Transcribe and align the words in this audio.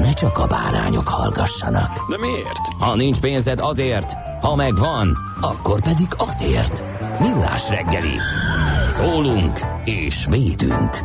ne 0.00 0.12
csak 0.12 0.38
a 0.38 0.46
bárányok 0.46 1.08
hallgassanak. 1.08 2.10
De 2.10 2.18
miért? 2.18 2.58
Ha 2.78 2.94
nincs 2.96 3.20
pénzed 3.20 3.60
azért, 3.60 4.12
ha 4.40 4.54
megvan, 4.56 5.16
akkor 5.40 5.80
pedig 5.80 6.06
azért. 6.16 6.84
Millás 7.20 7.68
reggeli. 7.68 8.14
Szólunk 8.88 9.58
és 9.84 10.26
védünk. 10.30 10.98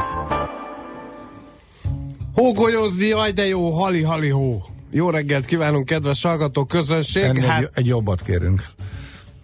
Hógolyozni, 2.33 3.05
jaj 3.05 3.31
de 3.31 3.47
jó, 3.47 3.69
hali 3.71 4.01
hali 4.01 4.29
hó. 4.29 4.63
Jó 4.91 5.09
reggelt 5.09 5.45
kívánunk, 5.45 5.85
kedves 5.85 6.23
hallgató 6.23 6.65
közönség. 6.65 7.23
Ennél 7.23 7.47
Hát 7.47 7.71
egy, 7.73 7.87
jobbat 7.87 8.21
kérünk. 8.21 8.65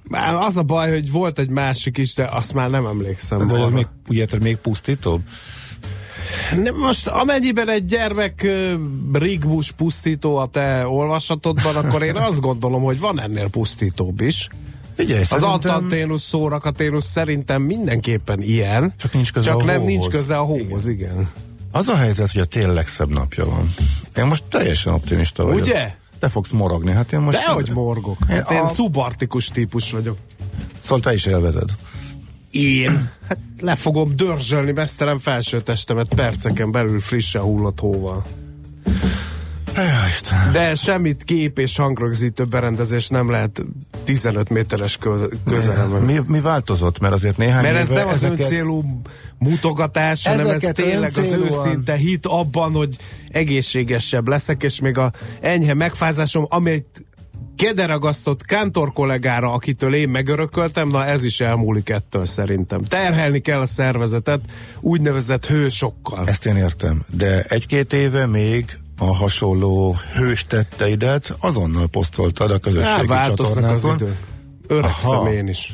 már 0.03 0.33
az 0.33 0.57
a 0.57 0.63
baj, 0.63 0.89
hogy 0.89 1.11
volt 1.11 1.39
egy 1.39 1.49
másik 1.49 1.97
is, 1.97 2.13
de 2.13 2.29
azt 2.31 2.53
már 2.53 2.69
nem 2.69 2.85
emlékszem. 2.85 3.47
De 3.47 3.55
ez 3.55 3.71
még, 3.71 3.87
érted, 4.09 4.41
még 4.41 4.57
pusztítóbb? 4.57 5.21
Nem, 6.63 6.75
most 6.75 7.07
amennyiben 7.07 7.69
egy 7.69 7.85
gyermek 7.85 8.47
rigmus 9.13 9.71
pusztító 9.71 10.35
a 10.35 10.45
te 10.45 10.87
olvasatodban, 10.87 11.75
akkor 11.75 12.03
én 12.03 12.15
azt 12.15 12.39
gondolom, 12.39 12.81
hogy 12.83 12.99
van 12.99 13.19
ennél 13.19 13.49
pusztítóbb 13.49 14.21
is. 14.21 14.47
Figyelj, 14.95 15.23
Az 15.29 15.43
antanténusz 15.43 16.23
szórakaténusz 16.23 17.05
szerintem 17.05 17.61
mindenképpen 17.61 18.41
ilyen. 18.41 18.93
Csak 18.97 19.13
nincs 19.13 19.31
köze 19.31 19.49
Csak 19.49 19.59
a 19.59 19.63
nem 19.63 19.75
hóhoz. 19.75 19.87
nincs 19.89 20.07
köze 20.07 20.37
a 20.37 20.43
hóhoz, 20.43 20.87
igen. 20.87 21.11
igen. 21.11 21.29
az 21.71 21.87
a 21.87 21.95
helyzet, 21.95 22.31
hogy 22.31 22.41
a 22.41 22.45
tél 22.45 22.73
legszebb 22.73 23.09
napja 23.09 23.45
van. 23.45 23.73
Én 24.17 24.25
most 24.25 24.43
teljesen 24.43 24.93
optimista 24.93 25.43
vagyok. 25.45 25.61
Ugye? 25.61 25.93
Te 26.19 26.29
fogsz 26.29 26.51
morogni. 26.51 26.91
Hát 26.91 27.13
én 27.13 27.19
most... 27.19 27.37
Dehogy 27.37 27.69
morgok. 27.73 28.17
Hát 28.27 28.51
Én 28.51 28.57
én 28.57 28.63
a- 28.63 28.67
szubartikus 28.67 29.47
típus 29.47 29.91
vagyok. 29.91 30.17
Szóval 30.79 30.99
te 30.99 31.13
is 31.13 31.25
élvezed. 31.25 31.69
Én? 32.51 33.09
Hát 33.27 33.37
le 33.59 33.75
fogom 33.75 34.15
dörzsölni 34.15 34.71
mesztelen 34.71 35.19
felsőtestemet 35.19 36.13
perceken 36.13 36.71
belül 36.71 36.99
frissen 36.99 37.41
hullott 37.41 37.79
hóval. 37.79 38.25
De 40.51 40.75
semmit 40.75 41.23
kép 41.23 41.59
és 41.59 41.77
hangrögzítő 41.77 42.45
berendezés 42.45 43.07
nem 43.07 43.29
lehet 43.29 43.63
15 44.03 44.49
méteres 44.49 44.97
kö- 44.97 45.37
közelemben. 45.45 46.01
Mi, 46.01 46.19
mi 46.27 46.39
változott? 46.39 46.99
Mert 46.99 47.13
azért 47.13 47.37
néhány 47.37 47.63
Mert 47.63 47.75
ez 47.75 47.89
nem 47.89 48.07
az 48.07 48.13
ezeket... 48.13 48.39
öncélú 48.39 48.83
mutogatás, 49.37 50.27
hanem 50.27 50.47
ez 50.47 50.69
tényleg 50.73 51.11
az 51.17 51.33
őszinte 51.33 51.95
hit 51.95 52.25
abban, 52.25 52.71
hogy 52.71 52.95
egészségesebb 53.29 54.27
leszek, 54.27 54.63
és 54.63 54.79
még 54.79 54.97
a 54.97 55.11
enyhe 55.41 55.73
megfázásom, 55.73 56.45
amit 56.49 57.05
kederagasztott 57.55 58.45
kántor 58.45 58.93
kollégára, 58.93 59.53
akitől 59.53 59.95
én 59.95 60.09
megörököltem, 60.09 60.89
na 60.89 61.05
ez 61.05 61.23
is 61.23 61.39
elmúlik 61.39 61.89
ettől 61.89 62.25
szerintem. 62.25 62.83
Terhelni 62.83 63.39
kell 63.39 63.59
a 63.59 63.65
szervezetet 63.65 64.39
úgynevezett 64.79 65.45
hősokkal. 65.45 66.27
Ezt 66.27 66.45
én 66.45 66.55
értem. 66.55 67.01
De 67.09 67.43
egy-két 67.47 67.93
éve 67.93 68.25
még 68.25 68.79
a 68.97 69.15
hasonló 69.15 69.95
hős 70.15 70.45
tetteidet 70.45 71.35
azonnal 71.39 71.87
posztoltad 71.87 72.51
a 72.51 72.57
közösségi 72.57 73.13
az 73.13 73.27
csatornákon. 73.27 74.17
Öregszem 74.67 75.19
Aha. 75.19 75.31
én 75.31 75.47
is. 75.47 75.73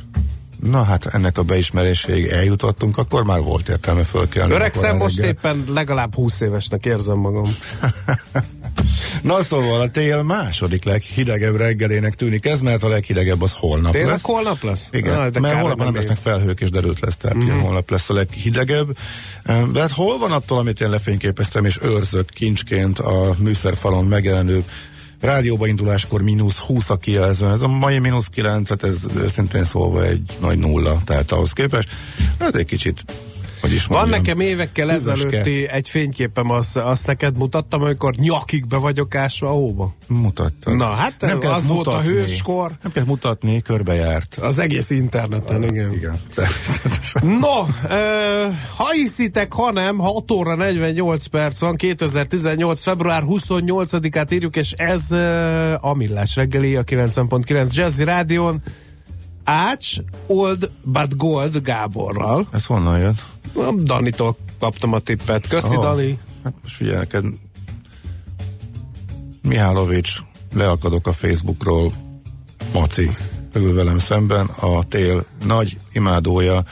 Na 0.64 0.84
hát 0.84 1.06
ennek 1.06 1.38
a 1.38 1.44
beismeréséig 1.44 2.26
eljutottunk, 2.26 2.98
akkor 2.98 3.24
már 3.24 3.42
volt 3.42 3.70
értelme 3.70 4.04
fölkelni. 4.04 4.54
Öregszem 4.54 4.98
most 4.98 5.16
reggel. 5.16 5.32
éppen 5.32 5.64
legalább 5.74 6.16
20 6.16 6.42
évesnek 6.42 6.86
érzem 6.86 7.18
magam. 7.18 7.44
Na 9.22 9.42
szóval 9.42 9.82
a 9.82 9.90
tél 9.90 10.22
második 10.22 10.84
leghidegebb 10.84 11.56
reggelének 11.56 12.14
tűnik 12.14 12.46
ez, 12.46 12.62
mert 12.62 12.84
a 12.84 12.88
leghidegebb 12.88 13.42
az 13.42 13.54
holnap 13.54 13.92
Tényleg 13.92 14.12
lesz. 14.12 14.22
holnap 14.22 14.64
lesz? 14.64 14.90
Igen, 14.92 15.32
de 15.32 15.40
mert 15.40 15.60
holnap 15.60 15.78
nem 15.78 15.96
lesznek 15.96 16.18
felhők 16.18 16.62
és 16.62 16.70
derült 16.70 17.00
lesz, 17.00 17.18
tehát 17.18 17.38
mm-hmm. 17.38 17.60
holnap 17.60 17.90
lesz 17.90 18.10
a 18.10 18.14
leghidegebb. 18.14 18.98
De 19.72 19.80
hát 19.80 19.92
hol 19.92 20.18
van 20.18 20.32
attól, 20.32 20.58
amit 20.58 20.82
én 20.82 20.90
lefényképeztem 20.90 21.66
és 21.66 21.80
őrzök 21.84 22.30
kincsként 22.30 23.00
a 23.00 23.36
műszerfalon 23.38 24.06
megjelenő 24.06 24.64
rádióba 25.22 25.68
induláskor 25.68 26.22
mínusz 26.22 26.58
20 26.58 26.90
a 26.90 26.96
kijelző. 26.96 27.48
Ez 27.48 27.62
a 27.62 27.68
mai 27.68 28.00
mínusz 28.00 28.28
9, 28.28 28.70
hát 28.70 28.84
ez 28.84 28.98
őszintén 29.18 29.64
szólva 29.64 30.04
egy 30.04 30.22
nagy 30.40 30.58
nulla, 30.58 30.98
tehát 31.06 31.32
ahhoz 31.32 31.52
képest. 31.52 31.90
Ez 32.38 32.56
egy 32.56 32.66
kicsit, 32.66 33.04
hogy 33.62 33.74
is 33.74 33.86
Van 33.86 33.98
mondjam, 34.00 34.22
nekem 34.22 34.40
évekkel 34.40 34.88
hűvöske. 34.88 35.12
ezelőtti 35.12 35.68
egy 35.68 35.90
fényképem, 35.90 36.50
azt, 36.50 36.78
azt 36.78 37.08
neked 37.08 37.38
mutattam, 37.38 37.82
amikor 37.82 38.16
nyakig 38.16 38.68
be 38.68 38.78
vagyok 38.78 39.16
ásva 39.16 39.48
a 39.48 39.52
hóba. 39.52 39.96
Mutattad. 40.08 40.76
Na, 40.76 40.86
hát 40.86 41.14
Nem 41.20 41.40
kellett 41.40 41.58
az 41.58 41.68
volt 41.68 41.88
a 41.88 42.02
hőskor. 42.02 42.72
Nem 42.84 42.92
kell 42.92 43.04
mutatni, 43.04 43.62
körbejárt. 43.62 44.36
Az 44.36 44.60
egész 44.60 44.90
interneten, 44.90 45.64
igen. 45.64 45.94
Igen, 45.94 46.20
természetesen. 46.36 47.28
No, 47.28 47.66
ö, 47.90 48.48
ha 48.76 48.92
hiszitek, 48.92 49.54
ha 49.54 49.72
nem, 49.72 49.98
6 49.98 50.32
óra 50.32 50.56
48 50.56 51.26
perc 51.26 51.60
van, 51.60 51.76
2018. 51.76 52.84
február 52.84 53.24
28-át 53.26 54.32
írjuk, 54.32 54.56
és 54.56 54.72
ez 54.72 55.12
ö, 55.12 55.74
a 55.82 55.94
Millás 55.94 56.36
reggeli, 56.36 56.76
a 56.76 56.84
90.9 56.84 57.74
Jazzy 57.74 58.04
Rádion. 58.04 58.62
Ács, 59.44 59.92
Old 60.28 60.67
But 60.92 61.18
Gold 61.18 61.62
Gáborral. 61.62 62.48
Ez 62.52 62.66
honnan 62.66 63.00
jött? 63.00 63.24
Danitól 63.84 64.38
kaptam 64.60 64.94
a 64.94 65.00
tippet. 65.00 65.48
Köszi, 65.48 65.76
Aha. 65.76 65.82
Dani. 65.82 66.20
Hát 66.44 66.54
most 66.62 66.76
figyelj 66.76 66.98
neked, 66.98 67.26
Mihálovics, 69.42 70.20
leakadok 70.54 71.08
a 71.08 71.14
Facebookról, 71.14 71.92
Maci 72.74 73.10
ül 73.54 73.74
velem 73.74 74.00
szemben, 74.00 74.46
a 74.46 74.84
tél 74.84 75.26
nagy 75.46 75.78
imádója, 75.94 76.64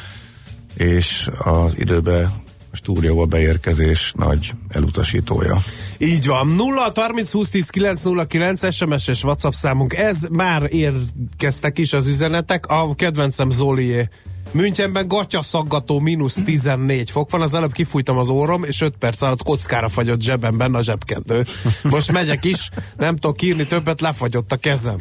és 0.73 1.29
az 1.37 1.79
időbe 1.79 2.31
stúdióba 2.75 3.25
beérkezés 3.25 4.13
nagy 4.17 4.51
elutasítója. 4.67 5.57
Így 5.97 6.25
van. 6.25 6.47
0 6.47 6.91
30 6.95 7.31
20 7.31 7.49
10 7.49 7.69
909 7.69 8.73
SMS 8.73 9.07
és 9.07 9.23
WhatsApp 9.23 9.51
számunk. 9.51 9.93
Ez 9.93 10.27
már 10.31 10.73
érkeztek 10.73 11.77
is 11.77 11.93
az 11.93 12.07
üzenetek. 12.07 12.65
A 12.65 12.95
kedvencem 12.95 13.49
Zolié. 13.49 14.07
Münchenben 14.55 15.07
gatya 15.07 15.41
szaggató 15.41 15.99
mínusz 15.99 16.41
14 16.45 17.11
fok 17.11 17.29
van, 17.29 17.41
az 17.41 17.53
előbb 17.53 17.71
kifújtam 17.71 18.17
az 18.17 18.29
órom, 18.29 18.63
és 18.63 18.81
5 18.81 18.95
perc 18.99 19.21
alatt 19.21 19.43
kockára 19.43 19.89
fagyott 19.89 20.21
zsebemben 20.21 20.75
a 20.75 20.81
zsebkendő. 20.81 21.43
Most 21.83 22.11
megyek 22.11 22.45
is, 22.45 22.69
nem 22.97 23.15
tudok 23.15 23.41
írni 23.41 23.67
többet, 23.67 24.01
lefagyott 24.01 24.51
a 24.51 24.57
kezem. 24.57 24.97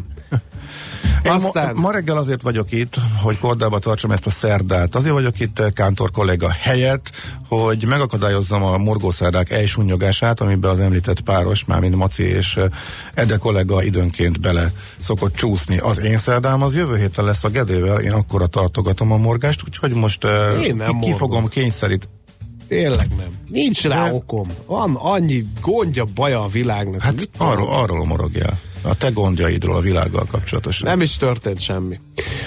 Én 1.25 1.33
Aztán... 1.33 1.75
ma, 1.75 1.81
ma 1.81 1.91
reggel 1.91 2.17
azért 2.17 2.43
vagyok 2.43 2.73
itt, 2.73 2.97
hogy 3.23 3.39
kordába 3.39 3.79
tartsam 3.79 4.11
ezt 4.11 4.27
a 4.27 4.31
szerdát. 4.31 4.95
Azért 4.95 5.13
vagyok 5.13 5.41
itt 5.41 5.59
eh, 5.59 5.71
Kántor 5.71 6.11
kollega 6.11 6.51
helyett, 6.51 7.11
hogy 7.49 7.87
megakadályozzam 7.87 8.63
a 8.63 8.77
morgószerdák 8.77 9.51
elsunyogását, 9.51 10.41
amiben 10.41 10.71
az 10.71 10.81
említett 10.81 11.21
páros, 11.21 11.65
mármint 11.65 11.97
Maci 11.97 12.23
és 12.23 12.57
eh, 12.57 12.65
Ede 13.15 13.37
kollega 13.37 13.83
időnként 13.83 14.41
bele 14.41 14.73
szokott 14.99 15.35
csúszni. 15.35 15.79
Az 15.79 16.01
én 16.01 16.17
szerdám 16.17 16.63
az 16.63 16.77
jövő 16.77 16.97
héten 16.97 17.25
lesz 17.25 17.45
a 17.45 17.49
Gedével, 17.49 18.01
én 18.01 18.13
akkora 18.13 18.47
tartogatom 18.47 19.13
a 19.13 19.17
morgást, 19.45 19.65
úgyhogy 19.67 19.95
most 19.95 20.25
Én 20.63 20.77
nem 20.77 20.99
ki, 20.99 21.13
fogom 21.13 21.49
kényszerít. 21.49 22.09
Tényleg 22.69 23.09
nem. 23.17 23.29
Nincs 23.51 23.83
rá 23.83 24.05
De- 24.05 24.13
okom. 24.13 24.49
Van 24.67 24.95
annyi 24.95 25.45
gondja, 25.61 26.05
baja 26.15 26.43
a 26.43 26.49
világnak. 26.49 27.03
Hát 27.03 27.29
arról, 27.39 27.69
arról 27.69 28.05
morogjál. 28.05 28.59
A 28.85 28.95
te 28.95 29.11
gondjaidról 29.11 29.77
a 29.77 29.81
világgal 29.81 30.25
kapcsolatosan. 30.31 30.89
Nem 30.89 31.01
is 31.01 31.17
történt 31.17 31.61
semmi. 31.61 32.01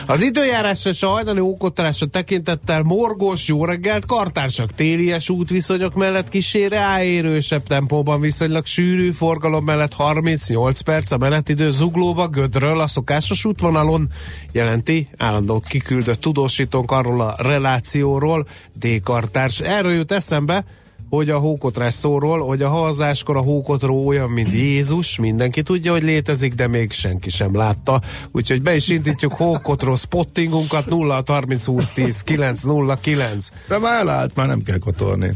Az 0.05 0.21
időjárásra 0.21 0.89
és 0.89 1.03
a 1.03 1.07
hajnali 1.07 1.39
ókotásra 1.39 2.07
tekintettel 2.07 2.81
morgós 2.81 3.47
jó 3.47 3.65
reggelt, 3.65 4.05
kartársak 4.05 4.73
télies 4.73 5.29
útviszonyok 5.29 5.93
mellett 5.93 6.29
kísére 6.29 6.79
áérősebb 6.79 7.63
tempóban 7.63 8.19
viszonylag 8.19 8.65
sűrű 8.65 9.11
forgalom 9.11 9.63
mellett 9.63 9.93
38 9.93 10.81
perc 10.81 11.11
a 11.11 11.17
menetidő 11.17 11.69
zuglóba, 11.69 12.27
gödről 12.27 12.79
a 12.79 12.87
szokásos 12.87 13.45
útvonalon 13.45 14.09
jelenti 14.51 15.07
állandó 15.17 15.59
kiküldött 15.59 16.21
tudósítónk 16.21 16.91
arról 16.91 17.21
a 17.21 17.35
relációról, 17.37 18.47
D-kartárs. 18.73 19.59
Erről 19.59 19.93
jut 19.93 20.11
eszembe, 20.11 20.65
hogy 21.09 21.29
a 21.29 21.37
hókotrás 21.37 21.93
szóról, 21.93 22.45
hogy 22.45 22.61
a 22.61 22.69
havazáskor 22.69 23.37
a 23.37 23.41
hókotró 23.41 24.07
olyan, 24.07 24.29
mint 24.29 24.51
Jézus, 24.51 25.17
mindenki 25.17 25.61
tudja, 25.61 25.91
hogy 25.91 26.03
létezik, 26.03 26.53
de 26.53 26.67
még 26.67 26.91
senki 26.91 27.29
sem 27.29 27.55
látta. 27.55 28.01
Úgyhogy 28.31 28.61
be 28.61 28.75
is 28.75 28.87
indítjuk 28.87 29.33
hókotró 29.33 29.95
spottingunkat 29.95 30.85
0 30.85 31.23
30 31.25 31.65
20 31.65 31.91
10 31.91 32.21
9 32.21 32.61
0 32.61 32.95
9. 32.95 33.49
De 33.67 33.77
már 33.77 33.99
elállt, 33.99 34.35
már 34.35 34.47
nem 34.47 34.63
kell 34.63 34.77
kotorni. 34.77 35.31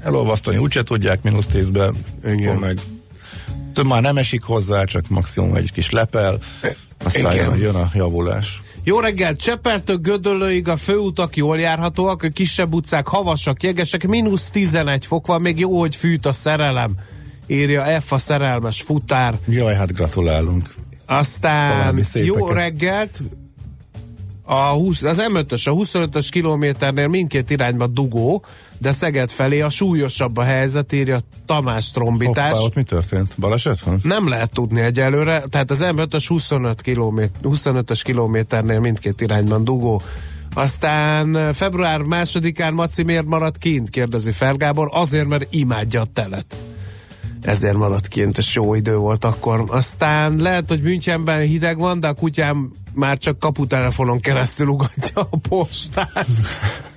Elolvasztani 0.00 0.56
úgyse 0.56 0.82
tudják 0.82 1.22
mínusz 1.22 1.46
tízbe, 1.46 1.90
Igen. 2.26 2.56
meg 2.56 2.78
több 3.72 3.86
már 3.86 4.02
nem 4.02 4.16
esik 4.16 4.42
hozzá, 4.42 4.84
csak 4.84 5.08
maximum 5.08 5.54
egy 5.54 5.72
kis 5.72 5.90
lepel, 5.90 6.38
aztán 7.04 7.32
Igen. 7.32 7.56
jön 7.56 7.74
a 7.74 7.90
javulás. 7.94 8.62
Jó 8.84 9.00
reggelt, 9.00 9.40
Csepertől 9.40 9.96
Gödöllőig 9.96 10.68
a 10.68 10.76
főutak 10.76 11.36
jól 11.36 11.58
járhatóak, 11.58 12.22
a 12.22 12.28
kisebb 12.28 12.74
utcák 12.74 13.06
havasak, 13.06 13.62
jegesek, 13.62 14.06
mínusz 14.06 14.50
11 14.50 15.06
fok 15.06 15.26
van, 15.26 15.40
még 15.40 15.58
jó, 15.58 15.78
hogy 15.78 15.96
fűt 15.96 16.26
a 16.26 16.32
szerelem, 16.32 16.94
írja 17.46 18.00
F 18.00 18.12
a 18.12 18.18
szerelmes 18.18 18.82
futár. 18.82 19.34
Jaj, 19.48 19.74
hát 19.74 19.92
gratulálunk. 19.92 20.74
Aztán 21.06 22.00
jó 22.12 22.48
reggelt, 22.48 23.22
a 24.42 24.68
20, 24.68 25.02
az 25.02 25.22
M5-ös, 25.32 25.68
a 25.68 25.70
25-ös 25.70 26.26
kilométernél 26.30 27.08
mindkét 27.08 27.50
irányba 27.50 27.86
dugó, 27.86 28.44
de 28.82 28.92
Szeged 28.92 29.30
felé 29.30 29.60
a 29.60 29.68
súlyosabb 29.68 30.36
a 30.36 30.42
helyzet, 30.42 30.92
írja 30.92 31.20
Tamás 31.46 31.90
trombitás. 31.90 32.52
Hoppá, 32.52 32.64
ott 32.64 32.74
mi 32.74 32.82
történt? 32.82 33.34
Baleset 33.38 33.80
van? 33.80 33.98
Nem 34.02 34.28
lehet 34.28 34.52
tudni 34.52 34.80
egyelőre, 34.80 35.42
tehát 35.50 35.70
az 35.70 35.84
M5-ös 35.84 36.24
25 36.28 36.82
km, 36.82 37.20
25-ös 37.42 38.00
kilométernél 38.02 38.80
mindkét 38.80 39.20
irányban 39.20 39.64
dugó. 39.64 40.02
Aztán 40.54 41.52
február 41.52 42.00
másodikán 42.00 42.74
Maci 42.74 43.02
miért 43.02 43.26
maradt 43.26 43.58
kint, 43.58 43.90
kérdezi 43.90 44.32
Fergábor, 44.32 44.88
azért, 44.92 45.28
mert 45.28 45.46
imádja 45.50 46.00
a 46.00 46.06
telet. 46.12 46.56
Ezért 47.42 47.76
maradt 47.76 48.08
kint, 48.08 48.38
és 48.38 48.54
jó 48.54 48.74
idő 48.74 48.96
volt 48.96 49.24
akkor. 49.24 49.64
Aztán 49.68 50.36
lehet, 50.36 50.68
hogy 50.68 50.82
Münchenben 50.82 51.40
hideg 51.40 51.78
van, 51.78 52.00
de 52.00 52.08
a 52.08 52.14
kutyám 52.14 52.72
már 52.94 53.18
csak 53.18 53.38
kaputelefonon 53.38 54.20
keresztül 54.20 54.66
ugatja 54.66 55.28
a 55.30 55.36
postást. 55.48 56.46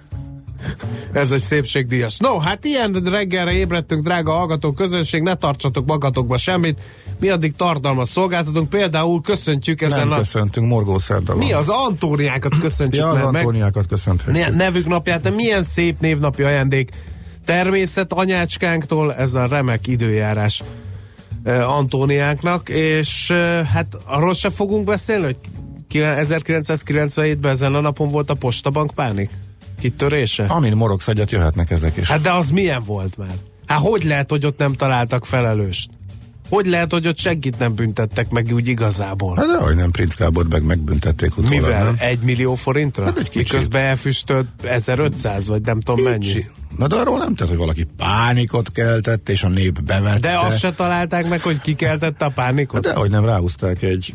Ez 1.13 1.31
egy 1.31 1.44
szépségdíjas. 1.44 2.17
No, 2.17 2.38
hát 2.39 2.65
ilyen 2.65 2.94
reggelre 3.06 3.51
ébredtünk, 3.51 4.03
drága 4.03 4.31
hallgató 4.33 4.71
közönség, 4.71 5.21
ne 5.21 5.35
tartsatok 5.35 5.85
magatokba 5.85 6.38
semmit. 6.38 6.79
Mi 7.19 7.29
addig 7.29 7.56
tartalmat 7.56 8.07
szolgáltatunk, 8.07 8.69
például 8.69 9.21
köszöntjük 9.21 9.81
ezen 9.81 10.00
Nem 10.00 10.12
a... 10.12 10.15
köszöntünk, 10.17 10.67
Morgó 10.67 10.97
Szerda 10.97 11.35
van. 11.35 11.45
Mi 11.45 11.53
az 11.53 11.69
Antóniákat 11.69 12.57
köszöntjük 12.57 13.03
Ja, 13.03 13.09
az 13.09 13.31
meg, 13.31 13.41
Antóniákat 13.45 13.88
köszönthetjük. 13.88 14.47
ne, 14.50 14.56
nevük 14.56 14.88
napját, 14.88 15.21
de 15.21 15.29
milyen 15.29 15.62
szép 15.62 16.00
névnapi 16.00 16.44
ajándék. 16.44 16.89
Természet 17.45 18.13
anyácskánktól 18.13 19.13
ez 19.13 19.35
a 19.35 19.45
remek 19.47 19.88
időjárás 19.88 20.63
Antóniáknak, 21.65 22.69
és 22.69 23.31
hát 23.73 23.97
arról 24.06 24.33
se 24.33 24.50
fogunk 24.50 24.85
beszélni, 24.85 25.23
hogy 25.23 25.38
ki- 25.88 26.00
1997-ben 26.03 27.51
ezen 27.51 27.75
a 27.75 27.79
napon 27.79 28.09
volt 28.09 28.29
a 28.29 28.33
postabank 28.33 28.91
pánik? 28.95 29.29
Kitörése? 29.80 30.44
Amin 30.44 30.75
morogsz 30.75 31.07
egyet, 31.07 31.31
jöhetnek 31.31 31.72
ezek 31.72 31.98
is. 31.98 32.07
Hát 32.07 32.22
de 32.22 32.31
az 32.31 32.50
milyen 32.50 32.83
volt 32.86 33.18
már? 33.18 33.36
Hát 33.66 33.80
hogy 33.80 34.04
lehet, 34.04 34.30
hogy 34.30 34.45
ott 34.45 34.57
nem 34.57 34.74
találtak 34.74 35.25
felelőst? 35.25 35.89
Hogy 36.50 36.66
lehet, 36.66 36.92
hogy 36.92 37.07
ott 37.07 37.18
senkit 37.18 37.60
nem 37.60 37.75
büntettek 37.75 38.30
meg 38.30 38.50
úgy 38.54 38.68
igazából? 38.68 39.36
Hát 39.36 39.48
de 39.48 39.57
hogy 39.57 39.75
nem, 39.75 39.92
Prince 39.92 40.16
Gábort 40.19 40.51
meg 40.51 40.63
megbüntették 40.63 41.38
utólag, 41.38 41.50
Mivel? 41.50 41.83
nem? 41.83 41.95
Egy 42.00 42.19
millió 42.19 42.56
forintra? 42.56 43.06
Hát 43.06 43.18
egy 43.18 43.30
kicsit. 43.30 43.51
Miközben 43.51 43.81
elfüstölt 43.81 44.48
1500, 44.63 45.48
vagy 45.48 45.62
nem 45.62 45.80
tudom 45.80 46.04
mennyi. 46.04 46.45
Na 46.77 46.88
de 46.88 46.95
arról 46.95 47.18
nem 47.18 47.36
tett, 47.36 47.48
hogy 47.48 47.57
valaki 47.57 47.88
pánikot 47.98 48.72
keltett, 48.72 49.30
és 49.30 49.44
a 49.44 49.48
nép 49.48 49.81
bevette. 49.81 50.19
De 50.19 50.38
azt 50.38 50.60
se 50.60 50.74
találták 50.74 51.30
meg, 51.30 51.42
hogy 51.42 51.62
ki 51.62 51.75
keltette 51.75 52.25
a 52.25 52.30
pánikot? 52.30 52.81
De 52.83 52.94
hogy 52.94 53.10
nem 53.10 53.25
ráhúzták 53.25 53.81
egy... 53.81 54.13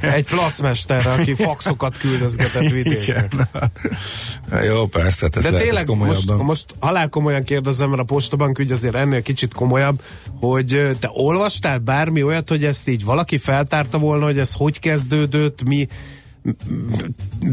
Egy 0.00 0.24
placmesterre, 0.24 1.10
aki 1.10 1.34
faxokat 1.34 1.98
küldözgetett 1.98 2.70
vidéken. 2.70 3.28
Igen. 3.32 4.64
Jó, 4.64 4.86
persze, 4.86 5.26
ez 5.26 5.42
De 5.42 5.50
lehet 5.50 5.64
tényleg 5.64 5.88
most, 5.88 6.36
most 6.36 6.64
halál 6.78 7.08
komolyan 7.08 7.42
kérdezem, 7.42 7.88
mert 7.88 8.00
a 8.02 8.04
postabank 8.04 8.58
ügy 8.58 8.70
azért 8.70 8.94
ennél 8.94 9.22
kicsit 9.22 9.54
komolyabb, 9.54 10.02
hogy 10.40 10.96
te 10.98 11.10
olvastál 11.12 11.78
bármi 11.78 12.22
olyat, 12.22 12.48
hogy 12.48 12.64
ezt 12.64 12.88
így 12.88 13.04
valaki 13.04 13.38
feltárta 13.38 13.98
volna, 13.98 14.24
hogy 14.24 14.38
ez 14.38 14.52
hogy 14.52 14.78
kezdődött, 14.78 15.62
mi 15.62 15.88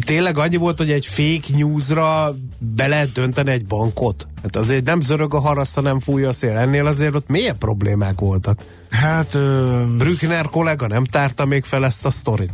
tényleg 0.05 0.37
annyi 0.37 0.57
volt, 0.57 0.77
hogy 0.77 0.91
egy 0.91 1.05
fake 1.05 1.57
newsra 1.57 2.35
be 2.57 2.87
lehet 2.87 3.11
dönteni 3.11 3.51
egy 3.51 3.65
bankot? 3.65 4.27
Hát 4.41 4.55
azért 4.55 4.85
nem 4.85 5.01
zörög 5.01 5.33
a 5.33 5.39
harasza, 5.39 5.81
nem 5.81 5.99
fúj 5.99 6.23
a 6.23 6.31
szél. 6.31 6.57
Ennél 6.57 6.85
azért 6.85 7.15
ott 7.15 7.27
milyen 7.27 7.57
problémák 7.57 8.19
voltak? 8.19 8.59
Hát 8.89 9.33
ö, 9.33 9.83
Brückner 9.97 10.45
kollega 10.45 10.87
nem 10.87 11.03
tárta 11.03 11.45
még 11.45 11.63
fel 11.63 11.85
ezt 11.85 12.05
a 12.05 12.09
sztorit. 12.09 12.51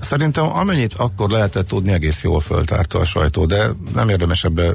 szerintem 0.00 0.44
amennyit 0.56 0.94
akkor 0.94 1.30
lehetett 1.30 1.68
tudni, 1.68 1.92
egész 1.92 2.22
jól 2.22 2.40
föltárta 2.40 2.98
a 2.98 3.04
sajtó, 3.04 3.46
de 3.46 3.66
nem 3.94 4.08
érdemes 4.08 4.44
ebbe 4.44 4.74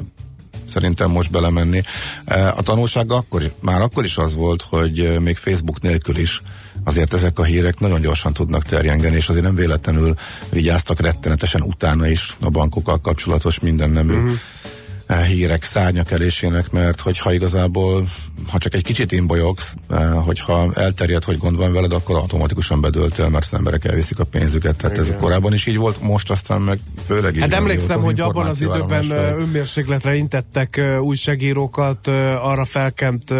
szerintem 0.68 1.10
most 1.10 1.30
belemenni. 1.30 1.82
E, 2.24 2.48
A 2.48 2.62
tanulság 2.62 3.12
akkor, 3.12 3.52
már 3.60 3.80
akkor 3.80 4.04
is 4.04 4.16
az 4.16 4.34
volt, 4.34 4.62
hogy 4.62 5.18
még 5.20 5.36
Facebook 5.36 5.80
nélkül 5.80 6.16
is 6.16 6.42
azért 6.84 7.14
ezek 7.14 7.38
a 7.38 7.44
hírek 7.44 7.80
nagyon 7.80 8.00
gyorsan 8.00 8.32
tudnak 8.32 8.62
terjengeni, 8.62 9.16
és 9.16 9.28
azért 9.28 9.44
nem 9.44 9.54
véletlenül 9.54 10.14
vigyáztak 10.50 11.00
rettenetesen 11.00 11.62
utána 11.62 12.08
is 12.08 12.36
a 12.40 12.50
bankokkal 12.50 13.00
kapcsolatos 13.00 13.60
minden 13.60 13.90
nemű 13.90 14.14
uh-huh. 14.14 15.24
hírek 15.24 15.64
szárnyakelésének, 15.64 16.70
mert 16.70 17.00
hogyha 17.00 17.32
igazából, 17.32 18.06
ha 18.50 18.58
csak 18.58 18.74
egy 18.74 18.82
kicsit 18.82 19.12
imbolyogsz, 19.12 19.74
eh, 19.90 20.24
hogyha 20.24 20.70
elterjed, 20.74 21.24
hogy 21.24 21.38
gond 21.38 21.56
van 21.56 21.72
veled, 21.72 21.92
akkor 21.92 22.16
automatikusan 22.16 22.80
bedöltél, 22.80 23.28
mert 23.28 23.44
az 23.44 23.58
emberek 23.58 23.84
elviszik 23.84 24.18
a 24.18 24.24
pénzüket. 24.24 24.76
Tehát 24.76 24.98
ez 24.98 25.14
korábban 25.20 25.52
is 25.52 25.66
így 25.66 25.76
volt, 25.76 26.02
most 26.02 26.30
aztán 26.30 26.60
meg 26.60 26.78
főleg 27.04 27.34
így 27.34 27.40
Hát 27.40 27.52
emlékszem, 27.52 27.98
az 27.98 28.04
hogy 28.04 28.20
abban 28.20 28.46
az 28.46 28.62
időben 28.62 29.10
ö, 29.10 29.38
önmérsékletre 29.40 30.14
intettek 30.14 30.80
újságírókat, 31.00 32.06
arra 32.42 32.64
felkent 32.64 33.32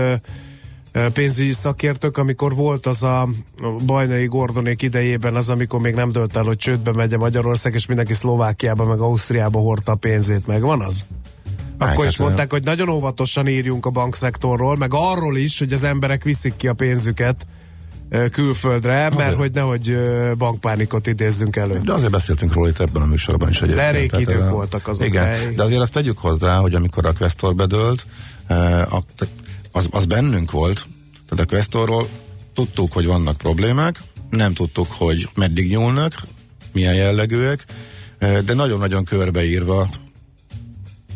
pénzügyi 1.13 1.53
szakértők, 1.53 2.17
amikor 2.19 2.55
volt 2.55 2.87
az 2.87 3.03
a 3.03 3.29
bajnai 3.87 4.27
Gordonék 4.27 4.83
idejében 4.83 5.35
az, 5.35 5.49
amikor 5.49 5.81
még 5.81 5.95
nem 5.95 6.13
dölt 6.13 6.37
el, 6.37 6.43
hogy 6.43 6.57
csődbe 6.57 6.93
megy 6.93 7.13
a 7.13 7.19
Magyarország, 7.19 7.75
és 7.75 7.87
mindenki 7.87 8.15
Szlovákiába, 8.15 8.85
meg 8.85 9.01
Ausztriába 9.01 9.59
hordta 9.59 9.93
a 9.93 9.95
pénzét, 9.95 10.47
meg 10.47 10.61
van 10.61 10.81
az? 10.81 11.05
Akkor 11.79 12.05
Hát, 12.05 12.13
is 12.13 12.19
mondták, 12.19 12.51
hogy 12.51 12.65
nagyon 12.65 12.89
óvatosan 12.89 13.49
írjunk 13.49 13.87
a 13.87 13.91
bankszektorról, 13.91 14.77
meg 14.77 14.91
arról 14.95 15.37
is, 15.37 15.59
hogy 15.59 15.73
az 15.73 15.85
emberek 15.85 16.23
viszik 16.25 16.57
ki 16.57 16.69
a 16.69 16.73
pénzüket 16.73 17.47
külföldre, 18.31 19.11
mert 19.17 19.35
hogy 19.37 19.53
nehogy 19.53 19.99
bankpánikot 20.39 21.07
idézzünk 21.07 21.57
elő. 21.57 21.81
De 21.85 21.93
azért 21.93 22.11
beszéltünk 22.11 22.53
róla 22.53 22.69
itt 22.69 22.81
ebben 22.81 23.03
a 23.03 23.07
műsorban 23.07 23.49
is 23.49 23.63
egyébként. 23.63 23.93
De 23.93 23.99
rég 23.99 24.13
idők 24.19 24.51
voltak 24.51 24.89
azok, 24.89 25.07
Igen, 25.07 25.25
hely. 25.25 25.55
de 25.55 25.63
azért 25.63 25.81
azt 25.81 25.93
tegyük 25.93 26.19
hozzá, 26.19 26.57
hogy 26.57 26.75
amikor 26.75 27.07
a 27.07 27.13
Questor 27.19 27.55
bedőlt, 27.55 28.07
az, 29.73 29.89
az 29.91 30.07
bennünk 30.07 30.51
volt, 30.51 30.87
tehát 31.29 31.45
a 31.45 31.55
Questorról 31.55 32.09
tudtuk, 32.55 32.93
hogy 32.93 33.07
vannak 33.07 33.37
problémák, 33.37 34.03
nem 34.31 34.55
tudtuk, 34.55 34.87
hogy 34.91 35.29
meddig 35.35 35.71
nyúlnak, 35.71 36.23
milyen 36.73 36.95
jellegűek, 36.95 37.65
de 38.19 38.55
nagyon-nagyon 38.55 39.05
körbeírva 39.05 39.89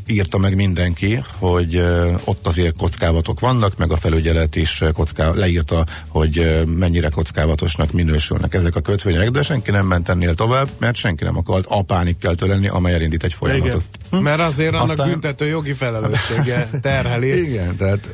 írta 0.07 0.39
meg 0.39 0.55
mindenki, 0.55 1.23
hogy 1.39 1.83
ott 2.25 2.47
azért 2.47 2.77
kockávatok 2.77 3.41
vannak, 3.41 3.77
meg 3.77 3.93
a 3.93 3.97
felügyelet 3.97 4.57
is 4.57 4.83
kocká, 4.93 5.31
leírta, 5.31 5.85
hogy 6.09 6.63
mennyire 6.67 7.09
kockávatosnak 7.09 7.93
minősülnek 7.93 8.55
ezek 8.55 8.77
a 8.77 8.81
kötvények, 8.81 9.31
de 9.31 9.43
senki 9.43 9.71
nem 9.71 9.87
ment 9.87 10.09
ennél 10.09 10.35
tovább, 10.35 10.69
mert 10.79 10.97
senki 10.97 11.25
nem 11.25 11.37
akart 11.37 11.67
a 11.69 11.83
pánikkeltő 11.83 12.47
lenni, 12.47 12.69
amely 12.69 12.95
elindít 12.95 13.25
egy 13.25 13.35
Igen. 13.41 13.59
folyamatot. 13.59 13.85
Mert 14.11 14.41
azért 14.41 14.75
annak 14.75 14.91
Aztán- 14.91 15.11
büntető 15.11 15.47
jogi 15.47 15.73
felelőssége 15.73 16.69
terheli. 16.83 17.43
Igen, 17.49 17.77
tehát 17.77 18.09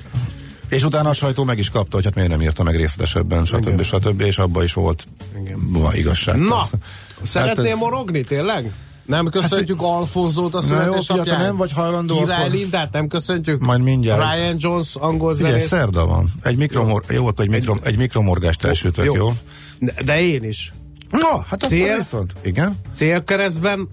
és 0.72 0.84
utána 0.84 1.08
a 1.08 1.14
sajtó 1.14 1.44
meg 1.44 1.58
is 1.58 1.70
kapta, 1.70 1.94
hogy 1.96 2.04
hát 2.04 2.14
miért 2.14 2.30
nem 2.30 2.40
írta 2.40 2.62
meg 2.62 2.76
részletesebben, 2.76 3.44
stb. 3.44 3.82
stb. 3.82 4.20
És 4.20 4.38
abban 4.38 4.62
is 4.62 4.72
volt 4.72 5.06
Igen. 5.40 5.72
van 5.72 5.94
igazság. 5.94 6.38
Na, 6.38 6.56
persze. 6.56 6.76
szeretnél 7.22 7.64
Hát 7.64 7.72
ez- 7.74 7.78
morogni 7.78 8.24
tényleg? 8.24 8.72
Nem 9.06 9.28
köszöntjük 9.28 9.80
hát, 9.80 9.88
Alfonzót 9.88 10.54
a 10.54 10.60
születésnapján. 10.60 11.40
nem 11.40 11.56
vagy 11.56 11.72
hajlandó, 11.72 12.18
Király 12.18 12.38
akkor... 12.38 12.50
Lindát 12.52 12.92
nem 12.92 13.08
köszöntjük? 13.08 13.60
Majd 13.60 13.80
mindjárt. 13.80 14.32
Ryan 14.32 14.56
Jones, 14.58 14.94
angol 14.94 15.34
zenész. 15.34 15.54
Igen, 15.54 15.66
szerda 15.68 16.06
van. 16.06 16.28
Egy, 16.42 16.56
mikromor... 16.56 17.04
jó. 17.08 17.14
jó, 17.14 17.26
akkor 17.26 17.44
egy, 17.44 17.50
mikro... 17.50 17.76
egy 17.82 17.96
mikromorgást 17.96 18.64
elsütök, 18.64 19.04
jó? 19.04 19.14
jó? 19.14 19.32
De, 19.78 19.94
de 20.04 20.20
én 20.20 20.44
is. 20.44 20.72
No, 21.10 21.38
hát 21.48 21.60
Cél, 21.60 21.84
akkor 21.84 21.96
viszont. 21.96 22.32
Igen? 22.42 22.76
Célkeresztben 22.94 23.88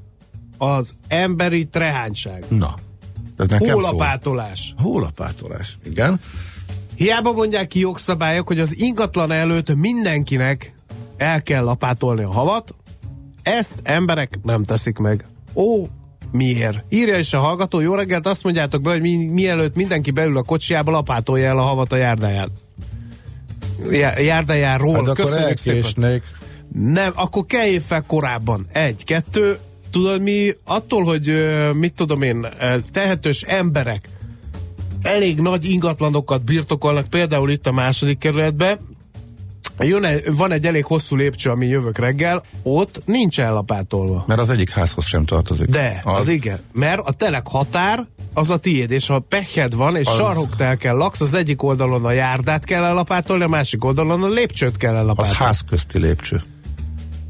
az 0.58 0.94
emberi 1.08 1.66
trehányság. 1.68 2.44
Na. 2.48 2.76
Ez 3.38 3.48
nekem 3.48 3.74
Hólapátolás. 3.74 4.74
Szól. 4.78 4.92
Hólapátolás, 4.92 5.78
igen. 5.86 6.20
Hiába 7.00 7.32
mondják 7.32 7.68
ki 7.68 7.80
jogszabályok, 7.80 8.48
hogy 8.48 8.60
az 8.60 8.78
ingatlan 8.78 9.32
előtt 9.32 9.76
mindenkinek 9.76 10.74
el 11.18 11.42
kell 11.44 11.64
lapátolni 11.64 12.24
a 12.24 12.32
havat, 12.32 12.76
ezt 13.42 13.80
emberek 13.84 14.40
nem 14.44 14.64
teszik 14.64 14.98
meg. 14.98 15.26
Ó, 15.56 15.88
miért? 16.32 16.84
Írja 16.90 17.18
is 17.18 17.34
a 17.34 17.40
hallgató, 17.40 17.80
jó 17.80 17.94
reggelt, 17.94 18.28
azt 18.28 18.44
mondjátok 18.44 18.82
be, 18.82 18.92
hogy 18.92 19.02
mi, 19.02 19.16
mielőtt 19.16 19.76
mindenki 19.76 20.12
beül 20.12 20.38
a 20.38 20.44
kocsiába, 20.44 20.92
lapátolja 20.92 21.48
el 21.48 21.58
a 21.58 21.62
havat 21.62 21.92
a 21.92 21.96
járdáját. 21.96 22.50
Járdájáról. 24.18 25.06
Hát 25.06 25.16
Köszönjük 25.16 25.58
szépen. 25.58 26.22
Nem, 26.74 27.12
akkor 27.16 27.46
kelljél 27.46 27.80
fel 27.82 28.04
korábban. 28.08 28.66
Egy, 28.72 29.04
kettő, 29.04 29.58
tudod 29.92 30.22
mi, 30.22 30.54
attól, 30.66 31.04
hogy 31.04 31.34
mit 31.74 31.94
tudom 31.94 32.22
én, 32.22 32.48
tehetős 32.92 33.42
emberek 33.42 34.10
elég 35.02 35.40
nagy 35.40 35.66
ingatlanokat 35.66 36.44
birtokolnak, 36.44 37.08
például 37.08 37.50
itt 37.50 37.68
a 37.68 37.72
második 37.72 38.18
kerületben, 38.18 38.80
Jön, 39.80 40.06
van 40.38 40.52
egy 40.52 40.66
elég 40.66 40.86
hosszú 40.86 41.16
lépcső, 41.16 41.50
ami 41.50 41.68
jövök 41.68 41.98
reggel, 41.98 42.44
ott 42.64 43.02
nincs 43.06 43.40
ellapátolva. 43.40 44.24
Mert 44.28 44.40
az 44.40 44.50
egyik 44.50 44.70
házhoz 44.70 45.06
sem 45.06 45.26
tartozik. 45.26 45.68
De, 45.68 46.02
az, 46.04 46.18
az 46.18 46.28
igen. 46.28 46.60
Mert 46.74 47.02
a 47.06 47.12
telek 47.12 47.48
határ 47.48 48.08
az 48.34 48.50
a 48.50 48.58
tiéd, 48.58 48.92
és 48.92 49.08
ha 49.08 49.20
pekhed 49.20 49.76
van, 49.76 49.96
és 49.96 50.08
az... 50.08 50.16
sarhoktel 50.16 50.78
kell 50.78 50.96
laksz, 50.96 51.22
az 51.22 51.34
egyik 51.34 51.64
oldalon 51.64 52.06
a 52.06 52.12
járdát 52.12 52.64
kell 52.64 52.84
ellapátolni, 52.84 53.44
a 53.44 53.48
másik 53.48 53.84
oldalon 53.84 54.24
a 54.24 54.28
lépcsőt 54.28 54.78
kell 54.78 54.96
ellapátolni. 54.96 55.32
Az 55.32 55.38
házközti 55.38 56.00
lépcső. 56.00 56.42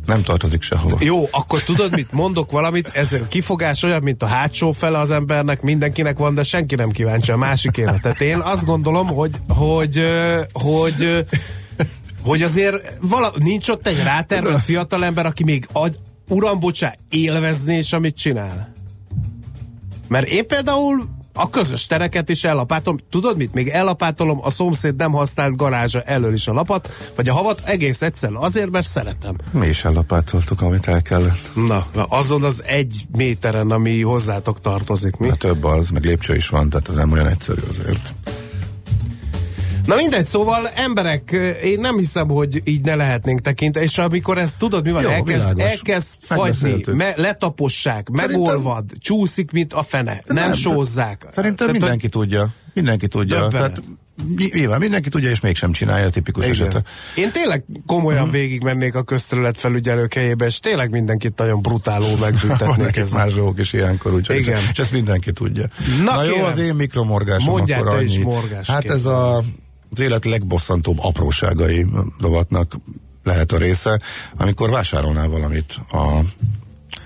Nem 0.10 0.22
tartozik 0.22 0.62
sehova. 0.62 0.98
Jó, 1.00 1.28
akkor 1.32 1.64
tudod 1.64 1.96
mit? 1.96 2.12
Mondok 2.12 2.52
valamit, 2.52 2.90
ez 2.94 3.16
kifogás 3.28 3.84
olyan, 3.84 4.02
mint 4.04 4.24
a 4.24 4.26
hátsó 4.26 4.72
fele 4.72 5.00
az 5.00 5.12
embernek, 5.12 5.62
mindenkinek 5.62 6.18
van, 6.18 6.34
de 6.34 6.44
senki 6.44 6.76
nem 6.76 6.90
kíváncsi 6.90 7.32
a 7.32 7.38
másik 7.38 7.78
életet. 7.78 8.22
Én 8.22 8.40
azt 8.40 8.66
gondolom, 8.66 9.08
hogy, 9.08 9.32
hogy, 9.48 10.04
hogy, 10.52 11.26
hogy 12.24 12.42
azért 12.42 12.98
vala, 13.02 13.34
nincs 13.38 13.70
ott 13.70 13.88
egy 13.88 14.04
rátermelt 14.04 14.64
fiatalember, 14.64 15.26
aki 15.26 15.44
még 15.44 15.68
ad, 15.72 16.00
uram, 16.28 16.60
bocsá, 16.60 16.94
élvezné 17.10 17.78
és 17.78 17.94
amit 17.94 18.18
csinál. 18.18 18.74
Mert 20.08 20.28
én 20.28 20.48
például 20.48 21.19
a 21.34 21.50
közös 21.50 21.86
tereket 21.86 22.30
is 22.30 22.44
ellapátom. 22.44 22.98
Tudod 23.10 23.38
mit? 23.38 23.54
Még 23.54 23.68
ellapátolom 23.68 24.40
a 24.42 24.50
szomszéd 24.50 24.96
nem 24.96 25.12
használt 25.12 25.56
garázsa 25.56 26.02
elől 26.02 26.34
is 26.34 26.48
a 26.48 26.54
lapat, 26.54 27.12
vagy 27.16 27.30
a 27.30 27.34
havat 27.34 27.62
egész 27.66 28.02
egyszerűen 28.02 28.42
azért, 28.42 28.70
mert 28.70 28.88
szeretem. 28.88 29.36
Mi 29.52 29.68
is 29.68 29.84
ellapátoltuk, 29.84 30.62
amit 30.62 30.88
el 30.88 31.02
kellett. 31.02 31.50
Na, 31.54 31.86
na 31.94 32.04
azon 32.04 32.44
az 32.44 32.64
egy 32.66 33.06
méteren, 33.12 33.72
ami 33.72 34.02
hozzátok 34.02 34.62
tartozik, 34.62 35.16
mi? 35.16 35.28
Na 35.28 35.36
több 35.36 35.64
az, 35.64 35.90
meg 35.90 36.04
lépcső 36.04 36.36
is 36.36 36.50
van, 36.50 36.70
tehát 36.70 36.88
az 36.88 36.96
nem 36.96 37.12
olyan 37.12 37.28
egyszerű 37.28 37.62
azért. 37.70 38.14
Na 39.90 39.96
mindegy, 39.96 40.26
szóval 40.26 40.70
emberek, 40.76 41.32
én 41.64 41.80
nem 41.80 41.98
hiszem, 41.98 42.28
hogy 42.28 42.62
így 42.64 42.82
ne 42.82 42.96
lehetnénk 42.96 43.40
tekinteni, 43.40 43.86
és 43.86 43.98
amikor 43.98 44.38
ezt 44.38 44.60
tudod, 44.60 44.86
mi 44.86 44.92
van, 44.92 45.02
Jó, 45.02 45.10
elkezd, 45.10 45.60
elkezd 45.60 46.08
fagyni, 46.20 46.84
me, 46.86 47.14
letapossák, 47.16 48.08
Szerintem... 48.16 48.42
megolvad, 48.42 48.86
csúszik, 49.00 49.52
mint 49.52 49.74
a 49.74 49.84
fene, 49.84 50.24
nem, 50.26 50.36
nem 50.36 50.54
sózzák. 50.54 51.28
Szerintem 51.34 51.56
Tehát, 51.68 51.72
mindenki 51.72 52.10
hogy... 52.12 52.22
tudja. 52.22 52.50
Mindenki 52.74 53.08
tudja. 53.08 53.48
Tehát 53.48 53.82
Nyilván 54.54 54.80
mindenki 54.80 55.10
tudja, 55.10 55.30
és 55.30 55.40
mégsem 55.40 55.72
csinálja 55.72 56.06
a 56.06 56.10
tipikus 56.10 56.46
Igen. 56.46 56.56
esete. 56.56 56.84
Én 57.16 57.32
tényleg 57.32 57.64
komolyan 57.86 58.22
hmm. 58.22 58.32
végig 58.32 58.64
mennék 58.64 58.96
a 58.96 59.04
közterület 59.04 59.60
felügyelők 59.60 60.14
helyébe, 60.14 60.46
és 60.46 60.60
tényleg 60.60 60.90
mindenkit 60.90 61.38
nagyon 61.38 61.62
brutálul 61.62 62.18
megbüntetnék 62.20 62.96
ezzel. 62.96 63.24
más 63.24 63.34
dolgok 63.34 63.60
is 63.60 63.74
ilyenkor, 63.74 64.14
úgyhogy 64.14 64.36
Igen. 64.36 64.62
És 64.72 64.80
ezt 64.80 64.92
mindenki 64.92 65.32
tudja. 65.32 65.66
Na, 66.04 66.16
Na 66.16 66.24
jó, 66.24 66.44
az 66.44 66.58
én 66.58 66.76
mikromorgásom 66.76 67.54
Mondjál 67.54 67.82
akkor 67.82 67.96
annyi. 67.96 68.06
is 68.06 68.20
morgás. 68.20 68.68
Hát 68.68 68.86
ez 68.86 69.06
a 69.06 69.44
az 69.92 70.00
élet 70.00 70.26
legbosszantóbb 70.26 70.98
apróságai 71.00 71.86
rovatnak 72.20 72.78
lehet 73.24 73.52
a 73.52 73.58
része, 73.58 74.02
amikor 74.38 74.70
vásárolnál 74.70 75.28
valamit 75.28 75.80
a, 75.92 76.20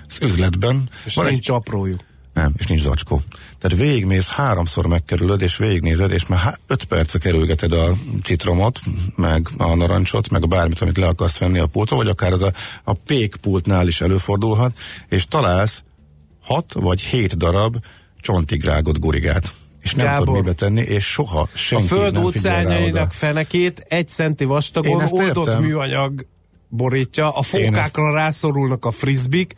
az 0.08 0.18
üzletben. 0.20 0.88
És 1.04 1.14
van 1.14 1.24
nincs 1.24 1.48
egy, 1.48 1.54
aprójuk. 1.54 2.04
Nem, 2.34 2.52
és 2.56 2.66
nincs 2.66 2.82
zacskó. 2.82 3.22
Tehát 3.58 3.78
végigmész, 3.78 4.28
háromszor 4.28 4.86
megkerülöd, 4.86 5.40
és 5.40 5.56
végignézed, 5.56 6.12
és 6.12 6.26
már 6.26 6.58
öt 6.66 6.84
perce 6.84 7.18
kerülgeted 7.18 7.72
a 7.72 7.96
citromot, 8.22 8.80
meg 9.16 9.48
a 9.56 9.74
narancsot, 9.74 10.28
meg 10.28 10.42
a 10.42 10.46
bármit, 10.46 10.80
amit 10.80 10.96
le 10.96 11.06
akarsz 11.06 11.38
venni 11.38 11.58
a 11.58 11.66
pultra, 11.66 11.96
vagy 11.96 12.08
akár 12.08 12.32
az 12.32 12.42
a, 12.42 12.52
a 12.84 12.92
pékpultnál 12.92 13.86
is 13.86 14.00
előfordulhat, 14.00 14.78
és 15.08 15.26
találsz 15.26 15.82
hat 16.42 16.72
vagy 16.72 17.00
hét 17.00 17.36
darab 17.36 17.76
csontigrágott 18.20 18.98
gurigát 18.98 19.52
és 19.84 19.94
nem 19.94 20.06
Gábor, 20.06 20.24
tud 20.24 20.34
mibe 20.34 20.52
tenni, 20.52 20.80
és 20.80 21.04
soha 21.04 21.48
senki 21.54 21.84
A 21.84 21.86
föld 21.86 22.16
óceánjainak 22.16 23.12
fenekét 23.12 23.84
egy 23.88 24.08
centi 24.08 24.44
vastagon 24.44 25.02
oldott 25.10 25.46
értem. 25.46 25.62
műanyag 25.62 26.26
borítja, 26.68 27.30
a 27.30 27.42
fókákra 27.42 28.08
ezt... 28.08 28.14
rászorulnak 28.14 28.84
a 28.84 28.90
frisbik, 28.90 29.54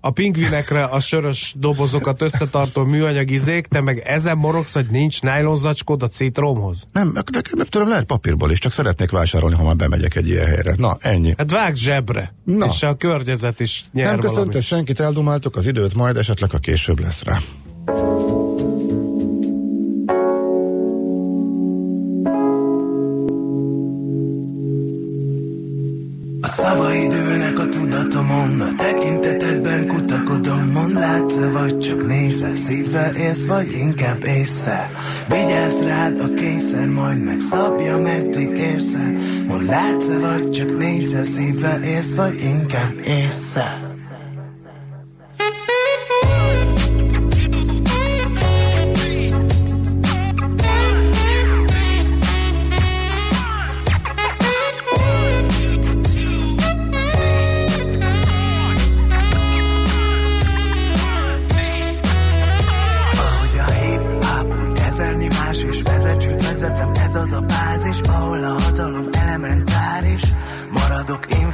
a 0.00 0.10
pingvinekre 0.10 0.84
a 0.84 1.00
sörös 1.00 1.54
dobozokat 1.56 2.22
összetartó 2.22 2.84
műanyag 2.84 3.30
izék, 3.30 3.66
te 3.66 3.80
meg 3.80 3.98
ezen 3.98 4.36
morogsz, 4.36 4.74
hogy 4.74 4.86
nincs 4.90 5.22
nájlonzacskód 5.22 6.02
a 6.02 6.08
citromhoz? 6.08 6.86
Nem, 6.92 7.12
de 7.12 7.40
tőlem 7.68 7.88
lehet 7.88 8.04
papírból 8.04 8.50
is, 8.50 8.58
csak 8.58 8.72
szeretnék 8.72 9.10
vásárolni, 9.10 9.56
ha 9.56 9.64
már 9.64 9.76
bemegyek 9.76 10.16
egy 10.16 10.28
ilyen 10.28 10.46
helyre. 10.46 10.74
Na, 10.76 10.96
ennyi. 11.00 11.34
Hát 11.36 11.50
vág 11.50 11.74
zsebre, 11.74 12.34
Na. 12.44 12.66
és 12.66 12.82
a 12.82 12.94
környezet 12.94 13.60
is 13.60 13.84
nyer 13.92 14.06
Nem 14.06 14.18
köszönte 14.18 14.60
senkit, 14.60 15.00
eldumáltuk 15.00 15.56
az 15.56 15.66
időt, 15.66 15.94
majd 15.94 16.16
esetleg 16.16 16.50
a 16.54 16.58
később 16.58 17.00
lesz 17.00 17.22
rá. 17.22 17.38
Tudatomon, 28.38 28.60
a 28.60 28.74
tekintetedben 28.76 29.86
kutakodom 29.86 30.70
Mond 30.70 30.92
látsz 30.92 31.36
vagy 31.52 31.78
csak 31.78 32.06
nézel, 32.06 32.54
szívvel 32.54 33.14
élsz, 33.14 33.46
vagy 33.46 33.72
inkább 33.72 34.24
észre. 34.24 34.90
Vigyázz 35.28 35.82
rád 35.82 36.18
a 36.18 36.34
kényszer, 36.34 36.88
majd 36.88 37.24
megszabja, 37.24 37.98
meddig 37.98 38.50
érsz 38.58 38.94
el. 38.94 39.12
Mond 39.46 39.66
látsz 39.66 40.16
vagy 40.20 40.50
csak 40.50 40.78
nézel, 40.78 41.24
szívvel 41.24 41.82
élsz, 41.82 42.14
vagy 42.14 42.40
inkább 42.40 42.94
észre 43.06 43.87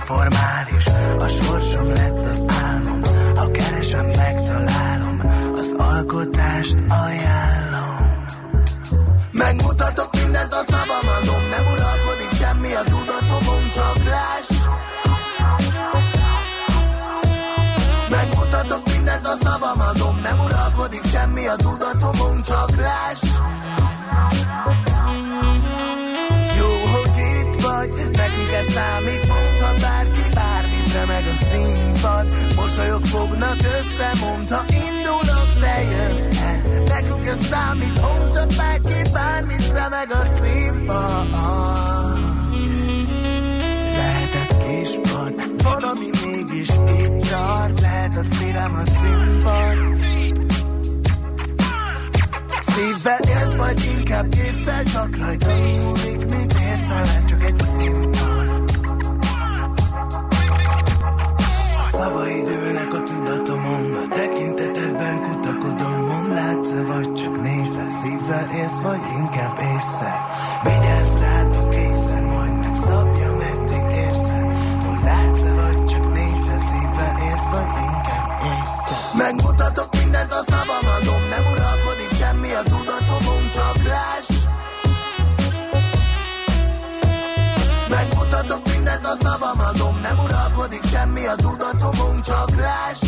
formális. 0.04 0.86
A 1.18 1.28
sorsom 1.28 1.92
lett 1.92 2.18
az 2.18 2.42
álmom. 2.64 3.00
Ha 3.34 3.50
keresem, 3.50 4.06
megtalálom. 4.06 5.20
Az 5.54 5.74
alkotást 5.76 6.76
ajánlom. 6.88 8.24
Megmutatok 9.30 10.10
mindent, 10.12 10.52
a 10.52 10.62
szavam 10.68 11.08
adom 11.18 11.42
Nem 11.50 11.64
uralkodik 11.72 12.32
semmi 12.38 12.72
a 12.72 12.82
tudatomon, 12.82 13.70
csak 13.74 13.96
láss 14.04 14.50
Megmutatok 18.10 18.82
mindent, 18.92 19.26
a 19.26 19.36
szavam 19.42 19.80
adom 19.80 20.20
Nem 20.22 20.38
uralkodik 20.38 21.04
semmi 21.04 21.46
a 21.46 21.56
tudatomon, 21.56 22.42
csak 22.42 22.76
láss 22.76 23.22
mosolyok 32.76 33.04
fognak 33.04 33.56
össze, 33.56 34.12
mondd, 34.20 34.52
ha 34.52 34.64
indulok, 34.68 35.48
te 35.60 35.82
jössz 35.82 36.38
-e. 36.38 36.60
Nekünk 36.88 37.26
ez 37.26 37.46
számít, 37.50 37.98
hol 37.98 38.30
csak 38.32 38.46
bárki 38.56 39.10
bármit 39.12 39.72
remeg 39.72 40.12
a 40.12 40.22
színpad. 40.40 41.28
Lehet 43.92 44.34
ez 44.34 44.56
kispad, 44.64 45.62
valami 45.62 46.08
mégis 46.24 46.68
itt 46.68 47.28
tart, 47.30 47.80
lehet 47.80 48.16
a 48.16 48.22
szívem 48.34 48.74
a 48.74 48.90
színpad. 49.00 49.78
Szívvel 52.60 53.20
élsz, 53.28 53.54
vagy 53.56 53.84
inkább 53.98 54.34
észre, 54.34 54.82
csak 54.82 55.16
rajta 55.18 55.54
múlik, 55.54 56.18
mit 56.18 56.54
érsz, 56.70 56.88
ez 57.16 57.24
csak 57.24 57.42
egy 57.42 57.60
színpad. 57.76 58.13
Szavaid 61.98 62.48
ülnek 62.48 62.94
a 62.94 63.02
tudatomon. 63.02 63.94
A 63.94 64.08
tekintetedben 64.08 65.22
kutakodom 65.22 66.06
Mond 66.06 66.28
látsz 66.28 66.70
vagy 66.86 67.12
csak 67.12 67.42
nézel 67.42 67.88
Szívvel 67.88 68.50
élsz, 68.54 68.80
vagy 68.80 69.00
inkább 69.16 69.58
észre. 69.58 70.14
Vigyázz 70.62 71.16
rád 71.16 71.56
a 71.56 71.68
Csak 92.26 92.50
láss 92.56 93.00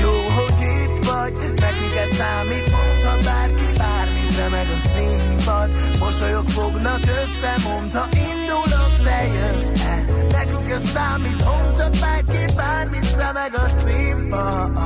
Jó, 0.00 0.10
hogy 0.10 0.60
itt 0.60 1.04
vagy 1.04 1.32
Nekünk 1.32 1.94
ez 1.94 2.16
számít. 2.16 2.70
Mondta 2.70 3.24
bárki 3.24 3.72
bármit 3.78 4.36
Remeg 4.36 4.66
a 4.68 4.88
színpad. 4.88 5.98
Mosolyok 5.98 6.48
fognak 6.48 7.00
össze 7.00 7.54
Mondta 7.68 8.08
indulok, 8.12 9.02
ne 9.02 9.26
jössz-e 9.26 10.04
Nekünk 10.32 10.70
ez 10.70 10.90
számít 10.94 11.44
Mondta 11.44 11.88
bárki 12.00 12.54
bármit 12.56 13.14
Remeg 13.16 13.54
a 13.54 13.66
színpad 13.84 14.76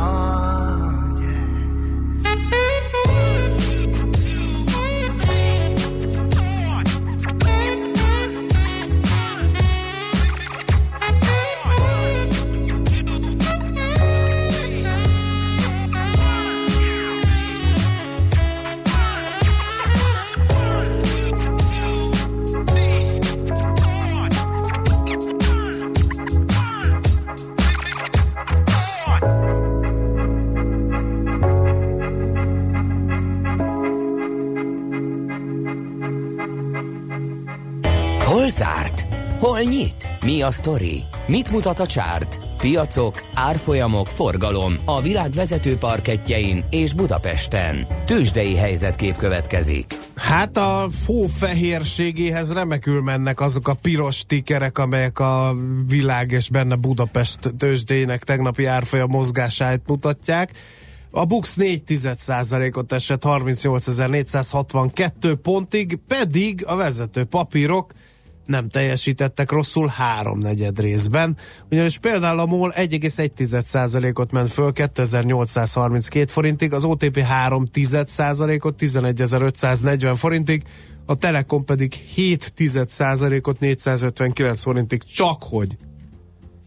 Hol 39.42 39.60
nyit? 39.60 40.08
Mi 40.24 40.42
a 40.42 40.50
sztori? 40.50 41.02
Mit 41.26 41.50
mutat 41.50 41.78
a 41.78 41.86
csárt? 41.86 42.38
Piacok, 42.58 43.22
árfolyamok, 43.34 44.06
forgalom 44.06 44.76
a 44.84 45.00
világ 45.00 45.30
vezető 45.30 45.76
parketjein 45.76 46.64
és 46.70 46.92
Budapesten. 46.92 47.86
Tősdei 48.06 48.56
helyzetkép 48.56 49.16
következik. 49.16 49.94
Hát 50.16 50.56
a 50.56 50.88
hófehérségéhez 51.06 52.52
remekül 52.52 53.02
mennek 53.02 53.40
azok 53.40 53.68
a 53.68 53.74
piros 53.74 54.24
tikerek, 54.26 54.78
amelyek 54.78 55.18
a 55.18 55.56
világ 55.86 56.30
és 56.30 56.48
benne 56.48 56.76
Budapest 56.76 57.38
tőzsdének 57.58 58.24
tegnapi 58.24 58.64
árfolyam 58.64 59.10
mozgását 59.10 59.80
mutatják. 59.86 60.52
A 61.10 61.24
Bux 61.24 61.54
4 61.54 61.82
ot 62.72 62.92
esett 62.92 63.22
38.462 63.24 65.38
pontig, 65.42 65.98
pedig 66.06 66.64
a 66.66 66.76
vezető 66.76 67.24
papírok 67.24 67.92
nem 68.46 68.68
teljesítettek 68.68 69.50
rosszul 69.50 69.86
háromnegyed 69.86 70.80
részben, 70.80 71.36
ugyanis 71.70 71.98
például 71.98 72.38
a 72.38 72.46
MOL 72.46 72.72
1,1%-ot 72.76 74.32
ment 74.32 74.50
föl 74.50 74.72
2832 74.72 76.32
forintig, 76.32 76.72
az 76.72 76.84
OTP 76.84 77.16
3,1%-ot 77.16 78.74
11.540 78.80 80.14
forintig, 80.16 80.62
a 81.06 81.14
Telekom 81.14 81.64
pedig 81.64 81.94
7%-ot 82.16 83.60
459 83.60 84.62
forintig, 84.62 85.02
csak 85.02 85.42
hogy. 85.42 85.76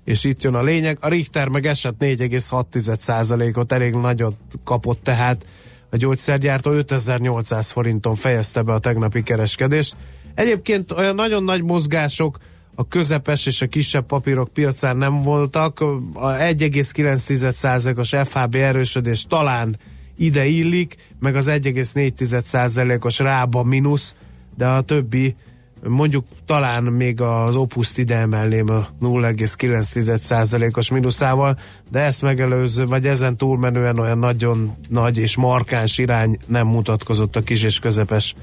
És 0.03 0.23
itt 0.23 0.43
jön 0.43 0.53
a 0.53 0.63
lényeg, 0.63 0.97
a 1.01 1.07
Richter 1.07 1.47
meg 1.47 1.65
esett 1.65 1.95
4,6%-ot, 1.99 3.71
elég 3.71 3.93
nagyot 3.93 4.35
kapott 4.63 5.03
tehát. 5.03 5.45
A 5.89 5.97
gyógyszergyártó 5.97 6.71
5800 6.71 7.71
forinton 7.71 8.15
fejezte 8.15 8.61
be 8.61 8.73
a 8.73 8.79
tegnapi 8.79 9.23
kereskedést. 9.23 9.95
Egyébként 10.35 10.91
olyan 10.91 11.15
nagyon 11.15 11.43
nagy 11.43 11.63
mozgások 11.63 12.37
a 12.75 12.87
közepes 12.87 13.45
és 13.45 13.61
a 13.61 13.67
kisebb 13.67 14.05
papírok 14.05 14.49
piacán 14.53 14.97
nem 14.97 15.21
voltak. 15.21 15.79
A 16.13 16.31
1,9%-os 16.31 18.15
FHB 18.23 18.55
erősödés 18.55 19.25
talán 19.29 19.77
ide 20.17 20.45
illik, 20.45 20.95
meg 21.19 21.35
az 21.35 21.47
1,4%-os 21.49 23.19
rába 23.19 23.63
mínusz, 23.63 24.15
de 24.57 24.67
a 24.67 24.81
többi 24.81 25.35
mondjuk 25.83 26.25
talán 26.45 26.83
még 26.83 27.21
az 27.21 27.55
opuszt 27.55 27.97
ide 27.97 28.15
emelném 28.15 28.69
a 28.69 28.87
0,9%-os 29.01 30.91
mínuszával, 30.91 31.59
de 31.91 31.99
ezt 31.99 32.21
megelőző, 32.21 32.85
vagy 32.85 33.07
ezen 33.07 33.37
túlmenően 33.37 33.99
olyan 33.99 34.17
nagyon 34.17 34.75
nagy 34.89 35.17
és 35.17 35.35
markáns 35.35 35.97
irány 35.97 36.37
nem 36.47 36.67
mutatkozott 36.67 37.35
a 37.35 37.41
kis 37.41 37.63
és 37.63 37.79
közepes 37.79 38.35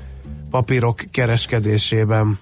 papírok 0.53 1.05
kereskedésében. 1.11 2.39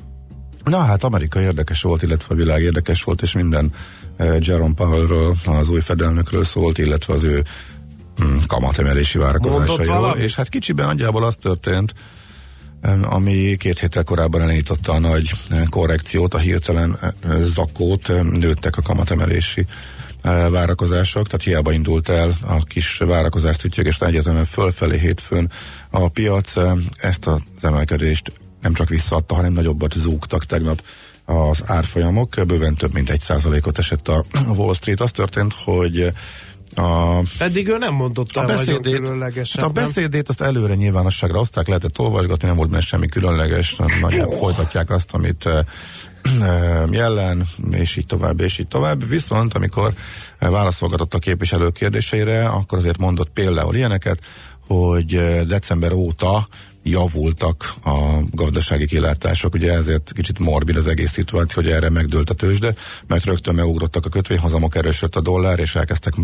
Na 0.64 0.78
hát 0.78 1.04
Amerika 1.04 1.40
érdekes 1.40 1.82
volt, 1.82 2.02
illetve 2.02 2.34
a 2.34 2.38
világ 2.38 2.62
érdekes 2.62 3.02
volt, 3.02 3.22
és 3.22 3.32
minden 3.32 3.72
uh, 4.18 4.36
Jerome 4.40 4.74
Powellről, 4.74 5.34
az 5.46 5.70
új 5.70 5.80
fedelnökről 5.80 6.44
szólt, 6.44 6.78
illetve 6.78 7.14
az 7.14 7.24
ő 7.24 7.44
hm, 8.16 8.24
kamatemelési 8.46 9.18
várakozásairól. 9.18 10.16
És 10.16 10.34
hát 10.34 10.48
kicsiben 10.48 10.86
nagyjából 10.86 11.24
az 11.24 11.36
történt, 11.36 11.94
ami 13.02 13.56
két 13.58 13.78
héttel 13.78 14.04
korábban 14.04 14.40
elindította 14.40 14.92
a 14.92 14.98
nagy 14.98 15.30
korrekciót, 15.68 16.34
a 16.34 16.38
hirtelen 16.38 16.98
zakót, 17.40 18.08
nőttek 18.22 18.76
a 18.76 18.82
kamatemelési 18.82 19.66
várakozások, 20.50 21.26
tehát 21.26 21.42
hiába 21.42 21.72
indult 21.72 22.08
el 22.08 22.32
a 22.46 22.64
kis 22.64 22.98
várakozás 22.98 23.56
és 23.82 23.98
egyértelműen 23.98 24.44
fölfelé 24.44 24.98
hétfőn 24.98 25.50
a 25.90 26.08
piac 26.08 26.52
ezt 26.96 27.26
az 27.26 27.40
emelkedést 27.60 28.32
nem 28.60 28.72
csak 28.72 28.88
visszaadta, 28.88 29.34
hanem 29.34 29.52
nagyobbat 29.52 29.92
zúgtak 29.92 30.44
tegnap 30.44 30.82
az 31.24 31.62
árfolyamok, 31.66 32.34
bőven 32.46 32.74
több 32.74 32.94
mint 32.94 33.10
egy 33.10 33.20
százalékot 33.20 33.78
esett 33.78 34.08
a 34.08 34.24
Wall 34.56 34.74
Street. 34.74 35.00
Az 35.00 35.10
történt, 35.10 35.54
hogy 35.64 36.12
a, 36.74 37.22
Eddig 37.38 37.68
ő 37.68 37.78
nem 37.78 37.94
mondott 37.94 38.36
a 38.36 38.44
beszédét, 38.44 39.08
hát 39.34 39.64
a 39.64 39.68
beszédét 39.68 40.28
azt 40.28 40.40
előre 40.40 40.74
nyilvánosságra 40.74 41.38
hozták, 41.38 41.66
lehetett 41.66 41.98
olvasgatni, 41.98 42.46
nem 42.46 42.56
volt 42.56 42.70
benne 42.70 42.82
semmi 42.82 43.08
különleges, 43.08 43.76
nagyjából 44.00 44.36
folytatják 44.36 44.90
azt, 44.90 45.12
amit 45.12 45.48
jelen, 46.90 47.46
és 47.70 47.96
így 47.96 48.06
tovább, 48.06 48.40
és 48.40 48.58
így 48.58 48.68
tovább. 48.68 49.08
Viszont, 49.08 49.54
amikor 49.54 49.92
válaszolgatott 50.38 51.14
a 51.14 51.18
képviselők 51.18 51.72
kérdéseire, 51.72 52.46
akkor 52.46 52.78
azért 52.78 52.98
mondott 52.98 53.30
például 53.30 53.74
ilyeneket, 53.74 54.20
hogy 54.66 55.20
december 55.46 55.92
óta 55.92 56.46
javultak 56.82 57.74
a 57.84 58.18
gazdasági 58.30 58.86
kilátások, 58.86 59.54
ugye 59.54 59.72
ezért 59.72 60.12
kicsit 60.12 60.38
morbid 60.38 60.76
az 60.76 60.86
egész 60.86 61.12
szituáció, 61.12 61.62
hogy 61.62 61.72
erre 61.72 61.90
megdőlt 61.90 62.30
a 62.30 62.34
tőzsde, 62.34 62.74
mert 63.06 63.24
rögtön 63.24 63.54
megugrottak 63.54 64.06
a 64.06 64.08
kötvényhozamok, 64.08 64.74
erősödött 64.74 65.16
a 65.16 65.20
dollár, 65.20 65.58
és 65.58 65.74
elkezdtek 65.74 66.14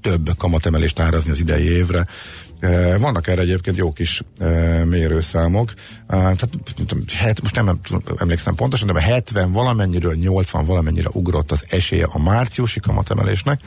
több 0.00 0.30
kamatemelést 0.36 0.98
árazni 0.98 1.30
az 1.30 1.40
idei 1.40 1.70
évre. 1.70 2.06
Vannak 2.98 3.28
erre 3.28 3.40
egyébként 3.40 3.76
jó 3.76 3.92
kis 3.92 4.22
mérőszámok. 4.84 5.72
Tehát, 6.06 6.48
hát, 7.18 7.42
most 7.42 7.54
nem 7.54 7.80
emlékszem 8.16 8.54
pontosan, 8.54 8.86
de 8.86 9.00
70 9.00 9.52
valamennyiről 9.52 10.14
80 10.14 10.64
valamennyire 10.64 11.08
ugrott 11.12 11.50
az 11.50 11.64
esélye 11.68 12.04
a 12.12 12.18
márciusi 12.18 12.80
kamatemelésnek, 12.80 13.60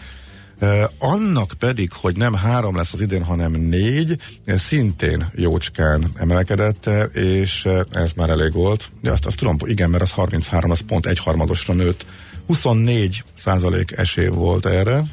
annak 0.97 1.51
pedig, 1.59 1.91
hogy 1.93 2.17
nem 2.17 2.33
három 2.33 2.75
lesz 2.75 2.93
az 2.93 3.01
idén, 3.01 3.23
hanem 3.23 3.51
négy, 3.51 4.17
szintén 4.45 5.27
jócskán 5.35 6.05
emelkedett, 6.15 6.89
és 7.13 7.67
ez 7.91 8.11
már 8.15 8.29
elég 8.29 8.53
volt. 8.53 8.89
De 9.01 9.11
azt, 9.11 9.25
azt 9.25 9.37
tudom, 9.37 9.57
igen, 9.63 9.89
mert 9.89 10.03
az 10.03 10.11
33, 10.11 10.71
az 10.71 10.79
pont 10.79 11.05
egy 11.05 11.19
harmadosra 11.19 11.73
nőtt. 11.73 12.05
24 12.45 13.23
százalék 13.35 13.91
esély 13.91 14.27
volt 14.27 14.65
erre. 14.65 15.03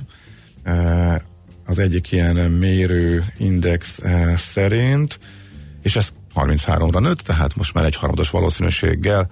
Az 1.66 1.78
egyik 1.78 2.12
ilyen 2.12 2.36
mérő 2.36 3.24
index 3.36 4.00
szerint, 4.36 5.18
és 5.82 5.96
ez 5.96 6.08
33-ra 6.34 7.00
nőtt, 7.00 7.20
tehát 7.20 7.56
most 7.56 7.74
már 7.74 7.84
egy 7.84 7.96
harmados 7.96 8.30
valószínűséggel 8.30 9.28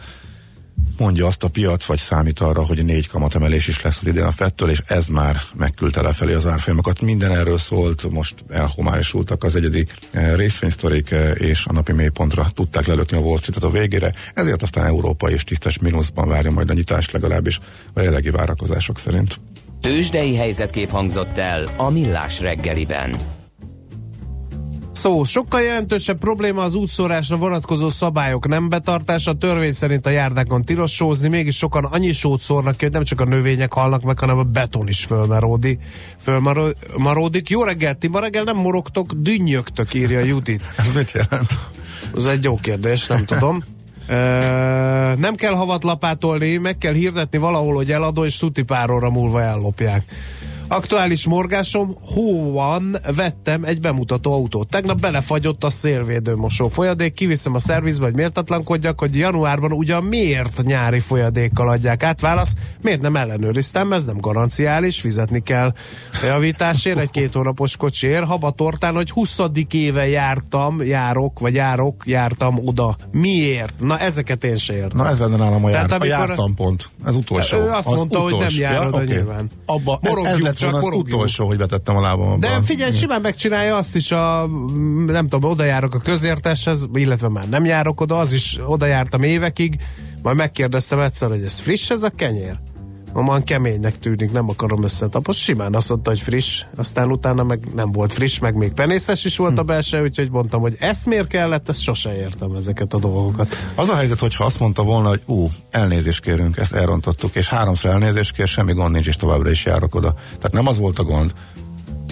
mondja 0.98 1.26
azt 1.26 1.44
a 1.44 1.48
piac, 1.48 1.84
vagy 1.84 1.98
számít 1.98 2.38
arra, 2.38 2.64
hogy 2.64 2.84
négy 2.84 3.08
kamatemelés 3.08 3.68
is 3.68 3.82
lesz 3.82 3.98
az 4.00 4.06
idén 4.06 4.22
a 4.22 4.30
fettől, 4.30 4.70
és 4.70 4.82
ez 4.86 5.06
már 5.06 5.36
megküldte 5.54 6.02
lefelé 6.02 6.32
az 6.32 6.46
árfolyamokat. 6.46 7.00
Minden 7.00 7.30
erről 7.30 7.58
szólt, 7.58 8.10
most 8.10 8.34
elhomályosultak 8.48 9.44
az 9.44 9.56
egyedi 9.56 9.86
eh, 10.10 10.36
részvénysztorik, 10.36 11.10
eh, 11.10 11.30
és 11.38 11.66
a 11.66 11.72
napi 11.72 11.92
mélypontra 11.92 12.46
tudták 12.54 12.86
lelökni 12.86 13.16
a 13.16 13.20
Wall 13.20 13.36
Street-et 13.36 13.64
a 13.64 13.70
végére, 13.70 14.14
ezért 14.34 14.62
aztán 14.62 14.86
Európa 14.86 15.30
is 15.30 15.44
tisztes 15.44 15.78
mínuszban 15.78 16.28
várja 16.28 16.50
majd 16.50 16.70
a 16.70 16.72
nyitást 16.72 17.12
legalábbis 17.12 17.60
a 17.92 18.00
jelenlegi 18.00 18.30
várakozások 18.30 18.98
szerint. 18.98 19.40
Tőzsdei 19.80 20.36
helyzetkép 20.36 20.90
hangzott 20.90 21.38
el 21.38 21.68
a 21.76 21.90
Millás 21.90 22.40
reggeliben. 22.40 23.39
Szó, 25.00 25.24
sokkal 25.24 25.60
jelentősebb 25.60 26.18
probléma 26.18 26.62
az 26.62 26.74
útszórásra 26.74 27.36
vonatkozó 27.36 27.88
szabályok 27.88 28.48
nem 28.48 28.68
betartása. 28.68 29.30
A 29.30 29.34
törvény 29.34 29.72
szerint 29.72 30.06
a 30.06 30.10
járdákon 30.10 30.64
tilos 30.64 30.94
sózni, 30.94 31.28
mégis 31.28 31.56
sokan 31.56 31.84
annyi 31.84 32.12
sót 32.12 32.40
szórnak 32.40 32.76
ki, 32.76 32.84
hogy 32.84 32.92
nem 32.92 33.04
csak 33.04 33.20
a 33.20 33.24
növények 33.24 33.72
halnak 33.72 34.02
meg, 34.02 34.18
hanem 34.18 34.38
a 34.38 34.42
beton 34.42 34.88
is 34.88 35.04
fölmaródi, 35.04 35.78
fölmaródik. 36.22 37.48
Jó 37.48 37.62
reggelt, 37.62 37.98
ti 37.98 38.08
ma 38.08 38.20
reggel 38.20 38.44
nem 38.44 38.56
morogtok, 38.56 39.12
dünnyögtök, 39.12 39.94
írja 39.94 40.20
Judit. 40.20 40.62
Ez 40.84 40.92
mit 40.94 41.10
jelent? 41.10 41.50
Ez 42.16 42.24
egy 42.24 42.44
jó 42.44 42.54
kérdés, 42.54 43.06
nem 43.06 43.24
tudom. 43.24 43.62
Ö, 44.08 44.14
nem 45.16 45.34
kell 45.34 45.54
havat 45.54 45.84
lapátolni, 45.84 46.56
meg 46.56 46.78
kell 46.78 46.92
hirdetni 46.92 47.38
valahol, 47.38 47.74
hogy 47.74 47.92
eladó, 47.92 48.24
és 48.24 48.36
tuti 48.36 48.62
pár 48.62 48.90
óra 48.90 49.10
múlva 49.10 49.42
ellopják. 49.42 50.04
Aktuális 50.72 51.26
morgásom, 51.26 51.94
hóban 52.14 52.96
vettem 53.16 53.64
egy 53.64 53.80
bemutató 53.80 54.32
autót. 54.32 54.68
Tegnap 54.68 55.00
belefagyott 55.00 55.64
a 55.64 55.70
szélvédőmosó 55.70 56.68
folyadék, 56.68 57.14
kiviszem 57.14 57.54
a 57.54 57.58
szervizbe, 57.58 58.04
hogy 58.04 58.14
méltatlankodjak, 58.14 58.98
hogy 59.00 59.16
januárban 59.16 59.72
ugyan 59.72 60.04
miért 60.04 60.62
nyári 60.62 61.00
folyadékkal 61.00 61.68
adják 61.68 62.02
át. 62.02 62.20
Válasz, 62.20 62.54
miért 62.82 63.00
nem 63.00 63.16
ellenőriztem, 63.16 63.92
ez 63.92 64.04
nem 64.04 64.16
garanciális, 64.18 65.00
fizetni 65.00 65.42
kell 65.42 65.72
a 66.22 66.24
javításért, 66.26 66.98
egy 66.98 67.10
két 67.10 67.32
hónapos 67.34 67.76
kocsiért. 67.76 68.24
Habatortán, 68.24 68.94
hogy 68.94 69.10
20. 69.10 69.38
éve 69.70 70.08
jártam, 70.08 70.82
járok, 70.82 71.38
vagy 71.38 71.54
járok, 71.54 72.02
jártam 72.06 72.58
oda. 72.64 72.96
Miért? 73.12 73.74
Na 73.80 73.98
ezeket 73.98 74.44
én 74.44 74.56
se 74.56 74.74
értem. 74.74 74.96
Na 74.98 75.08
ez 75.08 75.18
lenne 75.18 75.36
nálam 75.36 75.64
a, 75.64 75.68
jár, 75.68 75.84
Tehát 75.84 75.90
a 75.90 75.94
amikor- 76.04 76.28
jártam 76.28 76.54
pont. 76.54 76.88
Ez 77.04 77.16
utolsó. 77.16 77.56
Ő 77.58 77.68
azt 77.70 77.90
Az 77.90 77.96
mondta, 77.98 78.18
hogy 78.18 78.30
nem 78.30 78.38
utolsó. 78.40 78.60
jár 78.60 78.86
oda 78.86 78.96
oké. 78.96 79.12
nyilván. 79.12 79.48
Abba, 79.66 79.98
ez, 80.02 80.08
ez 80.10 80.14
Morogjuk, 80.16 80.46
lett 80.60 80.72
csak 80.72 80.80
volna 80.80 80.96
az 80.96 81.02
utolsó, 81.02 81.46
hogy 81.46 81.56
betettem 81.56 81.96
a 81.96 82.00
lábam 82.00 82.28
abba. 82.28 82.38
De 82.38 82.62
figyelj, 82.62 82.92
simán 82.92 83.20
megcsinálja 83.20 83.76
azt 83.76 83.96
is 83.96 84.10
a, 84.10 84.46
nem 85.06 85.28
tudom, 85.28 85.50
oda 85.50 85.64
járok 85.64 85.94
a 85.94 85.98
közérteshez, 85.98 86.88
illetve 86.92 87.28
már 87.28 87.48
nem 87.48 87.64
járok 87.64 88.00
oda, 88.00 88.18
az 88.18 88.32
is 88.32 88.58
oda 88.66 88.86
jártam 88.86 89.22
évekig, 89.22 89.80
majd 90.22 90.36
megkérdeztem 90.36 91.00
egyszer, 91.00 91.28
hogy 91.28 91.42
ez 91.42 91.58
friss 91.58 91.90
ez 91.90 92.02
a 92.02 92.10
kenyér? 92.10 92.58
Maman 93.12 93.42
keménynek 93.42 93.98
tűnik, 93.98 94.32
nem 94.32 94.48
akarom 94.48 94.82
összetapos. 94.82 95.36
Simán 95.36 95.74
azt 95.74 95.88
mondta, 95.88 96.10
hogy 96.10 96.20
friss, 96.20 96.64
aztán 96.76 97.10
utána 97.10 97.42
meg 97.42 97.68
nem 97.74 97.92
volt 97.92 98.12
friss, 98.12 98.38
meg 98.38 98.54
még 98.54 98.72
penészes 98.72 99.24
is 99.24 99.36
volt 99.36 99.58
a 99.58 99.62
belső, 99.62 100.02
úgyhogy 100.02 100.30
mondtam, 100.30 100.60
hogy 100.60 100.76
ezt 100.78 101.06
miért 101.06 101.26
kellett, 101.26 101.68
ezt 101.68 101.82
sose 101.82 102.16
értem 102.16 102.54
ezeket 102.54 102.92
a 102.92 102.98
dolgokat. 102.98 103.56
Az 103.74 103.88
a 103.88 103.94
helyzet, 103.94 104.20
hogyha 104.20 104.44
azt 104.44 104.60
mondta 104.60 104.82
volna, 104.82 105.08
hogy 105.08 105.20
ú, 105.26 105.48
elnézést 105.70 106.20
kérünk, 106.20 106.56
ezt 106.56 106.74
elrontottuk, 106.74 107.34
és 107.34 107.48
háromszor 107.48 107.90
elnézést 107.90 108.32
kér, 108.32 108.46
semmi 108.46 108.72
gond 108.72 108.92
nincs, 108.92 109.06
és 109.06 109.16
továbbra 109.16 109.50
is 109.50 109.64
járok 109.64 109.94
oda. 109.94 110.12
Tehát 110.12 110.52
nem 110.52 110.66
az 110.66 110.78
volt 110.78 110.98
a 110.98 111.04
gond, 111.04 111.32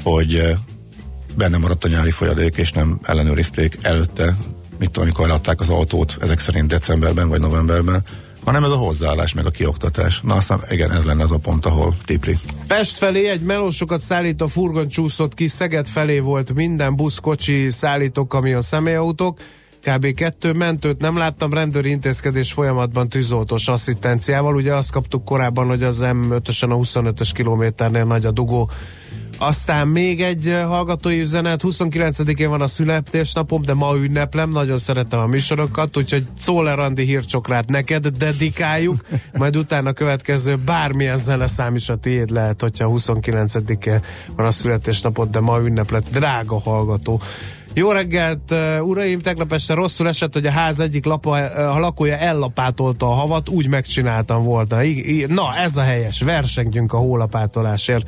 hogy 0.02 0.34
eh, 0.34 0.56
benne 1.36 1.58
maradt 1.58 1.84
a 1.84 1.88
nyári 1.88 2.10
folyadék, 2.10 2.56
és 2.56 2.72
nem 2.72 2.98
ellenőrizték 3.02 3.78
előtte, 3.82 4.36
mit 4.78 4.90
tudom, 4.90 5.02
amikor 5.02 5.24
eladták 5.24 5.60
az 5.60 5.70
autót, 5.70 6.18
ezek 6.20 6.38
szerint 6.38 6.68
decemberben 6.68 7.28
vagy 7.28 7.40
novemberben, 7.40 8.04
hanem 8.48 8.64
ez 8.64 8.70
a 8.70 8.76
hozzáállás, 8.76 9.34
meg 9.34 9.46
a 9.46 9.50
kioktatás. 9.50 10.20
Na 10.20 10.34
aztán 10.34 10.58
igen, 10.70 10.92
ez 10.92 11.04
lenne 11.04 11.22
az 11.22 11.32
a 11.32 11.38
pont, 11.38 11.66
ahol 11.66 11.94
tipli. 12.04 12.36
Pest 12.66 12.98
felé 12.98 13.28
egy 13.28 13.40
melósokat 13.40 14.00
szállító 14.00 14.46
furgon 14.46 14.88
csúszott 14.88 15.34
ki, 15.34 15.46
Szeged 15.46 15.86
felé 15.86 16.18
volt 16.18 16.54
minden 16.54 16.96
busz, 16.96 17.18
kocsi, 17.18 17.70
szállító 17.70 18.26
kamion, 18.26 18.60
személyautók, 18.60 19.38
kb. 19.82 20.14
kettő 20.14 20.52
mentőt 20.52 20.98
nem 21.00 21.16
láttam, 21.16 21.52
rendőri 21.52 21.90
intézkedés 21.90 22.52
folyamatban 22.52 23.08
tűzoltós 23.08 23.68
asszisztenciával. 23.68 24.54
Ugye 24.54 24.74
azt 24.74 24.92
kaptuk 24.92 25.24
korábban, 25.24 25.66
hogy 25.66 25.82
az 25.82 26.00
M5-ösen 26.02 26.70
a 26.70 27.00
25-ös 27.00 27.30
kilométernél 27.34 28.04
nagy 28.04 28.26
a 28.26 28.30
dugó. 28.30 28.70
Aztán 29.38 29.88
még 29.88 30.22
egy 30.22 30.48
eh, 30.48 30.64
hallgatói 30.64 31.20
üzenet, 31.20 31.60
29-én 31.64 32.48
van 32.48 32.60
a 32.60 32.66
születésnapom, 32.66 33.62
de 33.62 33.74
ma 33.74 33.96
ünneplem, 33.96 34.50
nagyon 34.50 34.78
szeretem 34.78 35.20
a 35.20 35.26
műsorokat, 35.26 35.96
úgyhogy 35.96 36.26
Szóler 36.38 36.78
Andi 36.78 37.04
hírcsokrát 37.04 37.68
neked 37.68 38.06
dedikáljuk, 38.06 39.04
majd 39.32 39.56
utána 39.56 39.92
következő 39.92 40.56
bármilyen 40.56 41.16
zeneszám 41.16 41.74
is 41.74 41.88
a 41.88 41.96
tiéd 41.96 42.30
lehet, 42.30 42.60
hogyha 42.60 42.92
29-e 42.94 44.00
van 44.36 44.46
a 44.46 44.50
születésnapod, 44.50 45.30
de 45.30 45.40
ma 45.40 45.58
ünneplet, 45.58 46.10
drága 46.10 46.60
hallgató. 46.60 47.20
Jó 47.74 47.90
reggelt, 47.90 48.50
uh, 48.50 48.86
uraim! 48.86 49.20
Tegnap 49.20 49.52
este 49.52 49.74
rosszul 49.74 50.08
esett, 50.08 50.32
hogy 50.32 50.46
a 50.46 50.50
ház 50.50 50.80
egyik 50.80 51.04
lapa, 51.04 51.38
uh, 51.38 51.76
a 51.76 51.78
lakója 51.78 52.16
ellapátolta 52.16 53.06
a 53.06 53.12
havat, 53.14 53.48
úgy 53.48 53.68
megcsináltam 53.68 54.42
volna. 54.42 54.76
Na, 55.26 55.56
ez 55.56 55.76
a 55.76 55.82
helyes, 55.82 56.20
versengjünk 56.20 56.92
a 56.92 56.98
hólapátolásért. 56.98 58.06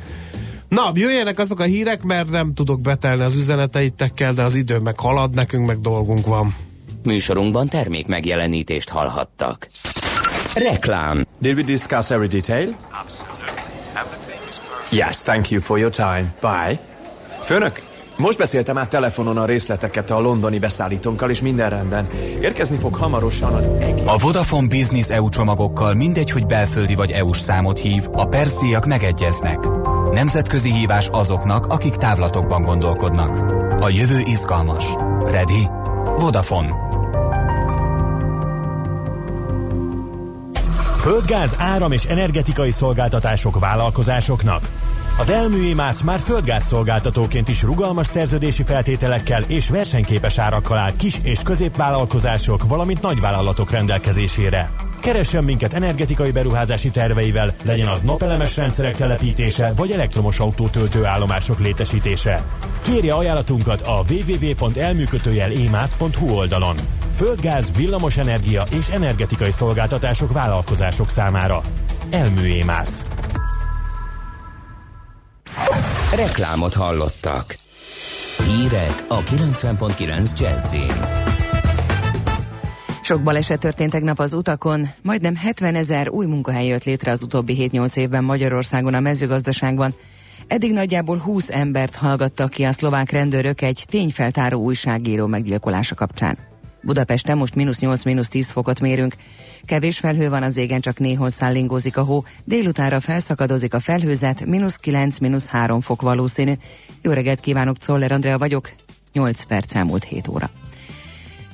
Na, 0.75 0.91
jöjjenek 0.93 1.39
azok 1.39 1.59
a 1.59 1.63
hírek, 1.63 2.01
mert 2.01 2.29
nem 2.29 2.53
tudok 2.53 2.81
betelni 2.81 3.21
az 3.21 3.35
üzeneteitekkel, 3.35 4.33
de 4.33 4.43
az 4.43 4.55
idő 4.55 4.77
meg 4.77 4.99
halad, 4.99 5.33
nekünk 5.33 5.67
meg 5.67 5.81
dolgunk 5.81 6.25
van. 6.25 6.55
Műsorunkban 7.03 7.67
termék 7.67 8.07
megjelenítést 8.07 8.89
hallhattak. 8.89 9.67
Reklám. 10.53 11.25
Did 11.39 11.57
we 11.57 11.63
discuss 11.63 12.09
every 12.09 12.27
detail? 12.27 12.75
Yes, 14.91 15.21
thank 15.21 15.49
you 15.49 15.61
for 15.61 15.77
your 15.77 15.91
time. 15.91 16.33
Bye. 16.41 16.79
Főnök, 17.41 17.81
most 18.17 18.37
beszéltem 18.37 18.77
át 18.77 18.89
telefonon 18.89 19.37
a 19.37 19.45
részleteket 19.45 20.11
a 20.11 20.19
londoni 20.19 20.59
beszállítónkkal, 20.59 21.29
és 21.29 21.41
minden 21.41 21.69
rendben. 21.69 22.09
Érkezni 22.41 22.77
fog 22.77 22.95
hamarosan 22.95 23.53
az 23.53 23.69
egész. 23.79 24.03
A 24.05 24.17
Vodafone 24.17 24.67
Business 24.67 25.09
EU 25.09 25.29
csomagokkal 25.29 25.93
mindegy, 25.93 26.31
hogy 26.31 26.45
belföldi 26.45 26.95
vagy 26.95 27.11
EU-s 27.11 27.39
számot 27.39 27.79
hív, 27.79 28.03
a 28.11 28.25
percdíjak 28.25 28.85
megegyeznek. 28.85 29.59
Nemzetközi 30.11 30.71
hívás 30.71 31.07
azoknak, 31.07 31.65
akik 31.65 31.95
távlatokban 31.95 32.63
gondolkodnak. 32.63 33.37
A 33.83 33.89
jövő 33.89 34.19
izgalmas. 34.19 34.85
Ready? 35.25 35.67
Vodafone. 36.17 36.75
Földgáz, 40.97 41.55
áram 41.57 41.91
és 41.91 42.05
energetikai 42.05 42.71
szolgáltatások 42.71 43.59
vállalkozásoknak. 43.59 44.69
Az 45.19 45.29
Elműémász 45.29 46.01
már 46.01 46.19
földgáz 46.19 46.63
szolgáltatóként 46.63 47.47
is 47.47 47.63
rugalmas 47.63 48.07
szerződési 48.07 48.63
feltételekkel 48.63 49.43
és 49.47 49.69
versenyképes 49.69 50.37
árakkal 50.37 50.77
áll 50.77 50.95
kis 50.95 51.19
és 51.23 51.39
középvállalkozások, 51.43 52.67
valamint 52.67 53.01
nagyvállalatok 53.01 53.71
rendelkezésére. 53.71 54.90
Keressen 55.01 55.43
minket 55.43 55.73
energetikai 55.73 56.31
beruházási 56.31 56.89
terveivel, 56.89 57.53
legyen 57.63 57.87
az 57.87 58.01
napelemes 58.01 58.57
rendszerek 58.57 58.95
telepítése 58.95 59.73
vagy 59.75 59.91
elektromos 59.91 60.39
autótöltő 60.39 61.05
állomások 61.05 61.59
létesítése. 61.59 62.45
Kérje 62.83 63.13
ajánlatunkat 63.13 63.81
a 63.81 64.03
www.elműkötőjel-émász.hu 64.09 66.29
oldalon. 66.29 66.75
Földgáz, 67.15 67.71
villamos 67.71 68.17
energia 68.17 68.63
és 68.77 68.89
energetikai 68.89 69.51
szolgáltatások 69.51 70.33
vállalkozások 70.33 71.09
számára. 71.09 71.61
Elműémász. 72.11 73.05
Reklámot 76.15 76.73
hallottak. 76.73 77.57
Hírek 78.45 79.05
a 79.07 79.19
90.9 79.19 80.39
Jazzin. 80.39 81.20
Sok 83.03 83.23
baleset 83.23 83.59
történt 83.59 83.91
tegnap 83.91 84.19
az 84.19 84.33
utakon, 84.33 84.87
majdnem 85.01 85.35
70 85.35 85.75
ezer 85.75 86.09
új 86.09 86.25
munkahely 86.25 86.67
jött 86.67 86.83
létre 86.83 87.11
az 87.11 87.21
utóbbi 87.23 87.69
7-8 87.73 87.95
évben 87.95 88.23
Magyarországon 88.23 88.93
a 88.93 88.99
mezőgazdaságban. 88.99 89.95
Eddig 90.47 90.73
nagyjából 90.73 91.17
20 91.17 91.49
embert 91.49 91.95
hallgattak 91.95 92.49
ki 92.49 92.63
a 92.63 92.71
szlovák 92.71 93.11
rendőrök 93.11 93.61
egy 93.61 93.85
tényfeltáró 93.89 94.61
újságíró 94.61 95.25
meggyilkolása 95.25 95.95
kapcsán. 95.95 96.37
Budapesten 96.81 97.37
most 97.37 97.55
mínusz 97.55 97.79
8, 97.79 98.03
mínusz 98.03 98.29
10 98.29 98.51
fokot 98.51 98.79
mérünk. 98.79 99.15
Kevés 99.65 99.99
felhő 99.99 100.29
van 100.29 100.43
az 100.43 100.57
égen, 100.57 100.81
csak 100.81 100.99
néhol 100.99 101.29
szállingózik 101.29 101.97
a 101.97 102.03
hó. 102.03 102.23
Délutára 102.43 102.99
felszakadozik 102.99 103.73
a 103.73 103.79
felhőzet, 103.79 104.45
mínusz 104.45 104.75
9, 104.75 105.17
mínusz 105.17 105.47
3 105.47 105.81
fok 105.81 106.01
valószínű. 106.01 106.53
Jó 107.01 107.11
reggelt 107.11 107.39
kívánok, 107.39 107.77
Czoller 107.77 108.11
Andrea 108.11 108.37
vagyok. 108.37 108.71
8 109.13 109.43
perc 109.43 109.75
elmúlt 109.75 110.03
7 110.03 110.27
óra. 110.27 110.49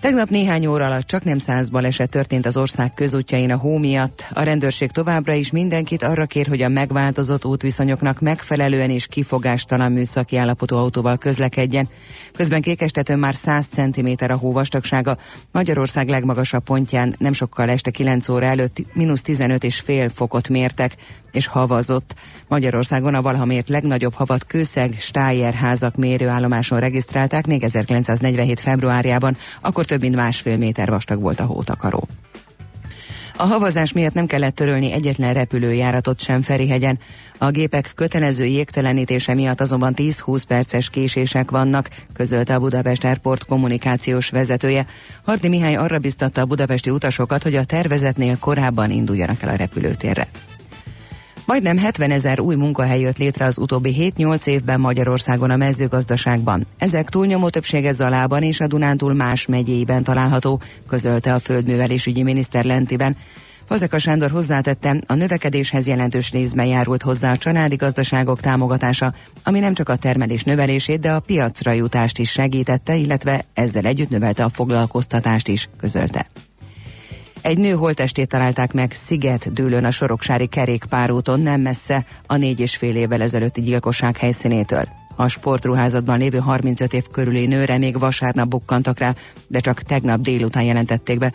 Tegnap 0.08 0.30
néhány 0.30 0.66
óra 0.66 0.86
alatt 0.86 1.08
csak 1.08 1.24
nem 1.24 1.38
száz 1.38 1.70
baleset 1.70 2.10
történt 2.10 2.46
az 2.46 2.58
ország 2.58 2.94
közútjain 2.94 3.52
a 3.52 3.58
hó 3.58 3.78
miatt. 3.78 4.24
A 4.34 4.42
rendőrség 4.42 4.92
továbbra 4.92 5.34
is 5.34 5.52
mindenkit 5.52 6.04
arra 6.04 6.26
kér, 6.26 6.48
hogy 6.48 6.62
a 6.62 6.68
megváltozott 6.68 7.46
útviszonyoknak 7.46 8.20
megfelelően 8.20 8.90
és 8.90 9.08
kifogástalan 9.08 9.92
műszaki 9.92 10.38
állapotú 10.38 10.76
autóval 10.76 11.18
közlekedjen. 11.18 11.90
Közben 12.36 12.62
Kékestetőn 12.62 13.20
már 13.20 13.36
100 13.36 13.68
cm 13.68 14.10
a 14.20 14.36
hó 14.36 14.52
vastagsága. 14.52 15.18
Magyarország 15.52 16.10
legmagasabb 16.10 16.64
pontján 16.64 17.16
nem 17.18 17.34
sokkal 17.34 17.70
este 17.70 17.92
9 17.92 18.30
óra 18.30 18.46
előtt 18.46 18.78
mínusz 18.94 19.22
15 19.22 19.64
és 19.64 19.80
fél 19.80 20.10
fokot 20.10 20.50
mértek 20.50 20.96
és 21.38 21.48
havazott. 21.48 22.14
Magyarországon 22.48 23.16
a 23.16 23.22
valaha 23.22 23.46
mért 23.46 23.70
legnagyobb 23.70 24.14
havat 24.14 24.46
Kőszeg 24.46 24.96
Stájer 25.00 25.54
házak 25.54 25.96
mérőállomáson 25.96 26.80
regisztrálták 26.80 27.48
még 27.48 27.64
1947. 27.64 28.60
februárjában, 28.60 29.38
akkor 29.62 29.86
több 29.86 30.02
mint 30.02 30.16
másfél 30.16 30.58
méter 30.58 30.90
vastag 30.90 31.22
volt 31.22 31.40
a 31.40 31.46
hótakaró. 31.46 32.08
A 33.40 33.46
havazás 33.46 33.92
miatt 33.92 34.14
nem 34.14 34.26
kellett 34.26 34.56
törölni 34.56 34.92
egyetlen 34.92 35.34
repülőjáratot 35.34 36.22
sem 36.22 36.42
Ferihegyen. 36.42 37.00
A 37.38 37.50
gépek 37.50 37.92
kötelező 37.96 38.46
jégtelenítése 38.46 39.34
miatt 39.34 39.62
azonban 39.62 39.94
10-20 39.96 40.44
perces 40.48 40.90
késések 40.90 41.52
vannak, 41.52 41.90
közölte 42.14 42.56
a 42.56 42.60
Budapest 42.60 43.04
Airport 43.04 43.46
kommunikációs 43.46 44.30
vezetője. 44.30 44.86
Hardi 45.24 45.48
Mihály 45.48 45.76
arra 45.76 46.00
biztatta 46.00 46.42
a 46.42 46.46
budapesti 46.46 46.90
utasokat, 46.90 47.44
hogy 47.44 47.56
a 47.56 47.64
tervezetnél 47.64 48.38
korábban 48.38 48.90
induljanak 48.90 49.42
el 49.42 49.50
a 49.50 49.56
repülőtérre. 49.56 50.28
Majdnem 51.48 51.78
70 51.78 52.12
ezer 52.12 52.40
új 52.40 52.56
munkahely 52.56 53.00
jött 53.00 53.18
létre 53.18 53.46
az 53.46 53.58
utóbbi 53.58 54.14
7-8 54.18 54.48
évben 54.48 54.80
Magyarországon 54.80 55.50
a 55.50 55.56
mezőgazdaságban. 55.56 56.66
Ezek 56.78 57.10
túlnyomó 57.10 57.50
többsége 57.50 57.92
Zalában 57.92 58.44
és 58.44 58.60
a 58.60 58.68
Dunántúl 58.68 59.14
más 59.14 59.46
megyéiben 59.46 60.04
található, 60.04 60.62
közölte 60.88 61.34
a 61.34 61.40
földművelésügyi 61.40 62.24
miniszter 62.24 62.66
Lentiben. 62.66 63.18
Fazeka 63.66 64.00
Sándor 64.00 64.32
hozzátette, 64.32 65.02
a 65.06 65.14
növekedéshez 65.14 65.88
jelentős 65.88 66.32
részben 66.32 66.66
járult 66.66 67.02
hozzá 67.02 67.32
a 67.32 67.38
családi 67.38 67.76
gazdaságok 67.76 68.40
támogatása, 68.40 69.14
ami 69.44 69.60
nem 69.60 69.74
csak 69.74 69.90
a 69.90 69.96
termelés 69.96 70.44
növelését, 70.44 71.00
de 71.00 71.12
a 71.12 71.20
piacra 71.20 71.72
jutást 71.72 72.18
is 72.18 72.32
segítette, 72.32 72.96
illetve 72.96 73.46
ezzel 73.54 73.86
együtt 73.86 74.10
növelte 74.10 74.44
a 74.44 74.50
foglalkoztatást 74.50 75.48
is, 75.48 75.70
közölte. 75.80 76.28
Egy 77.48 77.58
nő 77.58 77.72
holtestét 77.72 78.28
találták 78.28 78.74
meg 78.74 78.92
Sziget 78.94 79.54
dőlön 79.54 79.86
a 79.86 79.92
Soroksári 79.92 80.48
kerékpárúton, 80.48 81.40
nem 81.40 81.62
messze 81.62 82.06
a 82.26 82.36
négy 82.36 82.60
és 82.60 82.76
fél 82.76 82.96
évvel 82.96 83.22
ezelőtti 83.22 83.62
gyilkosság 83.62 84.18
helyszínétől. 84.18 84.88
A 85.16 85.28
sportruházatban 85.28 86.18
lévő 86.18 86.38
35 86.38 86.94
év 86.94 87.04
körüli 87.12 87.46
nőre 87.46 87.78
még 87.78 88.00
vasárnap 88.00 88.48
bukkantak 88.48 89.00
rá, 89.00 89.16
de 89.48 89.60
csak 89.60 89.82
tegnap 89.82 90.22
délután 90.22 90.64
jelentették 90.64 91.18
be. 91.20 91.34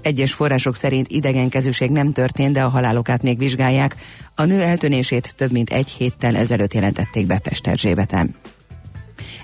Egyes 0.00 0.32
források 0.32 0.76
szerint 0.76 1.08
idegenkezűség 1.08 1.90
nem 1.90 2.12
történt, 2.12 2.52
de 2.52 2.62
a 2.62 2.68
halálokát 2.68 3.22
még 3.22 3.38
vizsgálják. 3.38 3.96
A 4.34 4.44
nő 4.44 4.60
eltűnését 4.60 5.34
több 5.36 5.52
mint 5.52 5.70
egy 5.70 5.88
héttel 5.88 6.36
ezelőtt 6.36 6.74
jelentették 6.74 7.26
be 7.26 7.38
Pesterzsébeten. 7.38 8.34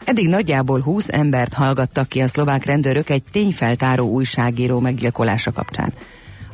Eddig 0.05 0.29
nagyjából 0.29 0.81
20 0.81 1.09
embert 1.09 1.55
hallgattak 1.55 2.09
ki 2.09 2.21
a 2.21 2.29
szlovák 2.29 2.65
rendőrök 2.65 3.11
egy 3.11 3.23
tényfeltáró 3.33 4.09
újságíró 4.09 4.81
meggyilkolása 4.81 5.53
kapcsán. 5.53 5.93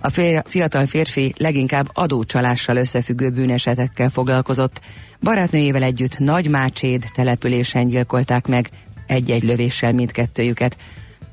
A 0.00 0.10
fiatal 0.44 0.86
férfi 0.86 1.34
leginkább 1.36 1.90
adócsalással 1.92 2.76
összefüggő 2.76 3.30
bűnesetekkel 3.30 4.10
foglalkozott. 4.10 4.80
Barátnőjével 5.20 5.82
együtt 5.82 6.18
Nagymácséd 6.18 7.04
településen 7.14 7.88
gyilkolták 7.88 8.46
meg 8.46 8.70
egy-egy 9.06 9.42
lövéssel 9.42 9.92
mindkettőjüket. 9.92 10.76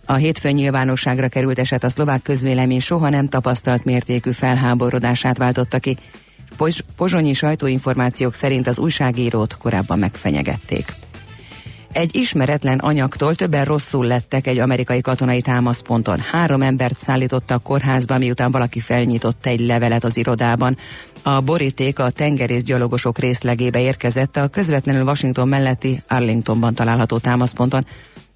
A 0.05 0.13
hétfőn 0.13 0.53
nyilvánosságra 0.53 1.27
került 1.27 1.59
eset 1.59 1.83
a 1.83 1.89
szlovák 1.89 2.21
közvélemény 2.21 2.79
soha 2.79 3.09
nem 3.09 3.27
tapasztalt 3.27 3.83
mértékű 3.83 4.31
felháborodását 4.31 5.37
váltotta 5.37 5.79
ki. 5.79 5.97
Pozsonyi 6.95 7.33
sajtóinformációk 7.33 8.33
szerint 8.33 8.67
az 8.67 8.79
újságírót 8.79 9.57
korábban 9.57 9.99
megfenyegették. 9.99 10.93
Egy 11.95 12.15
ismeretlen 12.15 12.77
anyagtól 12.77 13.35
többen 13.35 13.65
rosszul 13.65 14.05
lettek 14.05 14.47
egy 14.47 14.57
amerikai 14.57 15.01
katonai 15.01 15.41
támaszponton. 15.41 16.19
Három 16.19 16.61
embert 16.61 16.99
szállítottak 16.99 17.63
kórházba, 17.63 18.17
miután 18.17 18.51
valaki 18.51 18.79
felnyitott 18.79 19.45
egy 19.45 19.59
levelet 19.59 20.03
az 20.03 20.17
irodában. 20.17 20.77
A 21.23 21.41
boríték 21.41 21.99
a 21.99 22.09
tengerészgyalogosok 22.09 23.19
részlegébe 23.19 23.81
érkezett 23.81 24.37
a 24.37 24.47
közvetlenül 24.47 25.03
Washington 25.03 25.47
melletti 25.47 26.01
Arlingtonban 26.07 26.75
található 26.75 27.17
támaszponton. 27.17 27.85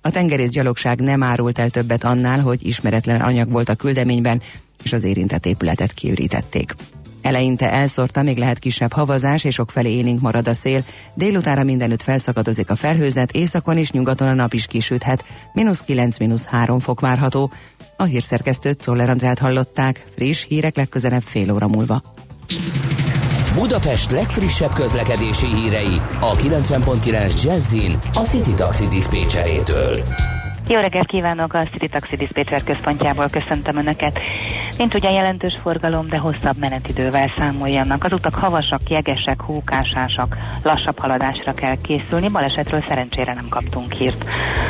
A 0.02 0.10
tengerészgyalogság 0.10 1.00
nem 1.00 1.24
árult 1.24 1.60
el 1.60 1.70
többet 1.70 2.04
annál, 2.04 2.40
hogy 2.40 2.66
ismeretlen 2.66 3.22
anyag 3.22 3.52
volt 3.52 3.70
a 3.70 3.76
küldeményben, 3.76 4.42
és 4.84 4.94
az 4.94 5.04
érintett 5.04 5.46
épületet 5.46 5.94
kiürítették. 5.94 6.76
Eleinte 7.22 7.72
elszórta, 7.72 8.24
még 8.24 8.38
lehet 8.38 8.60
kisebb 8.60 8.94
havazás, 8.94 9.44
és 9.44 9.54
sok 9.54 9.72
felé 9.72 9.92
élénk 9.92 10.22
marad 10.22 10.48
a 10.48 10.54
szél. 10.54 10.84
Délutára 11.14 11.64
mindenütt 11.64 12.02
felszakadozik 12.02 12.70
a 12.70 12.76
felhőzet, 12.76 13.32
északon 13.32 13.78
és 13.78 13.92
nyugaton 13.92 14.28
a 14.28 14.34
nap 14.34 14.54
is 14.54 14.68
kisüthet. 14.68 15.24
Minusz 15.54 15.82
9, 15.82 16.20
mínusz 16.20 16.46
3 16.46 16.80
fok 16.80 17.00
várható. 17.00 17.52
A 17.98 18.04
hírszerkesztőt 18.04 18.82
Szoller 18.82 19.10
Andrát 19.10 19.40
hallották. 19.40 20.06
Friss 20.16 20.46
hírek 20.48 20.76
legközelebb 20.76 21.22
fél 21.22 21.52
óra 21.52 21.68
múlva. 21.68 22.02
Budapest 23.54 24.12
legfrissebb 24.12 24.74
közlekedési 24.74 25.46
hírei 25.46 26.02
a 26.20 26.36
90.9 26.36 27.44
Jazzin 27.44 28.00
a 28.14 28.20
City 28.20 28.54
Taxi 28.54 28.88
Dispécsejétől. 28.88 30.04
Jó 30.68 30.80
reggelt 30.80 31.08
kívánok 31.08 31.54
a 31.54 31.68
City 31.72 31.88
Taxi 31.88 32.16
Dispatcher 32.16 32.64
központjából, 32.64 33.30
köszöntöm 33.30 33.78
Önöket. 33.78 34.20
Mint 34.80 34.94
ugye 34.94 35.12
jelentős 35.12 35.60
forgalom, 35.62 36.08
de 36.08 36.18
hosszabb 36.18 36.58
menetidővel 36.58 37.32
számoljanak. 37.38 38.04
Az 38.04 38.12
utak 38.12 38.36
havasak, 38.36 38.90
jegesek, 38.90 39.42
hókásásak, 39.42 40.38
lassabb 40.64 41.00
haladásra 41.00 41.54
kell 41.54 41.76
készülni, 41.82 42.28
balesetről 42.30 42.84
szerencsére 42.88 43.34
nem 43.34 43.48
kaptunk 43.50 43.94
hírt. 43.94 44.26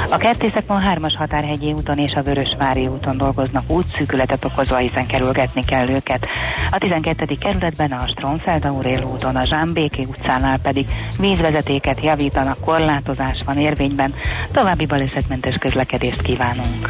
A 0.09 0.17
kertészek 0.17 0.67
ma 0.67 0.79
hármas 0.79 1.15
határhegyi 1.17 1.73
úton 1.73 1.97
és 1.97 2.13
a 2.13 2.21
Vörösvári 2.21 2.87
úton 2.87 3.17
dolgoznak 3.17 3.69
útszűkületet 3.69 4.45
okozva, 4.45 4.77
hiszen 4.77 5.05
kerülgetni 5.05 5.63
kell 5.65 5.89
őket. 5.89 6.25
A 6.71 6.77
12. 6.77 7.25
kerületben 7.39 7.91
a 7.91 8.07
Stronfeld 8.07 8.65
Aurél 8.65 9.03
úton, 9.03 9.35
a 9.35 9.45
Zsámbéki 9.45 10.07
utcánál 10.09 10.59
pedig 10.59 10.87
vízvezetéket 11.19 12.03
javítanak, 12.03 12.59
korlátozás 12.59 13.41
van 13.45 13.57
érvényben, 13.57 14.13
további 14.51 14.85
balesetmentes 14.85 15.55
közlekedést 15.55 16.21
kívánunk. 16.21 16.89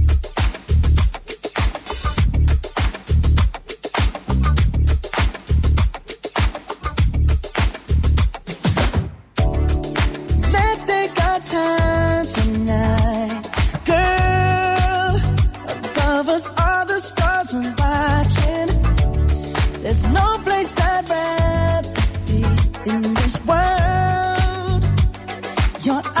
your 25.91 26.20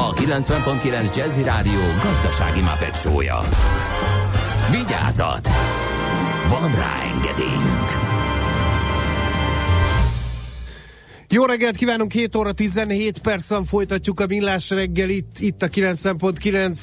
a 0.00 0.12
90.9 0.12 1.16
Jazzy 1.16 1.42
Rádió 1.42 1.80
gazdasági 2.02 2.60
mapetsója. 2.60 3.42
Vigyázat! 4.70 5.48
Van 6.48 6.74
rá 6.74 7.02
engedélyünk! 7.14 7.88
Jó 11.28 11.44
reggelt 11.44 11.76
kívánunk, 11.76 12.12
7 12.12 12.36
óra 12.36 12.52
17 12.52 13.18
percen 13.18 13.64
folytatjuk 13.64 14.20
a 14.20 14.26
Millás 14.26 14.70
reggelit, 14.70 15.40
itt 15.40 15.62
a 15.62 15.68
9.9 15.68 16.80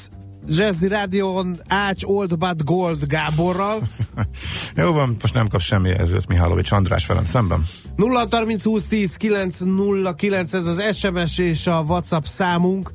Jazzy 0.48 0.88
Rádión 0.88 1.56
Ács 1.68 2.04
Old 2.04 2.38
But 2.38 2.64
Gold 2.64 3.06
Gáborral. 3.06 3.82
Jó 4.76 4.92
van, 4.92 5.18
most 5.22 5.34
nem 5.34 5.48
kap 5.48 5.62
semmi 5.62 5.90
jelzőt 5.90 6.28
Mihálovics 6.28 6.72
András 6.72 7.06
velem 7.06 7.26
szemben. 7.26 7.64
0 7.96 8.28
30 8.32 8.64
20 8.64 8.88
10 8.88 9.16
909 9.16 10.54
ez 10.54 10.66
az 10.66 10.96
SMS 10.96 11.38
és 11.38 11.68
a 11.68 11.84
WhatsApp 11.88 12.24
számunk. 12.24 12.92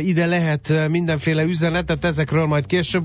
Ide 0.00 0.26
lehet 0.26 0.88
mindenféle 0.88 1.42
üzenetet, 1.42 2.04
ezekről 2.04 2.46
majd 2.46 2.66
később, 2.66 3.04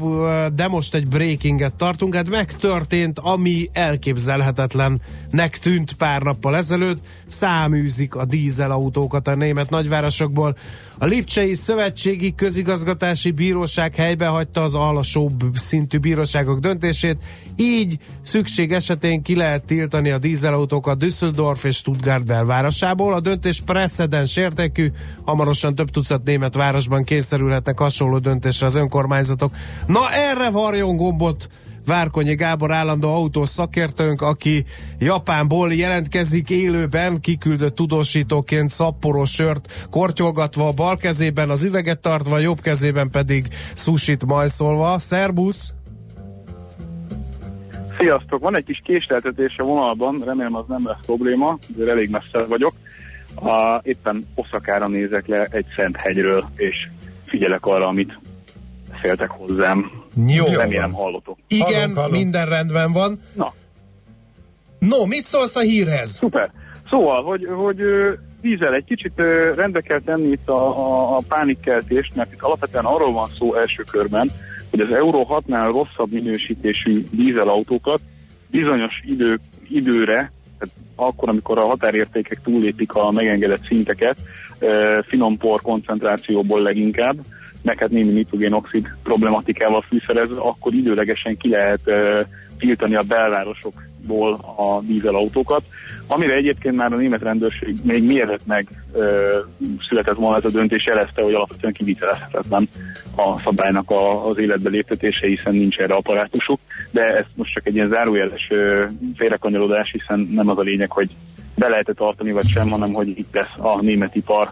de 0.56 0.68
most 0.68 0.96
egy 0.96 1.08
breakinget 1.08 1.74
tartunk. 1.74 2.16
Hát 2.16 2.30
megtörtént, 2.30 3.20
ami 3.20 3.70
elképzelhetetlennek 3.74 5.58
tűnt 5.62 5.94
pár 5.94 6.22
nappal 6.22 6.56
ezelőtt. 6.56 7.06
Száműzik 7.26 8.16
a 8.16 8.26
dízelautókat 8.26 9.28
a 9.28 9.36
német 9.36 9.70
nagyvárosokból. 9.70 10.58
A 11.04 11.06
Lipcsei 11.06 11.56
Szövetségi 11.56 12.36
Közigazgatási 12.36 13.32
Bíróság 13.32 13.96
helybe 13.96 14.26
hagyta 14.26 14.62
az 14.62 14.76
alsóbb 14.76 15.42
szintű 15.54 15.98
bíróságok 15.98 16.60
döntését, 16.60 17.18
így 17.56 17.98
szükség 18.22 18.72
esetén 18.72 19.22
ki 19.22 19.36
lehet 19.36 19.66
tiltani 19.66 20.10
a 20.10 20.18
dízelautókat 20.18 20.98
Düsseldorf 20.98 21.64
és 21.64 21.76
Stuttgart 21.76 22.26
belvárosából. 22.26 23.14
A 23.14 23.20
döntés 23.20 23.62
precedens 23.62 24.38
értékű, 24.38 24.92
hamarosan 25.26 25.76
több 25.76 25.90
tucat 25.90 26.24
német 26.24 26.56
városban 26.56 27.04
kényszerülhetnek 27.04 27.80
hasonló 27.80 28.18
döntésre 28.18 28.66
az 28.66 28.76
önkormányzatok. 28.76 29.52
Na 29.88 30.12
erre 30.12 30.50
varjon 30.50 30.96
gombot 30.96 31.50
Várkonyi 31.86 32.36
Gábor 32.36 32.72
állandó 32.72 33.16
autós 33.16 33.50
szakértőnk, 33.50 34.22
aki 34.22 34.66
Japánból 35.00 35.74
jelentkezik 35.74 36.50
élőben, 36.50 37.22
kiküldött 37.22 37.76
tudósítóként 37.76 38.70
szapporó 38.70 39.26
sört 39.26 39.88
kortyolgatva 39.90 40.68
a 40.68 40.72
bal 40.72 40.98
kezében, 40.98 41.50
az 41.50 41.64
üveget 41.64 42.00
tartva, 42.00 42.36
a 42.36 42.40
jobb 42.40 42.60
kezében 42.60 43.10
pedig 43.10 43.48
sushit 43.76 44.26
majszolva. 44.26 45.00
Szerbusz! 45.00 45.74
Sziasztok! 47.98 48.40
Van 48.40 48.56
egy 48.56 48.66
kis 48.66 48.82
késleltetés 48.84 49.56
a 49.58 49.64
vonalban, 49.64 50.22
remélem 50.26 50.56
az 50.56 50.66
nem 50.68 50.88
lesz 50.88 51.06
probléma, 51.06 51.58
de 51.68 51.92
elég 51.92 52.10
messze 52.10 52.46
vagyok. 52.46 52.74
A, 53.36 53.80
éppen 53.84 54.28
Oszakára 54.36 54.88
nézek 54.88 55.28
le 55.28 55.48
egy 55.52 55.66
szent 55.76 55.96
hegyről, 55.96 56.50
és 56.56 56.76
figyelek 57.26 57.66
arra, 57.66 57.88
amit 57.88 58.20
beszéltek 58.90 59.30
hozzám. 59.30 60.03
Jó. 60.28 60.46
Remélem 60.46 60.92
hallotok. 60.92 61.38
Igen, 61.48 61.72
Hallunk, 61.72 61.96
hallunk. 61.98 62.14
minden 62.14 62.46
rendben 62.46 62.92
van. 62.92 63.22
Na. 63.34 63.54
No, 64.80 65.06
mit 65.06 65.24
szólsz 65.24 65.56
a 65.56 65.60
hírhez? 65.60 66.10
Szuper. 66.10 66.52
Szóval, 66.90 67.24
hogy, 67.24 67.48
hogy 67.56 67.82
ö, 67.82 68.12
dízel, 68.42 68.74
egy 68.74 68.84
kicsit 68.84 69.14
rendbe 69.56 69.82
kell 69.82 70.00
tenni 70.00 70.28
itt 70.28 70.48
a, 70.50 70.80
a, 70.80 71.16
a 71.18 71.22
pánikkeltést, 71.28 72.16
mert 72.16 72.34
itt 72.34 72.42
alapvetően 72.42 72.86
arról 72.86 73.12
van 73.12 73.30
szó 73.38 73.56
első 73.56 73.84
körben, 73.92 74.30
hogy 74.70 74.80
az 74.80 74.92
Euro 74.92 75.26
6-nál 75.30 75.70
rosszabb 75.72 76.12
minősítésű 76.12 77.04
dízelautókat 77.12 78.02
bizonyos 78.48 79.02
idő, 79.06 79.40
időre, 79.70 80.32
tehát 80.60 80.76
akkor, 80.96 81.30
amikor 81.30 81.58
a 81.58 81.66
határértékek 81.66 82.42
túllépik 82.44 82.94
a 82.94 83.12
megengedett 83.12 83.66
szinteket, 83.66 84.18
finom 85.08 85.38
por 85.38 85.62
koncentrációból 85.62 86.62
leginkább, 86.62 87.16
hát 87.80 87.90
némi 87.90 88.12
nitrogénoxid 88.12 88.88
problematikával 89.04 89.82
fűszerezve, 89.82 90.42
akkor 90.42 90.74
időlegesen 90.74 91.38
ki 91.38 91.50
lehet 91.50 91.82
tiltani 92.58 92.96
a 92.96 93.04
belvárosokból 94.08 94.34
a 94.56 94.82
dízelautókat, 94.82 95.64
amire 96.08 96.34
egyébként 96.34 96.76
már 96.76 96.94
a 96.94 96.98
német 96.98 97.22
rendőrség 97.22 97.76
még 97.84 98.04
mielőtt 98.04 98.46
meg 98.46 98.68
uh, 98.94 99.04
született 99.88 100.16
volna 100.16 100.38
ez 100.38 100.46
a 100.46 100.50
döntés, 100.50 100.86
jelezte, 100.86 101.22
hogy 101.22 101.34
alapvetően 101.34 101.74
kivitelezhetetlen 101.74 102.70
a 103.16 103.40
szabálynak 103.44 103.90
a, 103.90 104.28
az 104.30 104.38
életbe 104.38 104.70
léptetése, 104.70 105.28
hiszen 105.28 105.54
nincs 105.54 105.78
erre 105.78 105.94
apparátusuk, 105.94 106.60
de 106.92 107.02
ez 107.02 107.26
most 107.36 107.54
csak 107.54 107.68
egy 107.68 107.76
ilyen 107.76 107.90
zárójeles 107.90 108.48
félrekanyarodás, 109.16 109.92
hiszen 109.92 110.30
nem 110.32 110.50
az 110.50 110.58
a 110.58 110.62
lényeg, 110.62 110.92
hogy 110.92 111.10
be 111.56 111.68
lehet 111.68 111.92
tartani, 111.96 112.32
vagy 112.32 112.48
sem, 112.48 112.70
hanem 112.70 112.94
hogy 112.94 113.08
itt 113.08 113.32
tesz 113.32 113.58
a 113.58 113.82
német 113.82 114.16
ipar, 114.16 114.50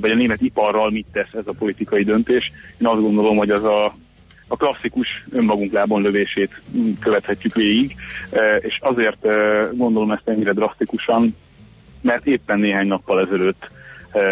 vagy 0.00 0.10
a 0.10 0.14
német 0.14 0.40
iparral 0.40 0.90
mit 0.90 1.06
tesz 1.12 1.32
ez 1.32 1.46
a 1.46 1.54
politikai 1.58 2.04
döntés. 2.04 2.52
Én 2.80 2.86
azt 2.86 3.00
gondolom, 3.00 3.36
hogy 3.36 3.50
az 3.50 3.64
a, 3.64 3.94
a 4.48 4.56
klasszikus 4.56 5.06
önmagunk 5.30 5.72
lábon 5.72 6.02
lövését 6.02 6.60
követhetjük 7.00 7.54
végig, 7.54 7.96
és 8.60 8.78
azért 8.80 9.26
gondolom 9.76 10.10
ezt 10.10 10.28
ennyire 10.28 10.52
drasztikusan, 10.52 11.36
mert 12.00 12.26
éppen 12.26 12.58
néhány 12.58 12.86
nappal 12.86 13.20
ezelőtt 13.20 13.70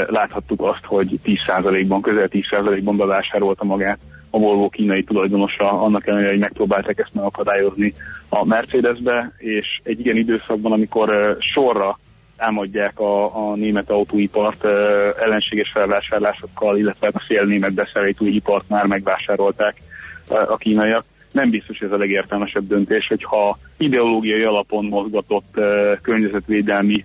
láthattuk 0.07 0.63
azt, 0.63 0.85
hogy 0.85 1.21
10%-ban, 1.25 2.01
közel 2.01 2.29
10%-ban 2.31 2.97
bevásárolta 2.97 3.65
magát 3.65 3.99
a 4.31 4.39
Volvo 4.39 4.69
kínai 4.69 5.05
tulajdonosa, 5.05 5.83
annak 5.83 6.07
ellenére, 6.07 6.31
hogy 6.31 6.39
megpróbálták 6.39 6.99
ezt 6.99 7.15
megakadályozni 7.15 7.93
a 8.29 8.45
Mercedesbe, 8.45 9.33
és 9.39 9.81
egy 9.83 10.05
ilyen 10.05 10.17
időszakban, 10.17 10.73
amikor 10.73 11.37
sorra 11.41 11.99
támadják 12.37 13.01
a, 13.01 13.51
a 13.51 13.55
német 13.55 13.91
autóipart 13.91 14.65
ellenséges 15.19 15.71
felvásárlásokkal, 15.75 16.79
illetve 16.79 17.11
a 17.13 17.25
szél 17.29 17.45
német 17.45 17.75
beszállítóipart 17.75 18.69
már 18.69 18.87
megvásárolták 18.87 19.77
a 20.29 20.57
kínaiak. 20.57 21.05
Nem 21.33 21.51
biztos, 21.51 21.79
hogy 21.79 21.89
ez 21.89 21.95
a 21.95 21.99
legértelmesebb 21.99 22.67
döntés, 22.67 23.07
hogyha 23.07 23.59
ideológiai 23.77 24.43
alapon 24.43 24.85
mozgatott 24.85 25.61
környezetvédelmi 26.03 27.05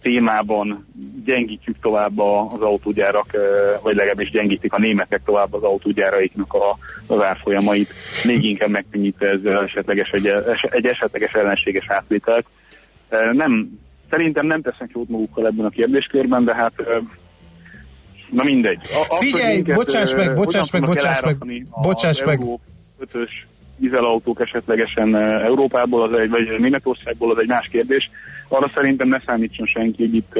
témában 0.00 0.86
gyengítjük 1.24 1.76
tovább 1.80 2.18
az 2.18 2.60
autógyárak, 2.60 3.30
vagy 3.82 3.94
legalábbis 3.94 4.30
gyengítik 4.30 4.72
a 4.72 4.78
németek 4.78 5.20
tovább 5.24 5.54
az 5.54 5.62
autógyáraiknak 5.62 6.54
a, 6.54 6.78
az 7.06 7.22
árfolyamait, 7.22 7.92
még 8.24 8.44
inkább 8.44 8.70
megkönnyítve 8.70 9.28
ezzel 9.28 9.62
esetleges, 9.62 10.08
egy, 10.08 10.32
egy 10.70 10.86
esetleges 10.86 11.32
ellenséges 11.32 11.84
átvételt. 11.88 12.46
Nem, 13.32 13.68
szerintem 14.10 14.46
nem 14.46 14.62
tesznek 14.62 14.90
jót 14.94 15.08
magukkal 15.08 15.46
ebben 15.46 15.66
a 15.66 15.70
kérdéskörben, 15.70 16.44
de 16.44 16.54
hát 16.54 16.72
na 18.30 18.42
mindegy. 18.42 18.80
A, 19.08 19.14
Figyelj, 19.14 19.62
bocsáss 19.62 20.14
meg, 20.14 20.34
bocsáss 20.34 20.70
meg, 20.70 20.82
bocsáss 20.82 21.20
meg, 21.20 21.36
bocsáss 21.82 22.24
meg. 22.24 22.40
5-ös 23.00 23.30
dízelautók 23.76 24.40
esetlegesen 24.40 25.16
Európából, 25.42 26.02
az 26.02 26.18
egy, 26.18 26.30
vagy 26.30 26.58
Németországból, 26.58 27.30
az 27.30 27.38
egy 27.38 27.48
más 27.48 27.68
kérdés. 27.68 28.10
Arra 28.48 28.70
szerintem 28.74 29.08
ne 29.08 29.20
számítson 29.26 29.66
senki, 29.66 30.02
hogy 30.02 30.14
itt 30.14 30.32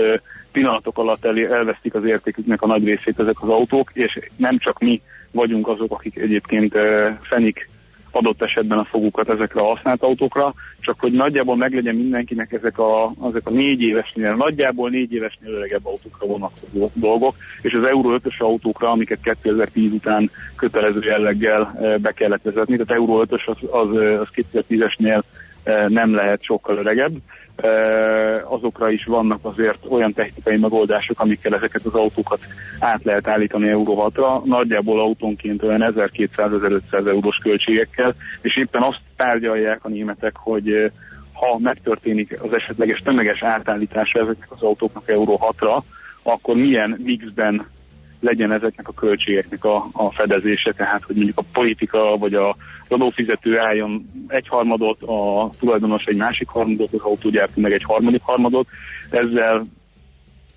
pillanatok 0.53 0.99
alatt 0.99 1.25
el, 1.25 1.39
elvesztik 1.39 1.95
az 1.95 2.05
értéküknek 2.05 2.63
a 2.63 2.67
nagy 2.67 2.85
részét 2.85 3.19
ezek 3.19 3.43
az 3.43 3.49
autók, 3.49 3.91
és 3.93 4.19
nem 4.37 4.59
csak 4.59 4.79
mi 4.79 5.03
vagyunk 5.31 5.69
azok, 5.69 5.93
akik 5.93 6.17
egyébként 6.17 6.75
fenik 7.23 7.69
adott 8.17 8.43
esetben 8.43 8.79
a 8.79 8.85
fogukat 8.85 9.29
ezekre 9.29 9.61
a 9.61 9.65
használt 9.65 10.03
autókra, 10.03 10.55
csak 10.81 11.01
hogy 11.01 11.13
nagyjából 11.13 11.57
meglegyen 11.57 11.95
mindenkinek 11.95 12.53
ezek 12.53 12.79
a, 12.79 13.13
ezek 13.29 13.43
a 13.45 13.51
négy 13.51 13.81
évesnél, 13.81 14.35
nagyjából 14.35 14.91
négy 14.91 15.13
évesnél 15.13 15.53
öregebb 15.53 15.87
autókra 15.87 16.27
vonatkozó 16.27 16.91
dolgok, 16.93 17.37
és 17.63 17.73
az 17.73 17.85
Euro 17.85 18.19
5-ös 18.19 18.39
autókra, 18.39 18.91
amiket 18.91 19.19
2010 19.23 19.93
után 19.93 20.31
kötelező 20.57 21.01
jelleggel 21.03 21.79
eh, 21.81 21.99
be 21.99 22.13
kellett 22.13 22.43
vezetni, 22.43 22.77
tehát 22.77 23.03
Euro 23.03 23.25
5-ös 23.25 23.47
az, 23.47 23.57
az, 23.71 23.97
eh, 23.97 24.21
az 24.21 24.29
2010-esnél 24.53 25.23
eh, 25.63 25.89
nem 25.89 26.15
lehet 26.15 26.43
sokkal 26.43 26.77
öregebb, 26.77 27.17
azokra 28.45 28.91
is 28.91 29.05
vannak 29.05 29.39
azért 29.43 29.79
olyan 29.89 30.13
technikai 30.13 30.59
megoldások, 30.59 31.21
amikkel 31.21 31.55
ezeket 31.55 31.85
az 31.85 31.95
autókat 31.95 32.41
át 32.79 33.05
lehet 33.05 33.29
állítani 33.29 33.69
Euró 33.69 34.11
6-ra, 34.15 34.45
nagyjából 34.45 35.01
autónként 35.01 35.63
olyan 35.63 35.95
1200-1500 35.97 37.07
eurós 37.07 37.37
költségekkel, 37.37 38.15
és 38.43 38.57
éppen 38.57 38.83
azt 38.83 39.01
tárgyalják 39.17 39.85
a 39.85 39.89
németek, 39.89 40.37
hogy 40.37 40.93
ha 41.33 41.59
megtörténik 41.59 42.43
az 42.43 42.53
esetleges 42.53 42.99
tömeges 42.99 43.43
átállítása 43.43 44.19
ezeknek 44.19 44.53
az 44.53 44.63
autóknak 44.63 45.09
Euró 45.09 45.41
6-ra, 45.59 45.79
akkor 46.23 46.55
milyen 46.55 47.01
mixben 47.03 47.67
legyen 48.27 48.53
ezeknek 48.53 48.89
a 48.89 48.93
költségeknek 48.93 49.65
a, 49.65 49.89
a 49.93 50.11
fedezése, 50.11 50.73
tehát 50.73 51.03
hogy 51.03 51.17
mondjuk 51.17 51.39
a 51.39 51.49
politika 51.53 52.17
vagy 52.17 52.35
a 52.35 52.57
adófizető 52.89 53.59
álljon 53.59 54.07
egy 54.29 54.49
harmadot, 54.49 55.03
a 55.03 55.51
tulajdonos 55.59 56.05
egy 56.05 56.17
másik 56.17 56.49
harmadot, 56.49 56.93
az 56.93 57.01
autógyártó 57.01 57.61
meg 57.61 57.73
egy 57.73 57.85
harmadik 57.85 58.23
harmadot. 58.23 58.67
Ezzel 59.11 59.65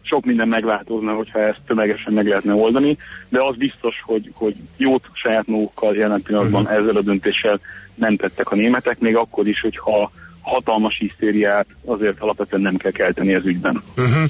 sok 0.01 0.25
minden 0.25 0.47
megváltozna, 0.47 1.13
hogyha 1.13 1.39
ezt 1.39 1.61
tömegesen 1.67 2.13
meg 2.13 2.27
lehetne 2.27 2.53
oldani, 2.53 2.97
de 3.29 3.43
az 3.43 3.55
biztos, 3.55 3.95
hogy, 4.03 4.31
hogy 4.33 4.55
jót 4.77 5.03
saját 5.13 5.47
magukkal 5.47 5.95
jelen 5.95 6.21
pillanatban 6.21 6.61
uh-huh. 6.61 6.77
ezzel 6.77 6.95
a 6.95 7.01
döntéssel 7.01 7.59
nem 7.95 8.15
tettek 8.15 8.51
a 8.51 8.55
németek, 8.55 8.99
még 8.99 9.15
akkor 9.15 9.47
is, 9.47 9.61
hogyha 9.61 10.11
hatalmas 10.41 10.97
hisztériát 10.97 11.65
azért 11.85 12.19
alapvetően 12.19 12.61
nem 12.61 12.75
kell 12.75 12.91
kelteni 12.91 13.35
az 13.35 13.45
ügyben. 13.45 13.83
Uh-huh. 13.97 14.23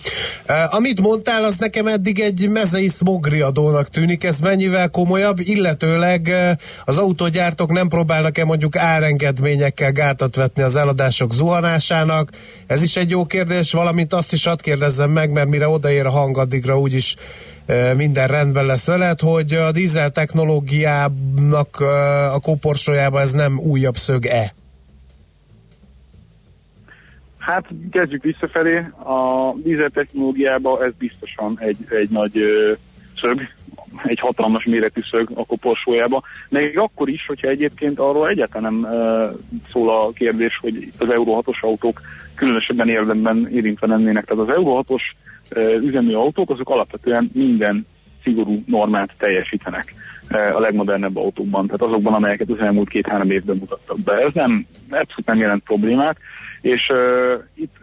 Uh, 0.49 0.75
amit 0.75 1.01
mondtál, 1.01 1.43
az 1.43 1.57
nekem 1.57 1.87
eddig 1.87 2.19
egy 2.19 2.49
mezei 2.49 2.87
smogriadónak 2.87 3.89
tűnik, 3.89 4.23
ez 4.23 4.39
mennyivel 4.39 4.89
komolyabb, 4.89 5.39
illetőleg 5.39 6.27
uh, 6.29 6.51
az 6.85 6.97
autógyártók 6.97 7.71
nem 7.71 7.87
próbálnak-e 7.87 8.45
mondjuk 8.45 8.75
árengedményekkel 8.75 9.91
gátat 9.91 10.35
vetni 10.35 10.63
az 10.63 10.75
eladások 10.75 11.33
zuhanásának? 11.33 12.29
Ez 12.67 12.83
is 12.83 12.95
egy 12.95 13.09
jó 13.09 13.25
kérdés, 13.25 13.71
valamint 13.71 14.13
azt 14.13 14.33
is 14.33 14.45
hadd 14.45 14.61
kérdezzem 14.61 15.11
meg, 15.11 15.31
mert 15.31 15.47
mire 15.49 15.67
odaér 15.67 16.05
a 16.05 16.09
hang, 16.09 16.37
addigra 16.37 16.79
úgyis 16.79 17.15
uh, 17.67 17.93
minden 17.93 18.27
rendben 18.27 18.65
lesz 18.65 18.87
veled, 18.87 19.19
hogy 19.19 19.53
a 19.53 19.71
dízel 19.71 20.09
technológiának 20.09 21.79
a 22.31 22.39
koporsójába 22.41 23.21
ez 23.21 23.31
nem 23.31 23.59
újabb 23.59 23.95
szög-e? 23.95 24.57
Hát 27.49 27.65
kezdjük 27.91 28.23
visszafelé. 28.23 28.77
A 29.03 29.53
dízel 29.55 29.89
technológiában 29.89 30.83
ez 30.83 30.91
biztosan 30.97 31.57
egy, 31.61 31.77
egy 31.89 32.09
nagy 32.09 32.37
ö, 32.37 32.73
szög, 33.21 33.41
egy 34.03 34.19
hatalmas 34.19 34.65
méretű 34.65 35.01
szög 35.11 35.29
a 35.33 35.45
koporsójába. 35.45 36.23
Még 36.49 36.77
akkor 36.77 37.09
is, 37.09 37.25
hogyha 37.25 37.47
egyébként 37.47 37.99
arról 37.99 38.29
egyáltalán 38.29 38.73
nem 38.73 38.91
ö, 38.91 39.29
szól 39.71 39.89
a 39.89 40.11
kérdés, 40.11 40.57
hogy 40.61 40.91
az 40.97 41.11
Euro 41.11 41.41
6-os 41.45 41.59
autók 41.59 42.01
különösebben 42.35 42.89
érdemben 42.89 43.47
érintve 43.51 43.87
lennének. 43.87 44.25
Tehát 44.25 44.43
az 44.49 44.55
Euro 44.55 44.83
6-os 44.87 45.01
üzemű 45.81 46.13
autók 46.13 46.49
azok 46.49 46.69
alapvetően 46.69 47.29
minden 47.33 47.87
szigorú 48.23 48.63
normát 48.65 49.13
teljesítenek 49.17 49.93
a 50.37 50.59
legmodernebb 50.59 51.17
autókban, 51.17 51.65
tehát 51.65 51.81
azokban, 51.81 52.13
amelyeket 52.13 52.49
az 52.49 52.59
elmúlt 52.59 52.89
két-három 52.89 53.31
évben 53.31 53.57
mutattak 53.57 53.99
be. 53.99 54.13
Ez 54.13 54.31
nem, 54.33 54.65
abszolút 54.89 55.25
nem 55.25 55.37
jelent 55.37 55.63
problémát, 55.63 56.17
és 56.61 56.89
uh, 56.89 57.43
itt, 57.53 57.75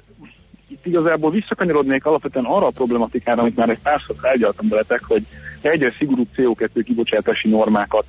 itt 0.68 0.86
igazából 0.86 1.30
visszakanyarodnék 1.30 2.04
alapvetően 2.04 2.44
arra 2.44 2.66
a 2.66 2.70
problematikára, 2.70 3.40
amit 3.40 3.56
már 3.56 3.68
egy 3.68 3.78
párszor 3.82 4.16
tárgyaltam 4.20 4.68
veletek, 4.68 5.04
hogy 5.04 5.22
egyre 5.60 5.92
szigorú 5.98 6.26
CO2 6.36 6.82
kibocsátási 6.84 7.48
normákat 7.48 8.04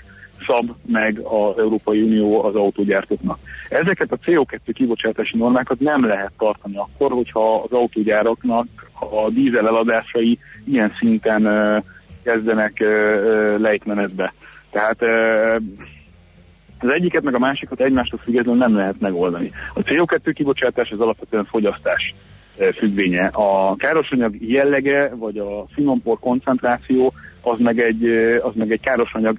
szab 0.47 0.71
meg 0.85 1.19
az 1.19 1.57
Európai 1.57 2.01
Unió 2.01 2.43
az 2.43 2.55
autógyártóknak. 2.55 3.39
Ezeket 3.69 4.11
a 4.11 4.17
CO2 4.17 4.59
kibocsátási 4.73 5.37
normákat 5.37 5.79
nem 5.79 6.05
lehet 6.05 6.31
tartani 6.37 6.77
akkor, 6.77 7.11
hogyha 7.11 7.55
az 7.55 7.71
autógyáraknak 7.71 8.67
a 8.99 9.29
dízel 9.29 9.67
eladásai 9.67 10.39
ilyen 10.65 10.93
szinten 10.99 11.45
uh, 11.45 11.83
kezdenek 12.27 12.79
lejtmenetbe. 13.57 14.33
Tehát 14.71 15.01
az 16.79 16.89
egyiket 16.89 17.23
meg 17.23 17.35
a 17.35 17.39
másikat 17.39 17.81
egymástól 17.81 18.19
függetlenül 18.23 18.59
nem 18.59 18.75
lehet 18.75 18.99
megoldani. 18.99 19.51
A 19.73 19.79
CO2 19.79 20.31
kibocsátás 20.33 20.89
az 20.89 20.99
alapvetően 20.99 21.45
fogyasztás 21.45 22.15
függvénye. 22.75 23.25
A 23.25 23.75
károsanyag 23.75 24.35
jellege, 24.39 25.11
vagy 25.15 25.37
a 25.37 25.65
finompor 25.73 26.19
koncentráció, 26.19 27.13
az 27.41 27.59
meg 27.59 27.79
egy, 27.79 28.05
az 28.41 28.53
meg 28.55 28.71
egy 28.71 28.81
károsanyag 28.81 29.37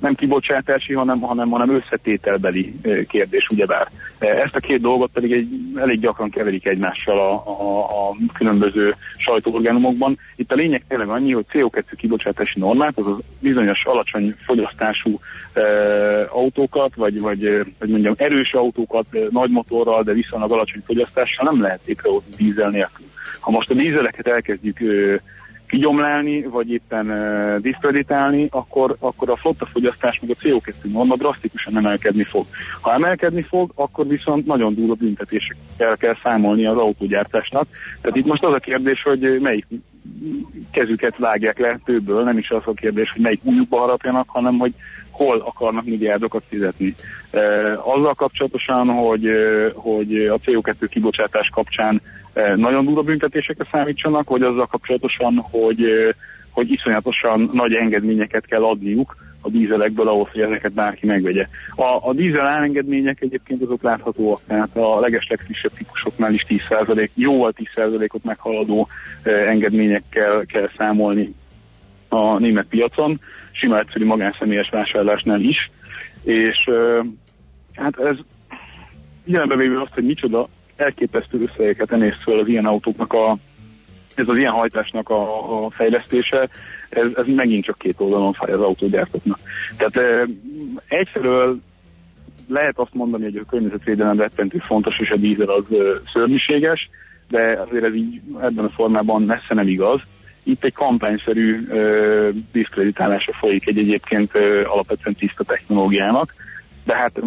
nem 0.00 0.14
kibocsátási, 0.14 0.92
hanem, 0.92 1.20
hanem, 1.20 1.50
hanem 1.50 1.74
összetételbeli 1.74 2.74
kérdés, 3.08 3.46
ugyebár. 3.50 3.88
Ezt 4.18 4.54
a 4.54 4.60
két 4.60 4.80
dolgot 4.80 5.10
pedig 5.12 5.32
egy, 5.32 5.48
elég 5.76 6.00
gyakran 6.00 6.30
keverik 6.30 6.66
egymással 6.66 7.18
a, 7.20 7.32
a, 7.32 8.08
a 8.08 8.16
különböző 8.32 8.94
sajtóorgánumokban. 9.16 10.18
Itt 10.36 10.52
a 10.52 10.54
lényeg 10.54 10.84
tényleg 10.88 11.08
annyi, 11.08 11.32
hogy 11.32 11.46
CO2 11.52 11.82
kibocsátási 11.96 12.58
normát, 12.58 12.98
azaz 12.98 13.18
bizonyos 13.38 13.84
alacsony 13.84 14.34
fogyasztású 14.46 15.20
e, 15.52 15.62
autókat, 16.30 16.94
vagy, 16.94 17.20
vagy, 17.20 17.66
vagy 17.78 17.88
mondjam 17.88 18.14
erős 18.16 18.52
autókat, 18.52 19.06
e, 19.12 19.18
nagy 19.30 19.50
motorral, 19.50 20.02
de 20.02 20.12
viszonylag 20.12 20.52
alacsony 20.52 20.82
fogyasztással 20.86 21.50
nem 21.50 21.62
lehet 21.62 21.80
létrehozni 21.86 22.30
dízel 22.36 22.70
nélkül. 22.70 23.06
Ha 23.40 23.50
most 23.50 23.70
a 23.70 23.74
dízeleket 23.74 24.26
elkezdjük 24.26 24.80
e, 24.80 25.20
kigyomlálni, 25.70 26.42
vagy 26.42 26.70
éppen 26.70 27.10
uh, 27.10 27.56
diszkreditálni, 27.60 28.48
akkor, 28.50 28.96
akkor 28.98 29.30
a 29.30 29.36
flotta 29.36 29.66
fogyasztás 29.66 30.20
meg 30.20 30.30
a 30.30 30.40
CO2 30.42 30.72
norma 30.82 31.16
drasztikusan 31.16 31.76
emelkedni 31.76 32.24
fog. 32.24 32.46
Ha 32.80 32.92
emelkedni 32.92 33.42
fog, 33.42 33.72
akkor 33.74 34.06
viszont 34.06 34.46
nagyon 34.46 34.74
durva 34.74 34.94
büntetésekkel 34.94 35.96
kell 35.96 36.16
számolni 36.22 36.66
az 36.66 36.76
autógyártásnak. 36.76 37.66
Tehát 38.00 38.16
itt 38.16 38.26
most 38.26 38.44
az 38.44 38.54
a 38.54 38.58
kérdés, 38.58 39.02
hogy 39.02 39.38
melyik 39.40 39.66
kezüket 40.70 41.16
vágják 41.18 41.58
le 41.58 41.80
többől, 41.84 42.22
nem 42.22 42.38
is 42.38 42.50
az 42.50 42.62
a 42.64 42.72
kérdés, 42.72 43.10
hogy 43.10 43.22
melyik 43.22 43.40
újukba 43.44 43.78
harapjanak, 43.78 44.28
hanem 44.28 44.56
hogy 44.58 44.74
hol 45.10 45.42
akarnak 45.46 45.84
milliárdokat 45.84 46.42
fizetni. 46.48 46.94
E, 47.30 47.40
azzal 47.72 48.14
kapcsolatosan, 48.14 48.88
hogy, 48.88 49.28
hogy 49.74 50.16
a 50.16 50.38
CO2 50.38 50.86
kibocsátás 50.90 51.48
kapcsán 51.54 52.00
Eh, 52.32 52.56
nagyon 52.56 52.84
durva 52.84 53.02
büntetésekre 53.02 53.68
számítsanak, 53.72 54.28
vagy 54.28 54.42
azzal 54.42 54.66
kapcsolatosan, 54.66 55.46
hogy, 55.50 55.84
eh, 55.84 56.08
hogy 56.50 56.72
iszonyatosan 56.72 57.50
nagy 57.52 57.74
engedményeket 57.74 58.46
kell 58.46 58.64
adniuk 58.64 59.16
a 59.40 59.48
dízelekből 59.48 60.08
ahhoz, 60.08 60.28
hogy 60.32 60.40
ezeket 60.40 60.72
bárki 60.72 61.06
megvegye. 61.06 61.46
A, 61.76 62.08
a 62.08 62.12
dízel 62.12 62.48
elengedmények 62.48 63.20
egyébként 63.20 63.62
azok 63.62 63.82
láthatóak, 63.82 64.40
tehát 64.46 64.76
a 64.76 65.00
legeslegfrissebb 65.00 65.72
típusoknál 65.72 66.32
is 66.32 66.46
10%, 66.48 67.08
jóval 67.14 67.52
10%-ot 67.56 68.24
meghaladó 68.24 68.88
eh, 69.22 69.48
engedményekkel 69.48 70.44
kell 70.46 70.70
számolni 70.76 71.34
a 72.08 72.38
német 72.38 72.66
piacon, 72.66 73.20
sima 73.52 73.78
egyszerű 73.78 74.04
magánszemélyes 74.04 74.68
vásárlásnál 74.68 75.40
is, 75.40 75.70
és 76.22 76.70
hát 77.74 77.98
ez 77.98 78.16
figyelembe 79.24 79.56
véve 79.56 79.80
azt, 79.80 79.94
hogy 79.94 80.04
micsoda 80.04 80.48
elképesztő 80.76 81.38
összegeket 81.42 81.92
emész 81.92 82.22
föl 82.22 82.38
az 82.38 82.48
ilyen 82.48 82.66
autóknak 82.66 83.12
a 83.12 83.36
ez 84.14 84.28
az 84.28 84.36
ilyen 84.36 84.52
hajtásnak 84.52 85.08
a, 85.08 85.64
a 85.64 85.70
fejlesztése, 85.70 86.48
ez, 86.90 87.06
ez 87.16 87.26
megint 87.26 87.64
csak 87.64 87.78
két 87.78 87.94
oldalon 88.00 88.32
fáj 88.32 88.52
az 88.52 88.60
autógyártóknak. 88.60 89.38
Tehát 89.76 90.28
egyfelől 90.88 91.58
lehet 92.48 92.78
azt 92.78 92.94
mondani, 92.94 93.24
hogy 93.24 93.36
a 93.36 93.50
környezetvédelem 93.50 94.18
rettentő 94.18 94.58
fontos, 94.58 94.98
és 94.98 95.10
a 95.10 95.16
dízel 95.16 95.48
az 95.48 95.64
szörnyűséges, 96.12 96.90
de 97.28 97.64
azért 97.68 97.84
ez 97.84 97.94
így 97.94 98.20
ebben 98.40 98.64
a 98.64 98.68
formában 98.68 99.22
messze 99.22 99.54
nem 99.54 99.68
igaz. 99.68 100.00
Itt 100.42 100.64
egy 100.64 100.72
kampányszerű 100.72 101.68
e, 101.68 101.76
diszkreditálása 102.52 103.32
folyik 103.32 103.66
egy 103.66 103.78
egyébként 103.78 104.34
e, 104.34 104.68
alapvetően 104.68 105.14
tiszta 105.14 105.44
technológiának, 105.44 106.34
de 106.84 106.94
hát 106.94 107.20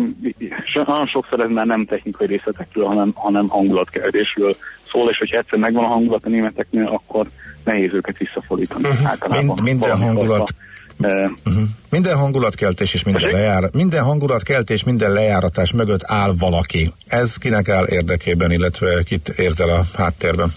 nagyon 0.74 1.07
sokszor 1.07 1.39
ez 1.39 1.49
már 1.49 1.66
nem 1.66 1.86
technikai 1.86 2.28
részletekről, 2.28 2.86
hanem, 2.86 3.11
hanem 3.16 3.47
hangulatkeltésről 3.47 4.53
szól, 4.91 5.09
és 5.09 5.18
hogyha 5.18 5.38
egyszer 5.38 5.59
megvan 5.59 5.84
a 5.84 5.88
hangulat 5.88 6.26
a 6.26 6.30
németeknél, 6.30 6.86
akkor 6.86 7.28
nehéz 7.64 7.93
őket 7.93 8.18
visszafordítani. 8.18 8.88
Uh-huh. 8.88 9.07
Általában 9.07 9.45
Mind, 9.45 9.61
minden 9.61 9.97
hangulat. 9.97 10.55
Uh, 10.97 11.09
uh-huh. 11.45 11.64
Minden 11.89 12.18
hangulatkeltés 12.18 12.93
és 12.93 13.03
minden, 13.03 13.32
lejár, 13.32 13.70
minden 13.74 14.03
hangulatkeltés, 14.03 14.84
minden 14.84 15.11
lejáratás 15.11 15.72
mögött 15.72 16.01
áll 16.03 16.34
valaki. 16.39 16.93
Ez 17.07 17.38
kinek 17.38 17.70
áll 17.70 17.86
érdekében, 17.88 18.51
illetve 18.51 19.03
kit 19.03 19.30
érzel 19.30 19.70
a 19.70 19.82
háttérben? 19.97 20.49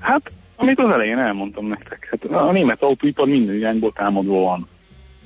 Hát, 0.00 0.30
amit 0.56 0.78
az 0.78 0.90
elején 0.90 1.18
elmondtam 1.18 1.66
nektek. 1.66 2.08
Hát 2.10 2.40
a 2.40 2.52
német 2.52 2.82
autóipar 2.82 3.26
minden 3.26 3.54
irányból 3.54 3.92
támadva 3.92 4.40
van 4.40 4.68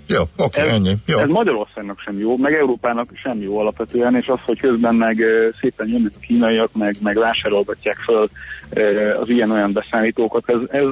Jó, 0.06 0.22
oké, 0.36 0.60
ez, 0.60 0.68
ennyi. 0.68 0.94
Jó. 1.06 1.18
ez 1.18 1.28
Magyarországnak 1.28 2.00
sem 2.00 2.18
jó, 2.18 2.36
meg 2.36 2.54
Európának 2.54 3.10
sem 3.22 3.40
jó 3.40 3.58
alapvetően, 3.58 4.16
és 4.16 4.26
az, 4.26 4.38
hogy 4.44 4.60
közben 4.60 4.94
meg 4.94 5.24
szépen 5.60 5.88
jönnek 5.88 6.12
a 6.16 6.20
kínaiak, 6.20 6.72
meg, 6.74 6.96
meg 7.00 7.18
vásárolgatják 7.18 7.96
föl 7.98 8.28
ö, 8.70 9.14
az 9.18 9.28
ilyen-olyan 9.28 9.72
beszállítókat, 9.72 10.50
ez, 10.50 10.60
ez, 10.70 10.88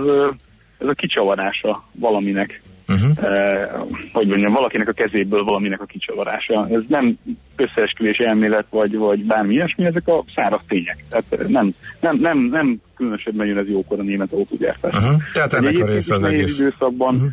ez 0.79 0.87
a 0.89 0.93
kicsavarása 0.93 1.85
valaminek. 1.93 2.63
Uh-huh. 2.91 3.25
Eh, 3.25 3.69
hogy 4.13 4.27
mondjam, 4.27 4.53
valakinek 4.53 4.89
a 4.89 4.93
kezéből 4.93 5.45
valaminek 5.45 5.81
a 5.81 5.85
kicsavarása. 5.85 6.67
Ez 6.71 6.81
nem 6.89 7.19
összeesküvés 7.57 8.17
elmélet, 8.17 8.67
vagy, 8.71 8.97
vagy 8.97 9.25
bármi 9.25 9.55
ilyesmi, 9.55 9.85
ezek 9.85 10.09
a 10.09 10.25
száraz 10.35 10.61
tények. 10.69 11.05
Tehát 11.09 11.49
nem, 11.49 11.75
nem, 12.01 12.17
nem, 12.17 12.39
nem 12.39 12.81
különösebben 12.97 13.47
jön 13.47 13.59
ez 13.59 13.69
jókor 13.69 13.99
a 13.99 14.03
német 14.03 14.33
autógyártás. 14.33 14.95
Uh-huh. 14.95 15.23
Tehát 15.33 15.53
ennek 15.53 15.79
a 15.79 15.87
része 15.87 16.15
az 16.15 16.23
egész. 16.23 16.59
időszakban. 16.59 17.15
Uh-huh. 17.15 17.31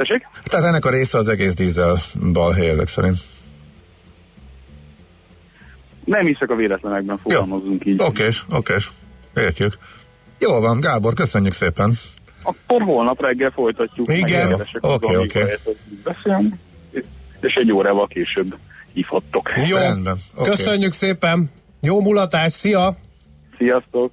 Tessék? 0.00 0.28
Tehát 0.44 0.66
ennek 0.66 0.84
a 0.84 0.90
része 0.90 1.18
az 1.18 1.28
egész 1.28 1.54
dízel 1.54 1.96
balhely 2.32 2.68
ezek 2.68 2.86
szerint. 2.86 3.18
Nem 6.04 6.26
hiszek 6.26 6.50
a 6.50 6.54
véletlenekben, 6.54 7.16
fogalmazzunk 7.16 7.86
így. 7.86 8.02
Okés, 8.02 8.44
okés. 8.50 8.90
Értjük. 9.36 9.78
Jól 10.38 10.60
van, 10.60 10.80
Gábor, 10.80 11.14
köszönjük 11.14 11.52
szépen. 11.52 11.92
Akkor 12.42 12.82
holnap 12.82 13.20
reggel 13.20 13.50
folytatjuk. 13.50 14.12
Igen. 14.12 14.52
Oké, 14.52 14.68
okay, 14.80 15.16
oké. 15.16 15.44
Beszélni, 16.04 16.58
és 17.40 17.54
egy 17.54 17.72
órával 17.72 18.06
később 18.06 18.56
hívhattok. 18.92 19.50
Jó, 19.68 19.76
Rendben, 19.76 20.16
oké. 20.34 20.48
köszönjük 20.48 20.92
szépen. 20.92 21.50
Jó 21.80 22.00
mulatás, 22.00 22.52
szia! 22.52 22.96
Sziasztok! 23.58 24.12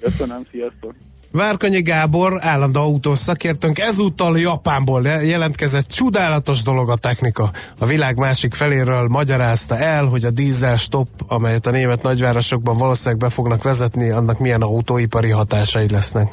Köszönöm, 0.00 0.46
sziasztok! 0.50 0.94
Várkonyi 1.30 1.82
Gábor, 1.82 2.38
állandó 2.40 2.80
autós 2.80 3.18
szakértőnk, 3.18 3.78
ezúttal 3.78 4.38
Japánból 4.38 5.06
jelentkezett 5.06 5.88
csodálatos 5.88 6.62
dolog 6.62 6.90
a 6.90 6.96
technika. 6.96 7.50
A 7.78 7.86
világ 7.86 8.16
másik 8.18 8.54
feléről 8.54 9.08
magyarázta 9.08 9.78
el, 9.78 10.04
hogy 10.04 10.24
a 10.24 10.30
dízel 10.30 10.76
stop, 10.76 11.08
amelyet 11.26 11.66
a 11.66 11.70
német 11.70 12.02
nagyvárosokban 12.02 12.76
valószínűleg 12.76 13.18
be 13.18 13.28
fognak 13.28 13.62
vezetni, 13.62 14.10
annak 14.10 14.38
milyen 14.38 14.62
autóipari 14.62 15.30
hatásai 15.30 15.88
lesznek. 15.90 16.32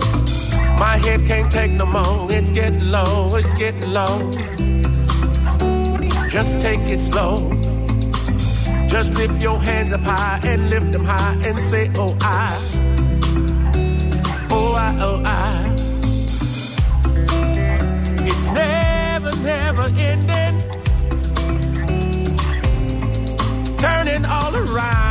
My 0.81 0.97
head 0.97 1.27
can't 1.27 1.51
take 1.51 1.73
no 1.73 1.85
more. 1.85 2.27
It's 2.31 2.49
getting 2.49 2.89
low. 2.89 3.35
It's 3.35 3.51
getting 3.51 3.91
low. 3.91 4.31
Just 6.27 6.59
take 6.59 6.79
it 6.89 6.97
slow. 6.97 7.35
Just 8.87 9.13
lift 9.13 9.43
your 9.43 9.59
hands 9.61 9.93
up 9.93 10.01
high 10.01 10.39
and 10.43 10.67
lift 10.71 10.91
them 10.91 11.05
high 11.05 11.37
and 11.45 11.59
say, 11.59 11.91
Oh, 11.95 12.17
I. 12.19 12.57
Oh, 14.49 14.73
I, 14.73 14.97
oh, 15.07 15.21
I. 15.23 15.75
It's 18.29 18.45
never, 18.61 19.35
never 19.51 19.83
ending. 20.09 20.55
Turning 23.77 24.25
all 24.25 24.55
around. 24.55 25.10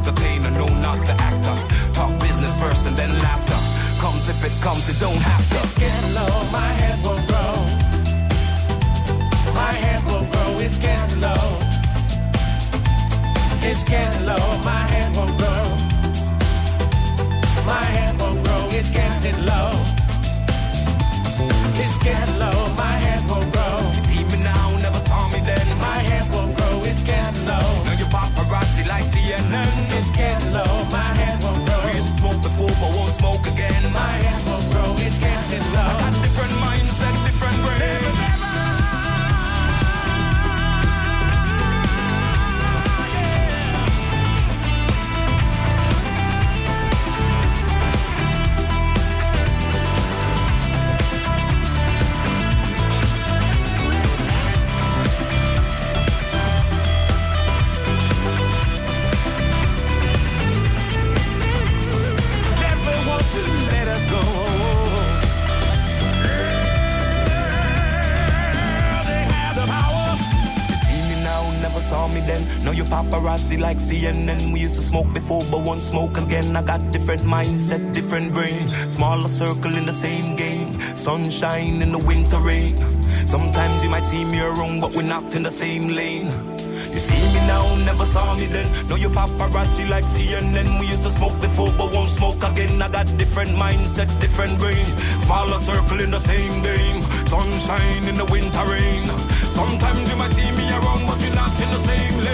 Entertainer, 0.00 0.50
no, 0.52 0.66
not 0.80 0.96
the 1.04 1.12
actor. 1.12 1.56
Talk 1.92 2.10
business 2.20 2.58
first 2.58 2.86
and 2.86 2.96
then 2.96 3.12
laughter. 3.18 3.58
Comes 4.00 4.30
if 4.30 4.42
it 4.42 4.56
comes, 4.62 4.88
it 4.88 4.98
don't 4.98 5.22
have 5.30 5.44
to. 5.50 5.56
It's 5.62 5.74
getting 5.74 6.14
low, 6.14 6.32
my 6.50 6.70
head 6.80 6.96
will 7.04 7.20
grow. 7.28 7.52
My 9.52 9.72
head 9.82 10.00
will 10.08 10.24
grow, 10.32 10.50
it's 10.64 10.78
getting 10.78 11.20
low. 11.20 11.44
It's 13.68 13.84
getting 13.84 14.24
low, 14.24 14.46
my 14.64 14.82
head 14.92 15.14
will 15.14 15.34
grow. 15.36 15.64
My 17.66 17.84
head 17.96 18.12
will 18.18 18.42
grow, 18.42 18.62
it's 18.78 18.90
getting 18.90 19.44
low. 19.44 19.70
It's 21.82 21.98
getting 22.02 22.38
low, 22.38 22.58
my 22.84 22.94
head 23.04 23.22
will 23.28 23.46
grow. 23.52 23.76
You 23.92 24.00
see 24.08 24.24
me 24.24 24.42
now, 24.42 24.78
never 24.80 25.00
saw 25.00 25.28
like 29.00 29.08
CNN. 29.08 29.66
It's 29.96 30.10
getting 30.10 30.52
low, 30.52 30.84
my 30.90 31.10
head 31.20 31.40
grow. 31.40 31.80
We 31.84 31.96
used 31.96 32.14
smoke 32.18 32.42
before, 32.42 32.74
but 32.80 32.90
won't 32.96 33.12
smoke 33.12 33.46
again. 33.46 33.92
My 33.92 34.12
head 34.24 34.39
paparazzi 73.50 73.60
like 73.60 73.78
CNN. 73.78 74.52
We 74.52 74.60
used 74.60 74.76
to 74.76 74.82
smoke 74.82 75.12
before, 75.12 75.42
but 75.50 75.60
won't 75.60 75.82
smoke 75.82 76.18
again. 76.18 76.56
I 76.56 76.62
got 76.62 76.90
different 76.90 77.22
mindset, 77.22 77.92
different 77.92 78.32
brain. 78.32 78.70
Smaller 78.88 79.28
circle 79.28 79.74
in 79.74 79.86
the 79.86 79.92
same 79.92 80.36
game. 80.36 80.72
Sunshine 80.96 81.82
in 81.82 81.92
the 81.92 81.98
winter 81.98 82.38
rain. 82.38 82.76
Sometimes 83.26 83.82
you 83.82 83.90
might 83.90 84.04
see 84.04 84.24
me 84.24 84.40
around, 84.40 84.80
but 84.80 84.94
we're 84.94 85.02
not 85.02 85.34
in 85.34 85.42
the 85.42 85.50
same 85.50 85.88
lane. 85.88 86.30
You 86.92 86.98
see 86.98 87.22
me 87.34 87.40
now, 87.46 87.76
never 87.84 88.04
saw 88.04 88.34
me 88.34 88.46
then. 88.46 88.66
Now 88.88 88.96
you 88.96 89.10
paparazzi 89.10 89.88
like 89.88 90.04
CNN. 90.04 90.80
We 90.80 90.86
used 90.86 91.04
to 91.04 91.10
smoke 91.10 91.40
before, 91.40 91.72
but 91.78 91.92
won't 91.92 92.10
smoke 92.10 92.42
again. 92.42 92.82
I 92.82 92.88
got 92.88 93.06
different 93.16 93.50
mindset, 93.50 94.08
different 94.20 94.58
brain. 94.58 94.86
Smaller 95.20 95.58
circle 95.60 96.00
in 96.00 96.10
the 96.10 96.18
same 96.18 96.62
game. 96.62 97.02
Sunshine 97.26 98.04
in 98.08 98.16
the 98.16 98.24
winter 98.24 98.64
rain. 98.66 99.06
Sometimes 99.50 100.10
you 100.10 100.16
might 100.16 100.32
see 100.32 100.50
me 100.52 100.66
around, 100.70 101.06
but 101.06 101.18
we're 101.18 101.34
not 101.34 101.60
in 101.60 101.70
the 101.70 101.78
same 101.78 102.18
lane. 102.18 102.29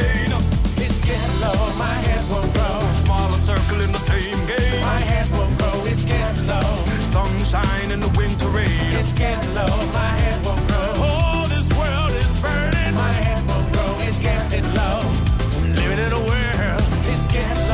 Low, 1.41 1.75
my 1.77 1.97
head 2.07 2.25
will 2.31 2.49
grow. 2.53 2.79
Smaller 2.95 3.39
circle 3.39 3.81
in 3.81 3.93
the 3.93 3.99
same 3.99 4.47
game. 4.47 4.81
My 4.81 4.99
head 4.99 5.29
will 5.33 5.51
grow, 5.59 5.85
it's 5.85 6.03
getting 6.05 6.47
low. 6.47 6.71
Sunshine 7.03 7.91
in 7.91 8.01
the 8.01 8.09
winter 8.17 8.49
rain. 8.49 8.69
It's 8.99 9.13
getting 9.13 9.55
low, 9.55 9.75
my 9.93 10.13
head 10.23 10.45
will 10.45 10.61
grow. 10.69 10.93
Oh, 11.09 11.47
this 11.49 11.73
world 11.75 12.13
is 12.25 12.33
burning. 12.41 12.95
My 12.95 13.13
head 13.13 13.43
will 13.49 13.67
grow, 13.73 13.93
it's 14.07 14.19
getting 14.19 14.67
low. 14.75 15.01
Living 15.79 16.01
in 16.07 16.13
a 16.13 16.23
world, 16.31 16.83
it's 17.13 17.27
getting 17.29 17.66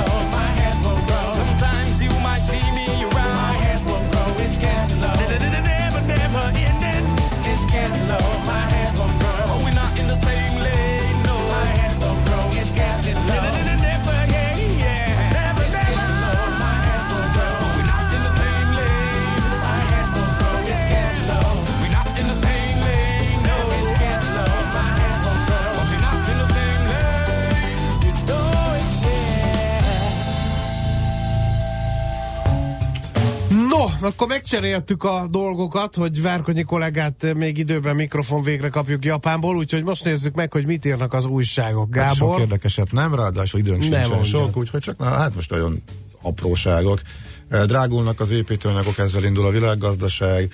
akkor 34.05 34.29
megcseréltük 34.29 35.05
a 35.05 35.27
dolgokat, 35.31 35.95
hogy 35.95 36.23
Várkonyi 36.23 36.63
kollégát 36.63 37.35
még 37.35 37.59
időben 37.59 37.97
mikrofon 37.97 38.43
végre 38.43 38.69
kapjuk 38.69 39.05
Japánból, 39.05 39.57
úgyhogy 39.57 39.85
most 39.85 40.05
nézzük 40.05 40.35
meg, 40.35 40.53
hogy 40.53 40.67
mit 40.67 40.85
írnak 40.85 41.13
az 41.13 41.25
újságok. 41.27 41.97
Hát 41.97 42.15
sok 42.15 42.27
Gábor, 42.27 42.41
érdekeset 42.41 42.93
nem, 42.93 43.15
ráadásul 43.15 43.61
időnk 43.61 43.83
sincsen 43.83 44.25
sok, 44.25 44.57
úgyhogy 44.57 44.81
csak 44.81 44.99
na, 44.99 45.05
hát 45.05 45.35
most 45.35 45.51
nagyon 45.51 45.83
apróságok. 46.23 47.01
Eh, 47.49 47.65
Drágulnak 47.65 48.21
az 48.21 48.31
építőanyagok, 48.31 48.99
ezzel 48.99 49.25
indul 49.25 49.47
a 49.47 49.51
világgazdaság, 49.51 50.53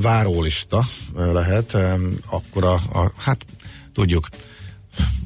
várólista 0.00 0.82
eh, 1.16 1.32
lehet, 1.32 1.76
akkor 2.30 2.64
a, 2.64 2.72
a, 2.72 3.12
hát 3.16 3.46
tudjuk, 3.92 4.28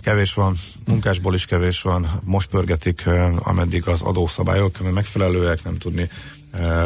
kevés 0.02 0.34
van, 0.34 0.54
munkásból 0.86 1.34
is 1.34 1.46
kevés 1.46 1.82
van, 1.82 2.20
most 2.24 2.48
pörgetik, 2.48 3.02
eh, 3.06 3.48
ameddig 3.48 3.88
az 3.88 4.02
adószabályok 4.02 4.92
megfelelőek, 4.92 5.64
nem 5.64 5.78
tudni 5.78 6.08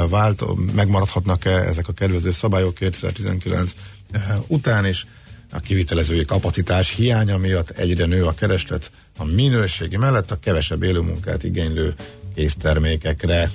vált, 0.08 0.44
megmaradhatnak-e 0.74 1.50
ezek 1.50 1.88
a 1.88 1.92
kedvező 1.92 2.30
szabályok 2.30 2.74
2019 2.74 3.74
eh, 4.10 4.22
után 4.46 4.86
is. 4.86 5.06
A 5.52 5.60
kivitelezői 5.60 6.24
kapacitás 6.24 6.94
hiánya 6.94 7.36
miatt 7.36 7.70
egyre 7.70 8.06
nő 8.06 8.24
a 8.24 8.34
kereslet 8.34 8.90
a 9.16 9.24
minőségi 9.24 9.96
mellett 9.96 10.30
a 10.30 10.38
kevesebb 10.38 10.82
élőmunkát 10.82 11.44
igénylő 11.44 11.94
késztermékekre 12.34 13.50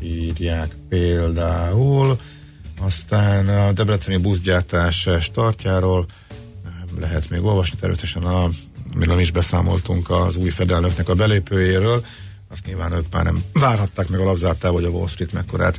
írják 0.00 0.74
például. 0.88 2.18
Aztán 2.80 3.48
a 3.48 3.72
debreceni 3.72 4.16
buszgyártás 4.16 5.08
startjáról 5.20 6.06
lehet 7.00 7.30
még 7.30 7.44
olvasni 7.44 7.78
természetesen, 7.78 8.22
a, 8.22 8.48
amiről 8.94 9.14
mi 9.14 9.22
is 9.22 9.30
beszámoltunk 9.30 10.10
az 10.10 10.36
új 10.36 10.50
fedelnöknek 10.50 11.08
a 11.08 11.14
belépőjéről. 11.14 12.04
Azt 12.54 12.66
nyilván 12.66 12.92
ők 12.92 13.06
már 13.12 13.24
nem 13.24 13.42
várhatták 13.52 14.08
meg 14.08 14.20
a 14.20 14.24
labzártával, 14.24 14.80
hogy 14.80 14.88
a 14.88 14.96
Wall 14.96 15.08
Street 15.08 15.32
mekkorát 15.32 15.78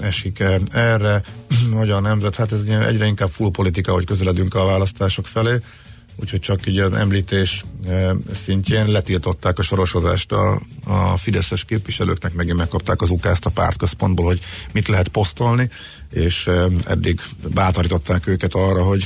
esik 0.00 0.42
erre. 0.70 1.22
A 1.90 2.00
nemzet, 2.00 2.36
hát 2.36 2.52
ez 2.52 2.60
egy- 2.60 2.70
egyre 2.70 3.06
inkább 3.06 3.30
full 3.30 3.50
politika, 3.50 3.92
hogy 3.92 4.04
közeledünk 4.04 4.54
a 4.54 4.64
választások 4.64 5.26
felé 5.26 5.60
úgyhogy 6.16 6.40
csak 6.40 6.66
így 6.66 6.78
az 6.78 6.92
említés 6.92 7.64
eh, 7.86 8.10
szintjén 8.34 8.86
letiltották 8.86 9.58
a 9.58 9.62
sorosozást 9.62 10.32
a, 10.32 10.60
a 10.84 11.16
fideszes 11.16 11.64
képviselőknek, 11.64 12.34
megint 12.34 12.56
megkapták 12.56 13.02
az 13.02 13.10
ukázt 13.10 13.46
a 13.46 13.50
pártközpontból, 13.50 14.26
hogy 14.26 14.40
mit 14.72 14.88
lehet 14.88 15.08
posztolni, 15.08 15.70
és 16.10 16.46
eh, 16.46 16.66
eddig 16.86 17.20
bátorították 17.54 18.26
őket 18.26 18.54
arra, 18.54 18.82
hogy 18.82 19.04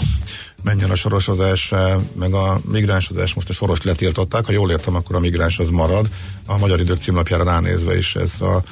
menjen 0.62 0.90
a 0.90 0.94
sorosozás, 0.94 1.72
eh, 1.72 1.96
meg 2.18 2.32
a 2.32 2.61
migránsozás, 2.70 3.34
most 3.34 3.48
a 3.48 3.52
soros 3.52 3.82
letiltották, 3.82 4.44
ha 4.44 4.52
jól 4.52 4.70
értem, 4.70 4.94
akkor 4.94 5.16
a 5.16 5.20
migráns 5.20 5.59
az 5.59 5.70
marad. 5.70 6.09
A 6.46 6.59
Magyar 6.59 6.80
Idők 6.80 6.98
címlapjára 6.98 7.44
ránézve 7.44 7.96
is 7.96 8.14
ez 8.14 8.40
a 8.40 8.62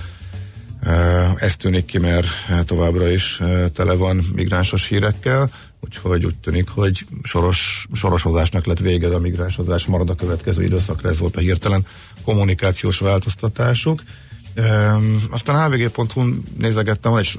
Eh, 0.86 1.42
Ez 1.42 1.56
tűnik 1.56 1.84
ki, 1.84 1.98
mert 1.98 2.26
eh, 2.48 2.62
továbbra 2.64 3.10
is 3.10 3.40
tele 3.74 3.94
van 3.94 4.20
migránsos 4.34 4.88
hírekkel, 4.88 5.50
úgyhogy 5.80 6.24
úgy 6.24 6.36
tűnik, 6.36 6.68
hogy 6.68 7.06
soros, 7.22 7.86
sorosozásnak 7.94 8.66
lett 8.66 8.78
vége, 8.78 9.08
de 9.08 9.14
a 9.14 9.18
migránsozás 9.18 9.86
marad 9.86 10.10
a 10.10 10.14
következő 10.14 10.62
időszakra, 10.62 11.08
ez 11.08 11.18
volt 11.18 11.36
a 11.36 11.40
hirtelen 11.40 11.86
kommunikációs 12.24 12.98
változtatásuk. 12.98 14.02
Um, 14.58 15.16
aztán 15.30 15.70
hvg.hu 15.70 16.22
nézegettem, 16.58 17.18
és 17.18 17.38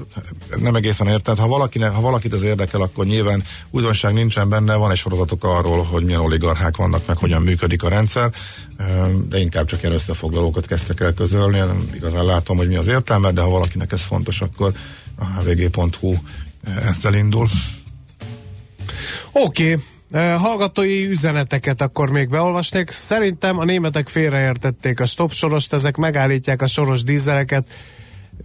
nem 0.56 0.74
egészen 0.74 1.06
értem, 1.06 1.36
ha, 1.36 1.46
valakinek, 1.46 1.90
ha 1.90 2.00
valakit 2.00 2.34
ez 2.34 2.42
érdekel, 2.42 2.80
akkor 2.80 3.06
nyilván 3.06 3.42
újdonság 3.70 4.12
nincsen 4.12 4.48
benne, 4.48 4.74
van 4.74 4.90
egy 4.90 4.96
sorozatok 4.96 5.44
arról, 5.44 5.82
hogy 5.82 6.04
milyen 6.04 6.20
oligarchák 6.20 6.76
vannak, 6.76 7.06
meg 7.06 7.16
hogyan 7.16 7.42
működik 7.42 7.82
a 7.82 7.88
rendszer, 7.88 8.30
um, 8.78 9.28
de 9.28 9.38
inkább 9.38 9.66
csak 9.66 9.82
ilyen 9.82 9.94
összefoglalókat 9.94 10.66
kezdtek 10.66 11.00
el 11.00 11.14
közölni, 11.14 11.62
igazán 11.94 12.24
látom, 12.24 12.56
hogy 12.56 12.68
mi 12.68 12.76
az 12.76 12.86
értelme, 12.86 13.30
de 13.30 13.40
ha 13.40 13.50
valakinek 13.50 13.92
ez 13.92 14.02
fontos, 14.02 14.40
akkor 14.40 14.72
a 15.16 15.24
hvg.hu 15.24 16.14
ezzel 16.86 17.14
indul. 17.14 17.48
Oké, 19.32 19.72
okay. 19.72 19.84
Hallgatói 20.12 21.08
üzeneteket 21.08 21.80
akkor 21.80 22.10
még 22.10 22.28
beolvasnék. 22.28 22.90
Szerintem 22.90 23.58
a 23.58 23.64
németek 23.64 24.08
félreértették 24.08 25.00
a 25.00 25.06
stop 25.06 25.32
sorost, 25.32 25.72
ezek 25.72 25.96
megállítják 25.96 26.62
a 26.62 26.66
soros 26.66 27.02
dízeleket, 27.02 27.68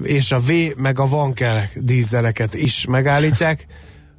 és 0.03 0.31
a 0.31 0.39
V 0.39 0.51
meg 0.75 0.99
a 0.99 1.05
Vankel 1.05 1.69
dízeleket 1.75 2.53
is 2.53 2.85
megállítják. 2.85 3.67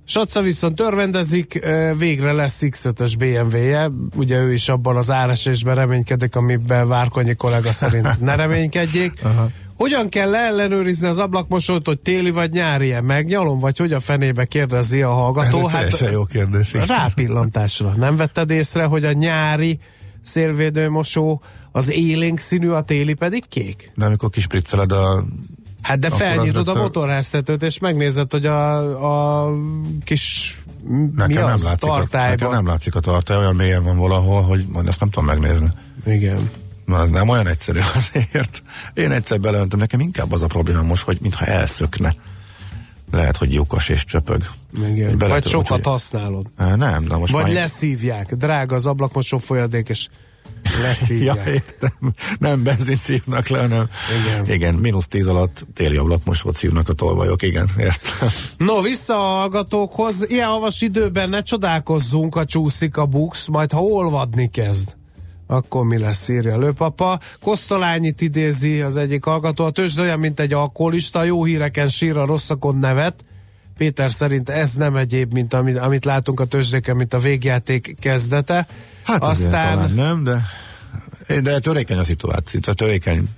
Saca 0.06 0.40
viszont 0.40 0.80
örvendezik, 0.80 1.58
ö, 1.62 1.92
végre 1.98 2.32
lesz 2.32 2.62
X5-ös 2.62 3.12
BMW-je, 3.18 3.90
ugye 4.16 4.38
ő 4.38 4.52
is 4.52 4.68
abban 4.68 4.96
az 4.96 5.10
áresésben 5.10 5.74
reménykedik, 5.74 6.36
amiben 6.36 6.88
Várkonyi 6.88 7.34
kollega 7.34 7.72
szerint 7.72 8.20
ne 8.20 8.34
reménykedjék. 8.34 9.12
Aha. 9.22 9.50
Hogyan 9.76 10.08
kell 10.08 10.30
leellenőrizni 10.30 11.06
az 11.08 11.18
ablakmosót, 11.18 11.86
hogy 11.86 11.98
téli 12.00 12.30
vagy 12.30 12.50
nyári-e? 12.50 13.00
Megnyalom, 13.00 13.58
vagy 13.58 13.78
hogy 13.78 13.92
a 13.92 14.00
fenébe 14.00 14.44
kérdezi 14.44 15.02
a 15.02 15.10
hallgató? 15.10 15.66
Ez 15.66 15.72
teljesen 15.72 16.10
jó 16.10 16.24
kérdés. 16.24 16.72
Rápillantásra. 16.72 17.94
Nem 17.96 18.16
vetted 18.16 18.50
észre, 18.50 18.84
hogy 18.84 19.04
a 19.04 19.12
nyári 19.12 19.78
szélvédőmosó 20.22 21.42
az 21.72 21.90
élénk 21.92 22.38
színű, 22.38 22.68
a 22.68 22.82
téli 22.82 23.14
pedig 23.14 23.44
kék? 23.48 23.92
De 23.94 24.04
amikor 24.04 24.30
kispricceled 24.30 24.92
a 24.92 25.24
Hát 25.82 25.98
de 25.98 26.10
felnyitod 26.10 26.54
a 26.56 26.64
rögtön- 26.64 26.82
motorháztetőt, 26.82 27.62
és 27.62 27.78
megnézed, 27.78 28.30
hogy 28.30 28.46
a, 28.46 29.44
a 29.44 29.52
kis 30.04 30.56
Nekem 31.16 31.44
az? 31.44 31.62
nem, 31.62 31.70
látszik 31.70 31.90
a, 31.90 31.94
tartályban. 31.96 32.30
nekem 32.30 32.50
nem 32.50 32.66
látszik 32.66 32.94
a 32.94 33.00
tartály, 33.00 33.36
olyan 33.36 33.54
mélyen 33.56 33.82
van 33.84 33.96
valahol, 33.98 34.42
hogy 34.42 34.64
majd 34.72 34.86
ezt 34.86 35.00
nem 35.00 35.08
tudom 35.10 35.28
megnézni. 35.28 35.68
Igen. 36.06 36.50
Na, 36.86 37.02
ez 37.02 37.08
nem 37.08 37.28
olyan 37.28 37.46
egyszerű 37.46 37.78
azért. 37.94 38.62
Én 38.94 39.10
egyszer 39.10 39.40
beleöntem, 39.40 39.78
nekem 39.78 40.00
inkább 40.00 40.32
az 40.32 40.42
a 40.42 40.46
probléma 40.46 40.82
most, 40.82 41.02
hogy 41.02 41.18
mintha 41.20 41.44
elszökne. 41.44 42.14
Lehet, 43.10 43.36
hogy 43.36 43.52
lyukas 43.54 43.88
és 43.88 44.04
csöpög. 44.04 44.44
Igen. 44.88 45.18
Bele- 45.18 45.32
Vagy 45.32 45.46
sokat 45.46 45.62
úgyhogy- 45.62 45.84
használod. 45.84 46.46
Nem, 46.76 47.04
de 47.04 47.16
most 47.16 47.32
Vagy 47.32 47.42
már... 47.42 47.52
leszívják. 47.52 48.34
Drága 48.34 48.74
az 48.74 48.86
ablakmosó 48.86 49.36
folyadék, 49.36 49.88
és 49.88 50.08
Ja, 50.76 50.82
leszívják. 50.82 51.46
értem. 51.46 51.92
Nem 52.38 52.62
benzin 52.62 52.96
szívnak 52.96 53.48
le, 53.48 53.60
hanem 53.60 53.88
Igen. 54.26 54.54
igen 54.54 54.74
mínusz 54.74 55.06
tíz 55.06 55.26
alatt 55.26 55.66
téli 55.74 55.96
ablakmosót 55.96 56.54
szívnak 56.56 56.88
a 56.88 56.92
tolvajok, 56.92 57.42
igen, 57.42 57.68
értem. 57.78 58.28
No, 58.56 58.80
vissza 58.80 59.14
a 59.14 59.36
hallgatókhoz. 59.38 60.30
Ilyen 60.30 60.48
havas 60.48 60.80
időben 60.80 61.28
ne 61.28 61.42
csodálkozzunk, 61.42 62.36
a 62.36 62.44
csúszik 62.44 62.96
a 62.96 63.06
bux, 63.06 63.48
majd 63.48 63.72
ha 63.72 63.80
olvadni 63.82 64.50
kezd. 64.50 64.96
Akkor 65.46 65.84
mi 65.84 65.98
lesz, 65.98 66.28
írja 66.28 66.58
lőpapa. 66.58 67.18
Kosztolányit 67.42 68.20
idézi 68.20 68.80
az 68.80 68.96
egyik 68.96 69.24
hallgató. 69.24 69.64
A 69.64 69.70
tőzsd 69.70 69.98
olyan, 69.98 70.18
mint 70.18 70.40
egy 70.40 70.52
alkoholista, 70.52 71.24
jó 71.24 71.44
híreken 71.44 71.86
sír, 71.88 72.16
a 72.16 72.26
rosszakon 72.26 72.76
nevet. 72.76 73.24
Péter 73.76 74.10
szerint 74.10 74.48
ez 74.48 74.74
nem 74.74 74.96
egyéb, 74.96 75.32
mint 75.32 75.54
amit, 75.54 75.78
amit 75.78 76.04
látunk 76.04 76.40
a 76.40 76.44
tőzsdéken, 76.44 76.96
mint 76.96 77.14
a 77.14 77.18
végjáték 77.18 77.96
kezdete. 78.00 78.66
Hát 79.02 79.22
Aztán 79.22 79.74
talán 79.74 79.90
nem, 79.90 80.24
de 80.24 80.42
de 81.42 81.58
törékeny 81.58 81.98
a 81.98 82.04
szituáció, 82.04 82.60
tehát 82.60 82.76
törékeny, 82.76 83.28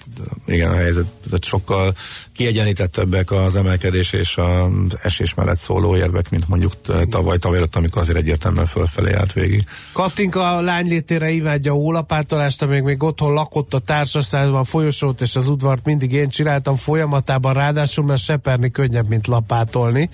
igen, 0.47 0.71
a 0.71 0.75
helyzet, 0.75 1.07
tehát 1.25 1.45
sokkal 1.45 1.95
kiegyenlítettebbek 2.33 3.31
az 3.31 3.57
emelkedés 3.57 4.13
és 4.13 4.37
az 4.37 4.99
esés 5.03 5.35
mellett 5.35 5.57
szóló 5.57 5.97
érvek, 5.97 6.31
mint 6.31 6.49
mondjuk 6.49 6.73
tavaly, 7.11 7.37
tavaly 7.39 7.57
előtt, 7.57 7.77
amikor 7.77 8.03
azért 8.03 8.17
egyértelműen 8.17 8.67
fölfelé 8.67 9.13
állt 9.13 9.33
végig. 9.33 9.65
Katinka 9.93 10.57
a 10.57 10.61
lánylétére 10.61 11.31
imádja 11.31 11.73
a 11.73 11.75
hólapátolást, 11.75 12.63
amíg 12.63 12.83
még 12.83 13.03
otthon 13.03 13.33
lakott 13.33 13.75
a 13.75 13.79
társaságban, 13.79 14.61
a 14.61 14.65
folyosót 14.65 15.21
és 15.21 15.37
az 15.37 15.49
udvart 15.49 15.85
mindig 15.85 16.13
én 16.13 16.29
csináltam 16.29 16.77
folyamatában, 16.77 17.53
ráadásul 17.55 18.05
mert 18.05 18.23
seperni 18.23 18.71
könnyebb, 18.71 19.09
mint 19.09 19.27
lapátolni, 19.27 20.11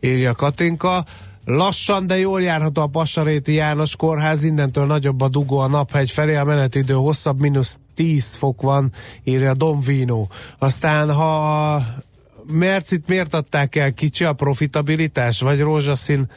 írja 0.00 0.34
Katinka. 0.34 1.04
Lassan, 1.44 2.06
de 2.06 2.18
jól 2.18 2.42
járható 2.42 2.82
a 2.82 2.86
Passaréti 2.86 3.52
János 3.52 3.96
kórház, 3.96 4.44
innentől 4.44 4.86
nagyobb 4.86 5.20
a 5.20 5.28
dugó 5.28 5.58
a 5.58 5.66
naphegy 5.66 6.10
felé, 6.10 6.36
a 6.36 6.44
menetidő 6.44 6.94
hosszabb, 6.94 7.40
mínusz 7.40 7.78
10 7.94 8.34
fok 8.34 8.62
van, 8.62 8.92
írja 9.24 9.54
Domvino. 9.54 10.26
Aztán, 10.58 11.12
ha 11.14 11.82
Mercit 12.46 13.08
miért 13.08 13.34
adták 13.34 13.76
el 13.76 13.92
kicsi 13.92 14.24
a 14.24 14.32
profitabilitás, 14.32 15.40
vagy 15.40 15.60
rózsaszín 15.60 16.30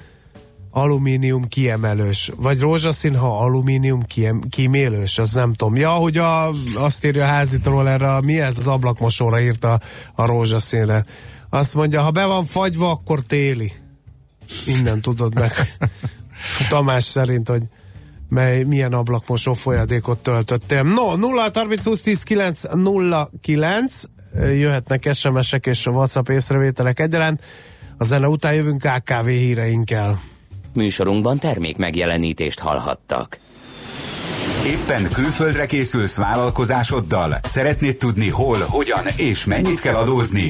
alumínium 0.71 1.47
kiemelős, 1.47 2.31
vagy 2.35 2.59
rózsaszín, 2.59 3.15
ha 3.15 3.37
alumínium 3.37 4.03
kiem, 4.03 4.41
kímélős, 4.49 5.17
az 5.17 5.33
nem 5.33 5.53
tudom. 5.53 5.75
Ja, 5.75 5.91
hogy 5.91 6.17
a, 6.17 6.49
azt 6.75 7.05
írja 7.05 7.23
a 7.23 7.27
házitról 7.27 7.89
erre, 7.89 8.21
mi 8.21 8.39
ez 8.39 8.57
az 8.57 8.67
ablakmosóra 8.67 9.41
írta 9.41 9.79
a 10.15 10.25
rózsaszínre. 10.25 11.05
Azt 11.49 11.73
mondja, 11.73 12.01
ha 12.01 12.11
be 12.11 12.25
van 12.25 12.45
fagyva, 12.45 12.89
akkor 12.89 13.21
téli. 13.21 13.84
Innen 14.65 15.01
tudod 15.01 15.33
meg. 15.33 15.51
Tamás 16.69 17.03
szerint, 17.03 17.49
hogy 17.49 17.63
mely, 18.29 18.63
milyen 18.63 18.93
ablakmosó 18.93 19.53
folyadékot 19.53 20.17
töltöttél. 20.17 20.83
No, 20.83 21.15
0 21.15 21.49
30 21.53 21.83
20 21.83 22.01
10 22.01 22.23
9 22.23 22.61
0 22.73 23.29
9 23.41 24.03
jöhetnek 24.33 25.13
SMS-ek 25.13 25.65
és 25.65 25.85
WhatsApp 25.85 26.29
észrevételek 26.29 26.99
egyaránt. 26.99 27.43
A 27.97 28.03
zene 28.03 28.27
után 28.27 28.53
jövünk 28.53 28.81
KKV 28.81 29.27
híreinkkel. 29.27 30.21
Műsorunkban 30.73 31.39
termék 31.39 31.77
megjelenítést 31.77 32.59
hallhattak. 32.59 33.39
Éppen 34.65 35.09
külföldre 35.11 35.65
készülsz 35.65 36.17
vállalkozásoddal? 36.17 37.39
Szeretnéd 37.43 37.97
tudni 37.97 38.29
hol, 38.29 38.57
hogyan 38.67 39.03
és 39.17 39.45
mennyit 39.45 39.79
kell 39.79 39.95
adózni? 39.95 40.49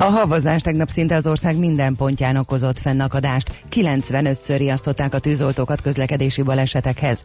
A 0.00 0.04
havazás 0.04 0.60
tegnap 0.60 0.88
szinte 0.88 1.14
az 1.14 1.26
ország 1.26 1.56
minden 1.56 1.96
pontján 1.96 2.36
okozott 2.36 2.78
fennakadást. 2.78 3.62
95-ször 3.70 4.54
riasztották 4.56 5.14
a 5.14 5.18
tűzoltókat 5.18 5.80
közlekedési 5.80 6.42
balesetekhez. 6.42 7.24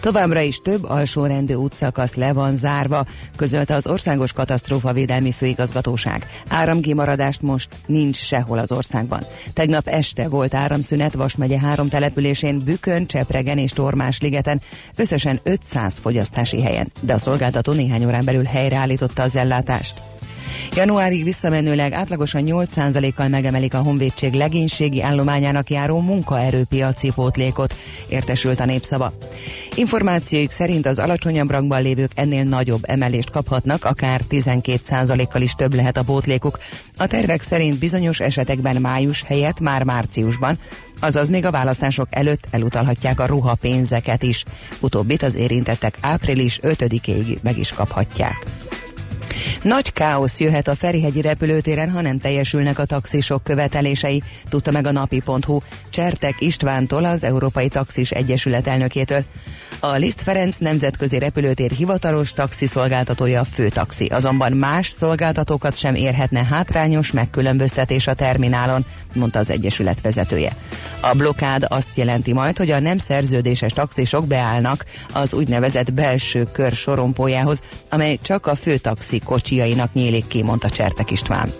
Továbbra 0.00 0.40
is 0.40 0.58
több 0.58 0.84
alsórendű 0.84 1.54
útszakasz 1.54 2.14
le 2.14 2.32
van 2.32 2.54
zárva, 2.54 3.04
közölte 3.36 3.74
az 3.74 3.86
Országos 3.86 4.32
Katasztrófavédelmi 4.32 5.32
Főigazgatóság. 5.32 6.26
Áramkimaradást 6.48 7.42
most 7.42 7.68
nincs 7.86 8.16
sehol 8.16 8.58
az 8.58 8.72
országban. 8.72 9.26
Tegnap 9.52 9.88
este 9.88 10.28
volt 10.28 10.54
áramszünet 10.54 11.14
Vas 11.14 11.36
megye 11.36 11.58
három 11.58 11.88
településén, 11.88 12.64
Bükön, 12.64 13.06
Csepregen 13.06 13.58
és 13.58 13.70
Tormás 13.70 14.20
ligeten, 14.20 14.60
összesen 14.96 15.40
500 15.42 15.98
fogyasztási 15.98 16.62
helyen, 16.62 16.92
de 17.00 17.12
a 17.12 17.18
szolgáltató 17.18 17.72
néhány 17.72 18.04
órán 18.04 18.24
belül 18.24 18.44
helyreállította 18.44 19.22
az 19.22 19.36
ellátást. 19.36 19.94
Januárig 20.74 21.24
visszamenőleg 21.24 21.92
átlagosan 21.92 22.42
8%-kal 22.46 23.28
megemelik 23.28 23.74
a 23.74 23.78
honvédség 23.78 24.32
legénységi 24.32 25.02
állományának 25.02 25.70
járó 25.70 26.00
munkaerőpiaci 26.00 27.10
pótlékot, 27.14 27.74
értesült 28.08 28.60
a 28.60 28.64
népszava. 28.64 29.12
Információik 29.74 30.50
szerint 30.50 30.86
az 30.86 30.98
alacsonyabb 30.98 31.50
rangban 31.50 31.82
lévők 31.82 32.10
ennél 32.14 32.44
nagyobb 32.44 32.82
emelést 32.82 33.30
kaphatnak, 33.30 33.84
akár 33.84 34.20
12%-kal 34.28 35.42
is 35.42 35.54
több 35.54 35.74
lehet 35.74 35.96
a 35.96 36.02
pótlékuk. 36.02 36.58
A 36.96 37.06
tervek 37.06 37.42
szerint 37.42 37.78
bizonyos 37.78 38.20
esetekben 38.20 38.76
május 38.76 39.22
helyett 39.22 39.60
már 39.60 39.82
márciusban, 39.82 40.58
azaz 41.00 41.28
még 41.28 41.44
a 41.44 41.50
választások 41.50 42.06
előtt 42.10 42.46
elutalhatják 42.50 43.20
a 43.20 43.26
ruhapénzeket 43.26 44.22
is. 44.22 44.44
Utóbbit 44.80 45.22
az 45.22 45.34
érintettek 45.34 45.98
április 46.00 46.58
5-ig 46.62 47.40
meg 47.42 47.58
is 47.58 47.72
kaphatják. 47.72 48.46
Nagy 49.62 49.92
káosz 49.92 50.40
jöhet 50.40 50.68
a 50.68 50.74
Ferihegyi 50.74 51.20
repülőtéren, 51.20 51.90
ha 51.90 52.00
nem 52.00 52.18
teljesülnek 52.18 52.78
a 52.78 52.84
taxisok 52.84 53.44
követelései, 53.44 54.22
tudta 54.48 54.70
meg 54.70 54.86
a 54.86 54.92
napi.hu 54.92 55.60
Csertek 55.90 56.34
Istvántól, 56.38 57.04
az 57.04 57.24
Európai 57.24 57.68
Taxis 57.68 58.10
Egyesület 58.10 58.66
elnökétől. 58.66 59.24
A 59.80 59.92
Liszt 59.92 60.22
Ferenc 60.22 60.56
nemzetközi 60.56 61.18
repülőtér 61.18 61.70
hivatalos 61.70 62.32
taxiszolgáltatója 62.32 63.40
a 63.40 63.44
főtaxi, 63.44 64.06
azonban 64.06 64.52
más 64.52 64.88
szolgáltatókat 64.88 65.76
sem 65.76 65.94
érhetne 65.94 66.44
hátrányos 66.44 67.12
megkülönböztetés 67.12 68.06
a 68.06 68.14
terminálon, 68.14 68.84
mondta 69.14 69.38
az 69.38 69.50
Egyesület 69.50 70.00
vezetője. 70.00 70.56
A 71.00 71.14
blokád 71.14 71.66
azt 71.68 71.96
jelenti 71.96 72.32
majd, 72.32 72.56
hogy 72.56 72.70
a 72.70 72.80
nem 72.80 72.98
szerződéses 72.98 73.72
taxisok 73.72 74.26
beállnak 74.26 74.84
az 75.12 75.34
úgynevezett 75.34 75.92
belső 75.92 76.46
kör 76.52 76.72
sorompójához, 76.72 77.62
amely 77.88 78.18
csak 78.22 78.46
a 78.46 78.54
főtaxi 78.54 79.11
kocsiainak 79.18 79.92
nyílik 79.92 80.26
ki, 80.26 80.42
mondta 80.42 80.70
Csertek 80.70 81.10
István. 81.10 81.52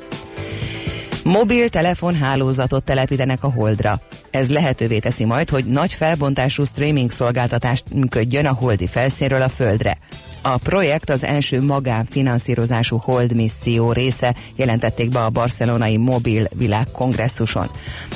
Mobiltelefon 1.24 2.14
hálózatot 2.14 2.84
telepítenek 2.84 3.44
a 3.44 3.50
Holdra. 3.50 4.00
Ez 4.30 4.50
lehetővé 4.50 4.98
teszi 4.98 5.24
majd, 5.24 5.50
hogy 5.50 5.64
nagy 5.64 5.92
felbontású 5.92 6.64
streaming 6.64 7.10
szolgáltatást 7.10 7.84
működjön 7.94 8.46
a 8.46 8.52
holdi 8.52 8.86
felszínről 8.86 9.42
a 9.42 9.48
Földre. 9.48 9.98
A 10.44 10.56
projekt 10.56 11.10
az 11.10 11.24
első 11.24 11.62
magánfinanszírozású 11.62 12.96
Hold 12.96 13.34
misszió 13.34 13.92
része, 13.92 14.34
jelentették 14.56 15.08
be 15.08 15.24
a 15.24 15.30
barcelonai 15.30 15.96
Mobil 15.96 16.48
Világkongresszuson. 16.54 17.70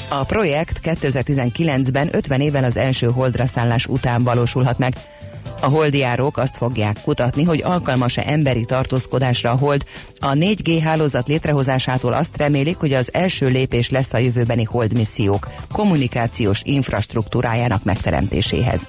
A 0.09 0.25
projekt 0.25 0.81
2019-ben 0.85 2.09
50 2.13 2.41
évvel 2.41 2.65
az 2.65 2.77
első 2.77 3.07
Holdra 3.07 3.47
szállás 3.47 3.87
után 3.87 4.23
valósulhat 4.23 4.79
meg, 4.79 4.95
a 5.61 5.67
holdiárók 5.67 6.37
azt 6.37 6.57
fogják 6.57 7.01
kutatni, 7.03 7.45
hogy 7.45 7.63
alkalmas-e 7.63 8.23
emberi 8.27 8.65
tartózkodásra 8.65 9.51
a 9.51 9.57
hold. 9.57 9.85
A 10.19 10.33
4G 10.33 10.81
hálózat 10.83 11.29
létrehozásától 11.29 12.13
azt 12.13 12.37
remélik, 12.37 12.77
hogy 12.77 12.93
az 12.93 13.11
első 13.13 13.49
lépés 13.49 13.91
lesz 13.91 14.13
a 14.13 14.19
jövőbeni 14.19 14.65
hold 14.65 14.93
missziók 14.93 15.49
kommunikációs 15.73 16.61
infrastruktúrájának 16.65 17.85
megteremtéséhez. 17.85 18.89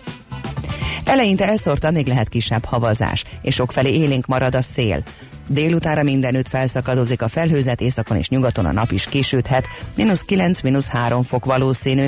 Eleinte 1.06 1.48
elszórtan 1.48 1.94
még 1.94 2.08
lehet 2.08 2.30
kisebb 2.30 2.66
havazás, 2.66 3.24
és 3.42 3.54
sokfelé 3.54 3.94
élénk 3.94 4.26
marad 4.26 4.56
a 4.56 4.62
szél. 4.62 5.04
Délutára 5.48 6.04
mindenütt 6.04 6.48
felszakadozik 6.48 7.22
a 7.22 7.28
felhőzet, 7.28 7.82
északon 7.82 8.18
és 8.18 8.30
nyugaton 8.30 8.66
a 8.66 8.72
nap 8.72 8.92
is 8.92 9.06
kisüthet, 9.06 9.68
mínusz 9.96 10.22
9, 10.22 10.62
mínusz 10.62 10.88
3 10.88 11.24
fok 11.24 11.46
valószínű. 11.46 12.08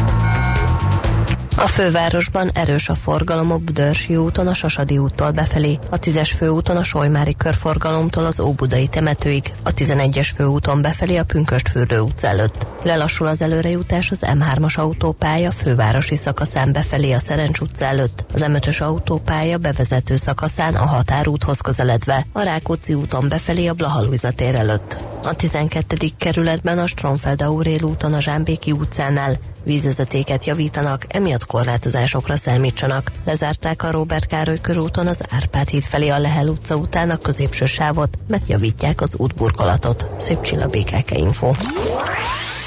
a 1.55 1.67
fővárosban 1.67 2.49
erős 2.53 2.89
a 2.89 2.95
forgalom 2.95 3.51
a 3.51 3.57
Budörsi 3.57 4.15
úton 4.15 4.47
a 4.47 4.53
Sasadi 4.53 4.97
úttól 4.97 5.31
befelé, 5.31 5.79
a 5.89 5.99
10-es 5.99 6.31
főúton 6.37 6.77
a 6.77 6.83
Solymári 6.83 7.35
körforgalomtól 7.35 8.25
az 8.25 8.39
Óbudai 8.39 8.87
temetőig, 8.87 9.53
a 9.63 9.73
11-es 9.73 10.29
főúton 10.35 10.81
befelé 10.81 11.17
a 11.17 11.23
Pünköstfürdő 11.23 11.99
utca 11.99 12.27
előtt. 12.27 12.67
Lelassul 12.83 13.27
az 13.27 13.41
előrejutás 13.41 14.11
az 14.11 14.23
M3-as 14.25 14.75
autópálya 14.75 15.51
fővárosi 15.51 16.15
szakaszán 16.15 16.71
befelé 16.71 17.11
a 17.11 17.19
Szerencs 17.19 17.59
utca 17.59 17.85
előtt, 17.85 18.25
az 18.33 18.45
M5-ös 18.47 18.81
autópálya 18.81 19.57
bevezető 19.57 20.15
szakaszán 20.15 20.75
a 20.75 20.85
határúthoz 20.85 21.59
közeledve, 21.59 22.25
a 22.31 22.41
Rákóczi 22.41 22.93
úton 22.93 23.29
befelé 23.29 23.67
a 23.67 23.73
Blahalújza 23.73 24.31
tér 24.31 24.55
előtt. 24.55 24.97
A 25.23 25.33
12. 25.33 25.97
kerületben 26.17 26.79
a 26.79 26.87
Stromfeld 26.87 27.41
Aurél 27.41 27.83
úton 27.83 28.13
a 28.13 28.19
Zsámbéki 28.19 28.71
utcánál 28.71 29.37
vízvezetéket 29.63 30.43
javítanak, 30.43 31.05
emiatt 31.07 31.45
korlátozásokra 31.45 32.35
számítsanak. 32.35 33.11
Lezárták 33.25 33.83
a 33.83 33.91
Robert 33.91 34.25
Károly 34.25 34.61
körúton 34.61 35.07
az 35.07 35.23
Árpád 35.29 35.67
híd 35.67 35.83
felé 35.83 36.09
a 36.09 36.19
Lehel 36.19 36.47
utca 36.47 36.75
után 36.75 37.09
a 37.09 37.17
középső 37.17 37.65
sávot, 37.65 38.17
mert 38.27 38.47
javítják 38.47 39.01
az 39.01 39.15
útburkolatot. 39.15 40.05
Szép 40.17 40.41
csilla 40.41 40.67
BKK 40.67 41.17
Info. 41.17 41.51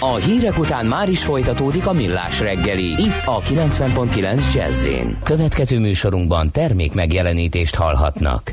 A 0.05 0.15
hírek 0.15 0.59
után 0.59 0.87
már 0.87 1.09
is 1.09 1.25
folytatódik 1.25 1.87
a 1.87 1.93
millás 1.93 2.41
reggeli, 2.41 2.85
itt 2.85 3.23
a 3.25 3.41
90.9 3.41 4.55
jazz 4.55 4.89
Következő 5.23 5.79
műsorunkban 5.79 6.51
termék 6.51 6.93
megjelenítést 6.93 7.75
hallhatnak. 7.75 8.53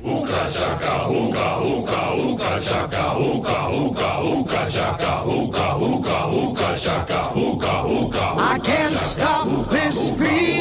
I 8.37 8.59
can't 8.59 8.99
stop 8.99 9.69
this 9.69 9.95
feeling 10.17 10.60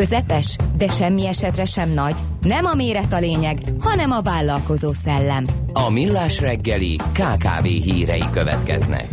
közepes, 0.00 0.56
de 0.76 0.88
semmi 0.88 1.26
esetre 1.26 1.64
sem 1.64 1.90
nagy. 1.90 2.14
Nem 2.42 2.64
a 2.64 2.74
méret 2.74 3.12
a 3.12 3.18
lényeg, 3.18 3.58
hanem 3.80 4.10
a 4.10 4.20
vállalkozó 4.20 4.92
szellem. 4.92 5.46
A 5.72 5.90
Millás 5.90 6.40
reggeli 6.40 6.96
KKV 6.96 7.64
hírei 7.64 8.24
következnek. 8.32 9.08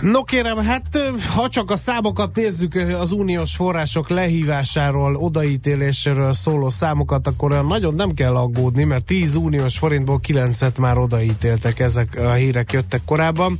No 0.00 0.22
kérem, 0.22 0.56
hát 0.56 0.86
ha 1.34 1.48
csak 1.48 1.70
a 1.70 1.76
számokat 1.76 2.36
nézzük, 2.36 2.74
az 2.74 3.12
uniós 3.12 3.54
források 3.54 4.08
lehívásáról, 4.08 5.14
odaítéléséről 5.16 6.32
szóló 6.32 6.68
számokat, 6.68 7.26
akkor 7.26 7.50
olyan 7.50 7.66
nagyon 7.66 7.94
nem 7.94 8.14
kell 8.14 8.36
aggódni, 8.36 8.84
mert 8.84 9.04
10 9.04 9.34
uniós 9.34 9.78
forintból 9.78 10.20
9-et 10.28 10.80
már 10.80 10.98
odaítéltek, 10.98 11.78
ezek 11.78 12.20
a 12.20 12.32
hírek 12.32 12.72
jöttek 12.72 13.00
korábban. 13.04 13.58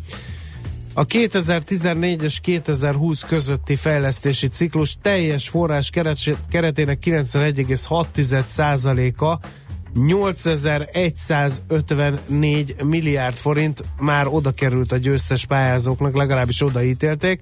A 0.99 1.05
2014 1.05 2.23
és 2.23 2.41
2020 2.41 3.23
közötti 3.23 3.77
fejlesztési 3.77 4.49
ciklus 4.49 4.97
teljes 5.03 5.49
forrás 5.49 5.91
keret- 5.91 6.39
keretének 6.49 6.99
91,6%-a 7.05 9.39
8154 10.01 12.77
milliárd 12.85 13.35
forint 13.35 13.85
már 14.01 14.27
oda 14.27 14.51
került 14.51 14.93
a 14.93 14.97
győztes 14.97 15.47
pályázóknak, 15.47 16.17
legalábbis 16.17 16.63
odaítélték. 16.63 17.41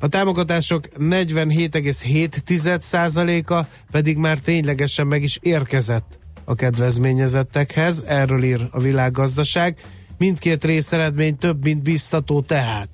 A 0.00 0.08
támogatások 0.08 0.88
47,7%-a 0.98 3.64
pedig 3.90 4.16
már 4.16 4.38
ténylegesen 4.38 5.06
meg 5.06 5.22
is 5.22 5.38
érkezett 5.42 6.18
a 6.44 6.54
kedvezményezettekhez, 6.54 8.04
erről 8.06 8.42
ír 8.42 8.68
a 8.70 8.80
világgazdaság. 8.80 9.76
Mindkét 10.18 10.64
részeredmény 10.64 11.36
több, 11.36 11.64
mint 11.64 11.82
biztató 11.82 12.40
tehát. 12.40 12.88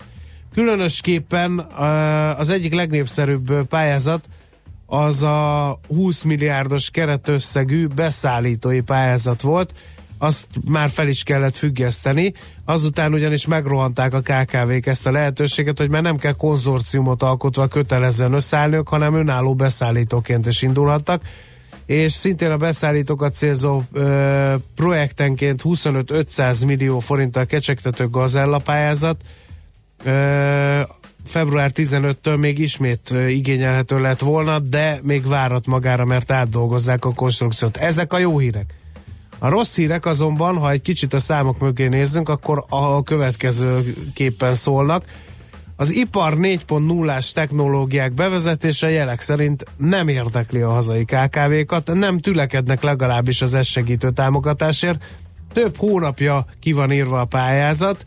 Különösképpen 0.55 1.59
az 2.39 2.51
egyik 2.51 2.75
legnépszerűbb 2.75 3.67
pályázat 3.67 4.29
az 4.87 5.23
a 5.23 5.79
20 5.89 6.23
milliárdos 6.23 6.91
keretösszegű 6.91 7.87
beszállítói 7.87 8.81
pályázat 8.81 9.41
volt, 9.41 9.75
azt 10.19 10.47
már 10.69 10.91
fel 10.91 11.09
is 11.09 11.23
kellett 11.23 11.57
függeszteni, 11.57 12.33
azután 12.65 13.13
ugyanis 13.13 13.47
megrohanták 13.47 14.15
a 14.15 14.21
KKV-k 14.21 14.87
ezt 14.87 15.07
a 15.07 15.11
lehetőséget, 15.11 15.79
hogy 15.79 15.91
már 15.91 16.03
nem 16.03 16.17
kell 16.17 16.33
konzorciumot 16.33 17.23
alkotva 17.23 17.67
kötelezően 17.67 18.33
összeállniuk, 18.33 18.89
hanem 18.89 19.15
önálló 19.15 19.55
beszállítóként 19.55 20.47
is 20.47 20.63
indulhattak, 20.63 21.23
és 21.87 22.13
szintén 22.13 22.51
a 22.51 22.57
beszállítókat 22.57 23.35
célzó 23.35 23.83
ö, 23.93 24.55
projektenként 24.75 25.61
25-500 25.65 26.67
millió 26.67 26.99
forinttal 26.99 27.47
kecsegtető 27.47 28.09
gazella 28.09 28.59
pályázat, 28.59 29.17
ö, 30.05 30.81
február 31.27 31.71
15-től 31.75 32.39
még 32.39 32.59
ismét 32.59 33.15
igényelhető 33.29 34.01
lett 34.01 34.21
volna, 34.21 34.59
de 34.59 35.01
még 35.03 35.27
várat 35.27 35.67
magára, 35.67 36.05
mert 36.05 36.31
átdolgozzák 36.31 37.05
a 37.05 37.13
konstrukciót. 37.13 37.77
Ezek 37.77 38.13
a 38.13 38.19
jó 38.19 38.39
hírek. 38.39 38.75
A 39.39 39.49
rossz 39.49 39.77
hírek 39.77 40.07
azonban, 40.07 40.57
ha 40.57 40.71
egy 40.71 40.83
kicsit 40.83 41.13
a 41.15 41.19
számok 41.19 41.59
mögé 41.59 41.87
nézzünk, 41.87 42.29
akkor 42.29 42.65
a 42.69 43.03
következő 43.03 43.95
képpen 44.15 44.55
szólnak. 44.55 45.05
Az 45.83 45.95
ipar 45.95 46.35
4.0-ás 46.37 47.33
technológiák 47.33 48.13
bevezetése 48.13 48.91
jelek 48.91 49.21
szerint 49.21 49.65
nem 49.77 50.09
érdekli 50.09 50.61
a 50.61 50.71
hazai 50.71 51.05
KKV-kat, 51.05 51.93
nem 51.95 52.19
tülekednek 52.19 52.83
legalábbis 52.83 53.43
az 53.43 53.55
ez 53.55 53.67
segítő 53.67 54.11
támogatásért. 54.11 55.05
Több 55.53 55.77
hónapja 55.77 56.47
ki 56.61 56.73
van 56.73 56.93
írva 56.93 57.21
a 57.21 57.25
pályázat, 57.25 58.07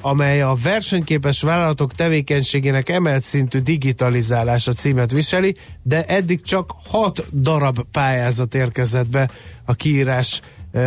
amely 0.00 0.42
a 0.42 0.56
versenyképes 0.62 1.42
vállalatok 1.42 1.94
tevékenységének 1.94 2.88
emelt 2.88 3.22
szintű 3.22 3.58
digitalizálása 3.58 4.72
címet 4.72 5.12
viseli, 5.12 5.56
de 5.82 6.04
eddig 6.04 6.40
csak 6.40 6.72
6 6.88 7.26
darab 7.42 7.78
pályázat 7.92 8.54
érkezett 8.54 9.08
be 9.08 9.30
a 9.64 9.74
kiírás 9.74 10.40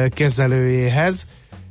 kezelőjéhez. 0.10 1.26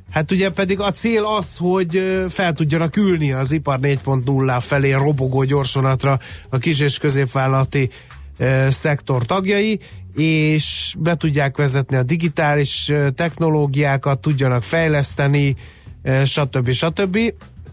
Hát 0.09 0.31
ugye 0.31 0.49
pedig 0.49 0.79
a 0.79 0.91
cél 0.91 1.25
az, 1.25 1.57
hogy 1.57 2.23
fel 2.29 2.53
tudjanak 2.53 2.97
ülni 2.97 3.31
az 3.31 3.51
ipar 3.51 3.79
4.0 3.81 4.57
felé 4.61 4.91
robogó 4.91 5.43
gyorsonatra 5.43 6.19
a 6.49 6.57
kis 6.57 6.79
és 6.79 6.97
középvállalati 6.97 7.89
ö, 8.37 8.67
szektor 8.69 9.25
tagjai, 9.25 9.79
és 10.15 10.95
be 10.99 11.15
tudják 11.15 11.57
vezetni 11.57 11.97
a 11.97 12.03
digitális 12.03 12.91
technológiákat, 13.15 14.19
tudjanak 14.19 14.63
fejleszteni, 14.63 15.55
ö, 16.03 16.25
stb. 16.25 16.71
stb. 16.71 17.17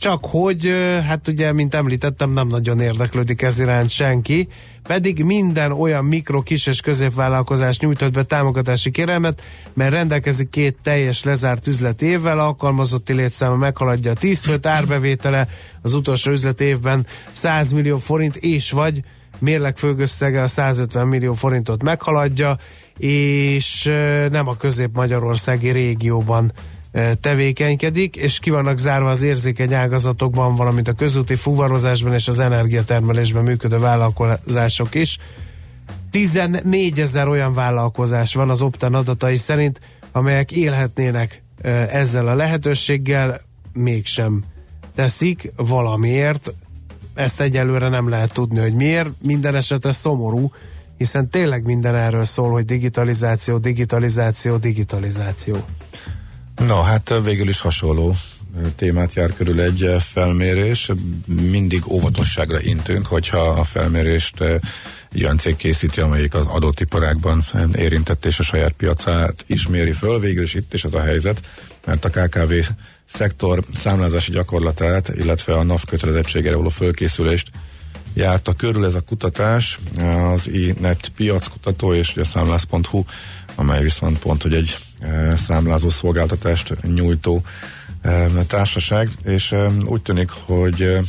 Csak 0.03 0.24
hogy, 0.24 0.72
hát 1.07 1.28
ugye, 1.28 1.53
mint 1.53 1.74
említettem, 1.74 2.30
nem 2.30 2.46
nagyon 2.46 2.80
érdeklődik 2.80 3.42
ez 3.42 3.59
iránt 3.59 3.90
senki, 3.90 4.48
pedig 4.82 5.24
minden 5.24 5.72
olyan 5.72 6.05
mikro, 6.05 6.42
kis 6.42 6.66
és 6.66 6.80
középvállalkozás 6.80 7.78
nyújtott 7.78 8.12
be 8.12 8.22
támogatási 8.22 8.90
kérelmet, 8.90 9.42
mert 9.74 9.92
rendelkezik 9.92 10.48
két 10.48 10.76
teljes 10.82 11.24
lezárt 11.24 11.66
üzleti 11.66 12.07
évvel, 12.07 12.38
alkalmazotti 12.38 13.12
létszáma 13.12 13.57
meghaladja 13.57 14.11
a 14.11 14.14
10 14.14 14.44
főt, 14.44 14.66
árbevétele 14.66 15.48
az 15.82 15.94
utolsó 15.94 16.30
üzleti 16.30 16.64
évben 16.64 17.07
100 17.30 17.72
millió 17.72 17.96
forint, 17.96 18.36
és 18.36 18.70
vagy 18.70 19.00
mérleg 19.38 19.78
főgösszege 19.78 20.42
a 20.42 20.46
150 20.46 21.07
millió 21.07 21.32
forintot 21.32 21.82
meghaladja, 21.82 22.59
és 22.98 23.84
nem 24.30 24.48
a 24.48 24.57
közép-magyarországi 24.57 25.70
régióban 25.70 26.53
tevékenykedik, 27.20 28.16
és 28.16 28.38
ki 28.38 28.51
vannak 28.51 28.76
zárva 28.78 29.11
az 29.11 29.22
érzékeny 29.22 29.74
ágazatokban, 29.74 30.57
valamint 30.57 30.88
a 30.88 30.93
közúti 30.93 31.34
fuvarozásban 31.34 32.14
és 32.14 32.28
az 32.28 32.38
energiatermelésben 32.38 33.45
működő 33.45 33.78
vállalkozások 33.78 34.95
is. 34.95 35.18
14 36.11 37.01
ezer 37.01 37.28
olyan 37.28 37.53
vállalkozás 37.53 38.34
van 38.34 38.51
az 38.51 38.62
Optan 38.62 38.95
adatai 38.95 39.36
szerint, 39.36 39.80
amelyek 40.12 40.53
élhetnének 40.53 41.43
ezzel 41.90 42.28
a 42.28 42.34
lehetőséggel, 42.34 43.40
mégsem 43.72 44.43
teszik 44.95 45.53
valamiért. 45.57 46.55
Ezt 47.14 47.40
egyelőre 47.40 47.88
nem 47.88 48.09
lehet 48.09 48.32
tudni, 48.32 48.59
hogy 48.59 48.74
miért. 48.74 49.11
Minden 49.22 49.55
esetre 49.55 49.93
szomorú, 49.93 50.53
hiszen 50.99 51.28
tényleg 51.30 51.64
minden 51.64 51.95
erről 51.95 52.24
szól, 52.24 52.51
hogy 52.51 52.64
digitalizáció, 52.64 53.59
digitalizáció, 53.59 54.57
digitalizáció. 54.57 55.57
No, 56.57 56.80
hát 56.80 57.14
végül 57.24 57.48
is 57.48 57.61
hasonló 57.61 58.14
témát 58.76 59.14
jár 59.14 59.34
körül 59.36 59.61
egy 59.61 59.96
felmérés. 60.00 60.90
Mindig 61.26 61.86
óvatosságra 61.86 62.61
intünk, 62.61 63.07
hogyha 63.07 63.38
a 63.38 63.64
felmérést 63.64 64.40
egy 65.12 65.22
olyan 65.24 65.38
cég 65.38 65.57
készíti, 65.57 66.00
amelyik 66.00 66.34
az 66.34 66.46
adott 66.46 66.80
iparágban 66.80 67.42
érintett 67.74 68.24
és 68.24 68.38
a 68.38 68.42
saját 68.42 68.72
piacát 68.72 69.44
is 69.46 69.66
méri 69.66 69.92
föl. 69.92 70.20
Végül 70.20 70.42
is 70.42 70.55
itt 70.55 70.74
is 70.74 70.84
az 70.84 70.94
a 70.94 71.00
helyzet, 71.03 71.40
mert 71.86 72.05
a 72.05 72.11
KKV 72.11 72.53
szektor 73.07 73.64
számlázási 73.74 74.32
gyakorlatát, 74.32 75.09
illetve 75.09 75.55
a 75.55 75.62
NAV 75.62 75.84
kötelezettségére 75.84 76.57
való 76.57 76.68
fölkészülést 76.68 77.50
járta 78.15 78.53
körül 78.53 78.85
ez 78.85 78.95
a 78.95 79.01
kutatás, 79.01 79.79
az 80.33 80.49
iNet 80.49 81.13
piackutató 81.17 81.95
és 81.95 82.17
a 82.17 82.25
számlász.hu, 82.25 83.05
amely 83.55 83.83
viszont 83.83 84.19
pont, 84.19 84.43
hogy 84.43 84.55
egy 84.55 84.77
e, 85.01 85.37
számlázó 85.37 85.89
szolgáltatást 85.89 86.83
nyújtó 86.83 87.43
e, 88.03 88.29
társaság, 88.47 89.11
és 89.25 89.53
e, 89.53 89.71
úgy 89.85 90.03
tűnik, 90.03 90.31
hogy 90.31 91.01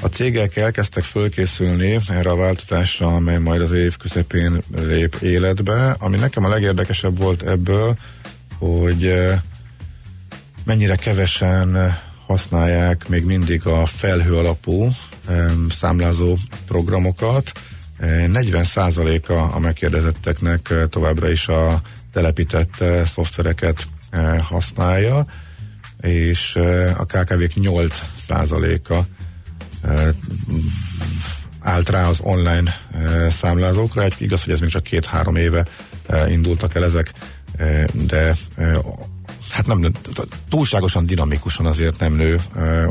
a 0.00 0.06
cégek 0.06 0.56
elkezdtek 0.56 1.04
fölkészülni 1.04 1.98
erre 2.08 2.30
a 2.30 2.36
változásra, 2.36 3.14
amely 3.14 3.38
majd 3.38 3.60
az 3.60 3.72
év 3.72 3.96
közepén 3.96 4.62
lép 4.76 5.14
életbe. 5.20 5.96
Ami 5.98 6.16
nekem 6.16 6.44
a 6.44 6.48
legérdekesebb 6.48 7.18
volt 7.18 7.42
ebből, 7.42 7.96
hogy 8.58 9.14
mennyire 10.64 10.96
kevesen 10.96 11.98
használják 12.26 13.08
még 13.08 13.24
mindig 13.24 13.66
a 13.66 13.86
felhő 13.86 14.36
alapú 14.36 14.88
számlázó 15.68 16.36
programokat. 16.66 17.52
Eh, 17.98 18.24
40%-a 18.28 19.32
a 19.32 19.58
megkérdezetteknek 19.58 20.70
eh, 20.70 20.86
továbbra 20.86 21.30
is 21.30 21.48
a 21.48 21.80
telepített 22.12 22.80
eh, 22.80 23.04
szoftvereket 23.04 23.86
eh, 24.10 24.38
használja, 24.40 25.26
és 26.00 26.56
eh, 26.56 27.00
a 27.00 27.04
KKV-k 27.04 27.52
8%-a 27.54 28.94
eh, 29.88 30.08
állt 31.60 31.88
rá 31.88 32.08
az 32.08 32.20
online 32.22 32.74
eh, 32.94 33.30
számlázókra. 33.30 34.02
Egy, 34.02 34.14
igaz, 34.18 34.44
hogy 34.44 34.52
ez 34.52 34.60
még 34.60 34.70
csak 34.70 34.82
két-három 34.82 35.36
éve 35.36 35.66
eh, 36.06 36.32
indultak 36.32 36.74
el 36.74 36.84
ezek, 36.84 37.12
eh, 37.56 37.84
de 37.92 38.34
eh, 38.56 38.76
hát 39.56 39.66
nem, 39.66 39.92
túlságosan 40.48 41.06
dinamikusan 41.06 41.66
azért 41.66 41.98
nem 41.98 42.14
nő 42.14 42.40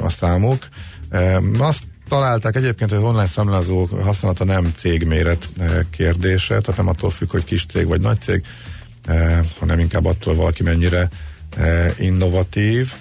a 0.03 0.09
számuk. 0.09 0.67
Azt 1.57 1.83
találták 2.09 2.55
egyébként, 2.55 2.89
hogy 2.89 2.99
az 2.99 3.05
online 3.05 3.25
számlázó 3.25 3.85
használata 3.85 4.43
nem 4.43 4.73
cégméret 4.77 5.49
kérdése, 5.89 6.59
tehát 6.61 6.77
nem 6.77 6.87
attól 6.87 7.09
függ, 7.09 7.31
hogy 7.31 7.43
kis 7.43 7.65
cég 7.65 7.87
vagy 7.87 8.01
nagy 8.01 8.19
cég, 8.19 8.43
hanem 9.59 9.79
inkább 9.79 10.05
attól 10.05 10.35
valaki 10.35 10.63
mennyire 10.63 11.09
innovatív. 11.99 12.93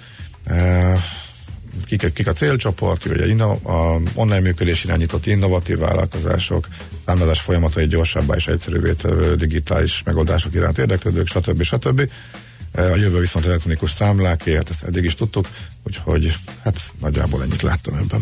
Kik, 1.85 2.13
kik 2.13 2.27
a 2.27 2.33
célcsoport, 2.33 3.05
ugye 3.05 3.27
inno, 3.27 3.51
a 3.51 4.01
online 4.13 4.39
működés 4.39 4.83
irányított 4.83 5.25
innovatív 5.25 5.77
vállalkozások, 5.77 6.67
számlázás 7.05 7.41
folyamatai 7.41 7.87
gyorsabbá 7.87 8.35
és 8.35 8.47
egyszerűvé 8.47 8.91
tevő 8.93 9.35
digitális 9.35 10.03
megoldások 10.03 10.53
iránt 10.53 10.77
érdeklődők, 10.77 11.27
stb. 11.27 11.61
stb. 11.63 11.99
E, 11.99 12.07
A 12.75 12.95
jövő 12.95 13.19
viszont 13.19 13.45
elektronikus 13.45 13.91
számláké, 13.91 14.55
hát 14.55 14.69
ezt 14.69 14.83
eddig 14.83 15.03
is 15.03 15.15
tudtuk, 15.15 15.47
úgyhogy 15.83 16.33
hát 16.63 16.91
nagyjából 16.99 17.41
ennyit 17.41 17.61
láttam 17.61 17.93
ebben. 17.93 18.21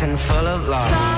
life 0.00 0.08
and 0.08 0.20
full 0.20 0.46
of 0.46 0.68
love. 0.68 1.17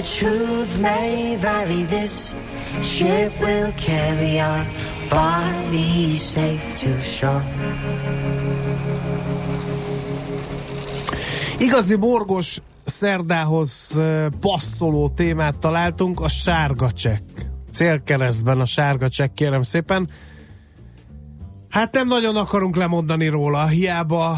the 0.00 0.06
truth 0.06 0.78
may 0.78 1.36
vary, 1.36 1.84
this 1.84 2.34
Ship 2.82 3.32
will 3.40 3.72
carry 3.76 4.40
our 4.40 4.66
bodies 5.10 6.22
safe 6.22 6.78
to 6.80 7.00
shore. 7.02 7.44
Igazi 11.58 11.96
morgos 11.96 12.60
szerdához 12.84 14.00
passzoló 14.40 15.08
témát 15.08 15.58
találtunk, 15.58 16.20
a 16.20 16.28
sárga 16.28 16.90
csekk. 16.90 17.40
Célkeresztben 17.70 18.60
a 18.60 18.66
sárga 18.66 19.08
csekk, 19.08 19.34
kérem 19.34 19.62
szépen. 19.62 20.10
Hát 21.68 21.92
nem 21.92 22.06
nagyon 22.06 22.36
akarunk 22.36 22.76
lemondani 22.76 23.28
róla, 23.28 23.66
hiába 23.66 24.36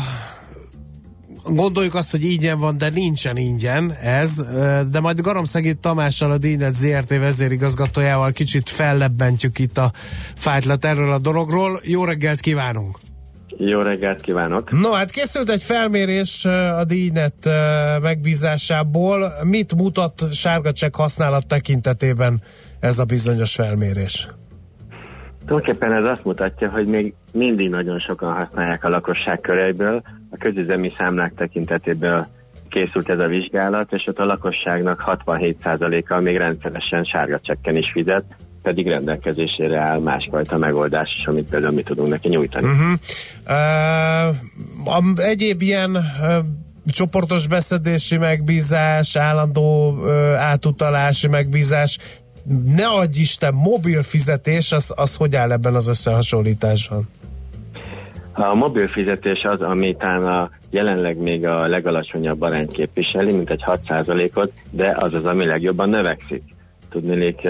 gondoljuk 1.45 1.95
azt, 1.95 2.11
hogy 2.11 2.25
ingyen 2.25 2.59
van, 2.59 2.77
de 2.77 2.91
nincsen 2.91 3.37
ingyen 3.37 3.93
ez, 4.03 4.45
de 4.91 5.01
majd 5.01 5.21
Garomszegít 5.21 5.79
Tamással 5.79 6.31
a 6.31 6.39
Díjnet 6.39 6.75
ZRT 6.75 7.09
vezérigazgatójával 7.09 8.33
kicsit 8.33 8.69
fellebbentjük 8.69 9.59
itt 9.59 9.79
a 9.79 9.93
fájtlat 10.37 10.85
erről 10.85 11.13
a 11.13 11.19
dologról. 11.19 11.81
Jó 11.83 12.05
reggelt 12.05 12.41
kívánunk! 12.41 12.99
Jó 13.57 13.81
reggelt 13.81 14.21
kívánok! 14.21 14.71
No, 14.71 14.93
hát 14.93 15.11
készült 15.11 15.51
egy 15.51 15.63
felmérés 15.63 16.45
a 16.45 16.85
díjnet 16.85 17.47
ö, 17.47 17.99
megbízásából. 18.01 19.33
Mit 19.43 19.75
mutat 19.75 20.35
sárga 20.35 20.73
csekk 20.73 20.97
használat 20.97 21.47
tekintetében 21.47 22.43
ez 22.81 22.99
a 22.99 23.05
bizonyos 23.05 23.55
felmérés? 23.55 24.29
Tulajdonképpen 25.47 25.93
ez 25.93 26.05
azt 26.05 26.25
mutatja, 26.25 26.71
hogy 26.71 26.87
még 26.87 27.15
mindig 27.33 27.69
nagyon 27.69 27.99
sokan 27.99 28.33
használják 28.35 28.85
a 28.85 28.89
lakosság 28.89 29.41
köréből. 29.41 30.03
A 30.31 30.37
közüzemi 30.39 30.93
számlák 30.99 31.35
tekintetéből 31.35 32.27
készült 32.69 33.09
ez 33.09 33.19
a 33.19 33.27
vizsgálat, 33.27 33.93
és 33.93 34.07
ott 34.07 34.19
a 34.19 34.25
lakosságnak 34.25 35.05
67%-a 35.07 36.21
még 36.21 36.37
rendszeresen 36.37 37.05
sárga 37.05 37.39
csekken 37.39 37.77
is 37.77 37.91
fizet, 37.93 38.25
pedig 38.63 38.87
rendelkezésére 38.87 39.81
áll 39.81 39.99
másfajta 39.99 40.59
megoldás 40.59 41.15
is, 41.19 41.27
amit 41.27 41.51
például 41.51 41.73
mi 41.73 41.83
tudunk 41.83 42.09
neki 42.09 42.29
nyújtani. 42.29 42.67
Uh-huh. 42.67 42.93
Uh, 44.87 45.27
egyéb 45.27 45.63
ilyen 45.63 45.97
uh, 45.97 46.03
csoportos 46.87 47.47
beszedési 47.47 48.17
megbízás, 48.17 49.17
állandó 49.17 49.91
uh, 49.91 50.11
átutalási 50.37 51.29
megbízás, 51.29 51.99
ne 52.77 52.87
adj 52.87 53.19
Isten, 53.19 53.55
mobil 53.55 54.03
fizetés, 54.03 54.73
az, 54.73 54.93
az 54.97 55.17
hogy 55.17 55.37
áll 55.37 55.53
ebben 55.53 55.75
az 55.75 55.89
összehasonlításban? 55.89 57.09
A 58.33 58.55
mobil 58.55 58.89
fizetés 58.89 59.43
az, 59.43 59.61
ami 59.61 59.97
a, 60.01 60.51
jelenleg 60.71 61.17
még 61.17 61.47
a 61.47 61.67
legalacsonyabb 61.67 62.43
arányt 62.43 62.73
képviseli, 62.73 63.33
mint 63.33 63.51
egy 63.51 63.63
6%-ot, 63.67 64.53
de 64.71 64.97
az 64.99 65.15
az, 65.15 65.25
ami 65.25 65.45
legjobban 65.45 65.89
növekszik. 65.89 66.43
Tudnélik, 66.91 67.49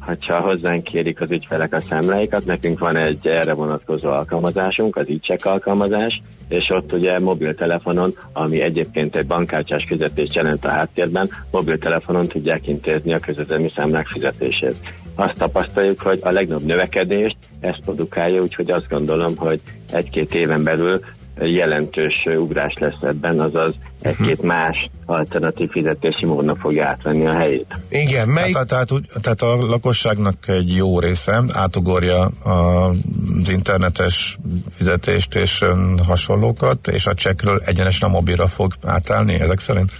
hogyha 0.00 0.40
hozzánk 0.40 0.84
kérik 0.84 1.20
az 1.20 1.30
ügyfelek 1.30 1.74
a 1.74 1.80
számláikat, 1.80 2.44
nekünk 2.44 2.78
van 2.78 2.96
egy 2.96 3.26
erre 3.26 3.52
vonatkozó 3.52 4.08
alkalmazásunk, 4.08 4.96
az 4.96 5.08
ígycsek 5.08 5.44
alkalmazás, 5.44 6.22
és 6.48 6.68
ott 6.68 6.92
ugye 6.92 7.18
mobiltelefonon, 7.18 8.14
ami 8.32 8.60
egyébként 8.60 9.16
egy 9.16 9.26
bankkártyás 9.26 9.84
fizetést 9.88 10.34
jelent 10.34 10.64
a 10.64 10.68
háttérben, 10.70 11.30
mobiltelefonon 11.50 12.26
tudják 12.26 12.66
intézni 12.66 13.12
a 13.12 13.18
közözzemi 13.18 13.70
számlák 13.74 14.06
fizetését. 14.06 14.76
Azt 15.14 15.38
tapasztaljuk, 15.38 16.00
hogy 16.00 16.18
a 16.22 16.30
legnagyobb 16.30 16.66
növekedést 16.66 17.36
ezt 17.60 17.80
produkálja, 17.84 18.42
úgyhogy 18.42 18.70
azt 18.70 18.88
gondolom, 18.88 19.36
hogy 19.36 19.60
egy-két 19.92 20.34
éven 20.34 20.62
belül 20.62 21.00
jelentős 21.38 22.14
ugrás 22.36 22.72
lesz 22.78 23.02
ebben, 23.02 23.40
azaz 23.40 23.74
egy-két 24.02 24.42
más 24.42 24.90
alternatív 25.06 25.70
fizetési 25.70 26.24
módnak 26.24 26.58
fogja 26.58 26.86
átvenni 26.86 27.26
a 27.26 27.34
helyét. 27.34 27.74
Igen, 27.88 28.28
mely... 28.28 28.50
Tehát, 28.50 28.68
tehát, 28.68 28.92
úgy, 28.92 29.06
tehát 29.20 29.42
a 29.42 29.66
lakosságnak 29.66 30.48
egy 30.48 30.74
jó 30.76 31.00
része 31.00 31.42
átugorja 31.52 32.24
az 32.26 33.50
internetes 33.50 34.38
fizetést 34.70 35.34
és 35.34 35.62
öm, 35.62 35.96
hasonlókat, 36.06 36.88
és 36.88 37.06
a 37.06 37.14
csekről 37.14 37.60
egyenesen 37.64 38.08
a 38.08 38.12
mobilra 38.12 38.46
fog 38.46 38.72
átállni 38.82 39.34
ezek 39.34 39.58
szerint? 39.58 39.90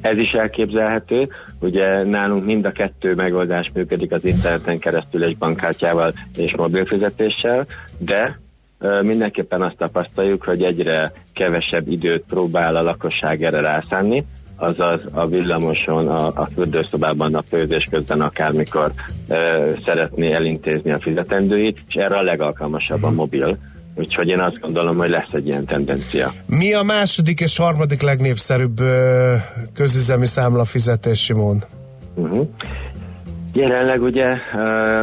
Ez 0.00 0.18
is 0.18 0.30
elképzelhető. 0.30 1.28
Ugye 1.60 2.04
nálunk 2.04 2.44
mind 2.44 2.64
a 2.64 2.72
kettő 2.72 3.14
megoldás 3.14 3.70
működik 3.74 4.12
az 4.12 4.24
interneten 4.24 4.78
keresztül 4.78 5.24
és 5.24 5.36
bankkártyával 5.36 6.12
és 6.36 6.54
mobilfizetéssel, 6.56 7.66
de 7.98 8.40
mindenképpen 9.02 9.62
azt 9.62 9.76
tapasztaljuk, 9.76 10.44
hogy 10.44 10.62
egyre 10.62 11.12
kevesebb 11.32 11.88
időt 11.88 12.24
próbál 12.28 12.76
a 12.76 12.82
lakosság 12.82 13.42
erre 13.42 13.60
rászánni, 13.60 14.24
azaz 14.56 15.00
a 15.12 15.26
villamoson, 15.26 16.08
a, 16.08 16.26
a 16.26 16.48
fürdőszobában, 16.54 17.34
a 17.34 17.42
főzés 17.42 17.88
közben 17.90 18.20
akármikor 18.20 18.92
ö, 19.28 19.70
szeretné 19.84 20.32
elintézni 20.32 20.92
a 20.92 20.98
fizetendőit, 21.00 21.78
és 21.88 21.94
erre 21.94 22.16
a 22.16 22.22
legalkalmasabb 22.22 23.02
a 23.02 23.10
mobil. 23.10 23.58
Úgyhogy 23.94 24.28
én 24.28 24.38
azt 24.38 24.60
gondolom, 24.60 24.96
hogy 24.96 25.10
lesz 25.10 25.32
egy 25.32 25.46
ilyen 25.46 25.64
tendencia. 25.64 26.32
Mi 26.46 26.72
a 26.72 26.82
második 26.82 27.40
és 27.40 27.56
harmadik 27.56 28.02
legnépszerűbb 28.02 28.80
ö, 28.80 29.34
közüzemi 29.74 30.26
számla 30.26 30.64
fizetési 30.64 31.32
mód? 31.32 31.66
Uh-huh. 32.14 32.48
Jelenleg 33.52 34.02
ugye 34.02 34.36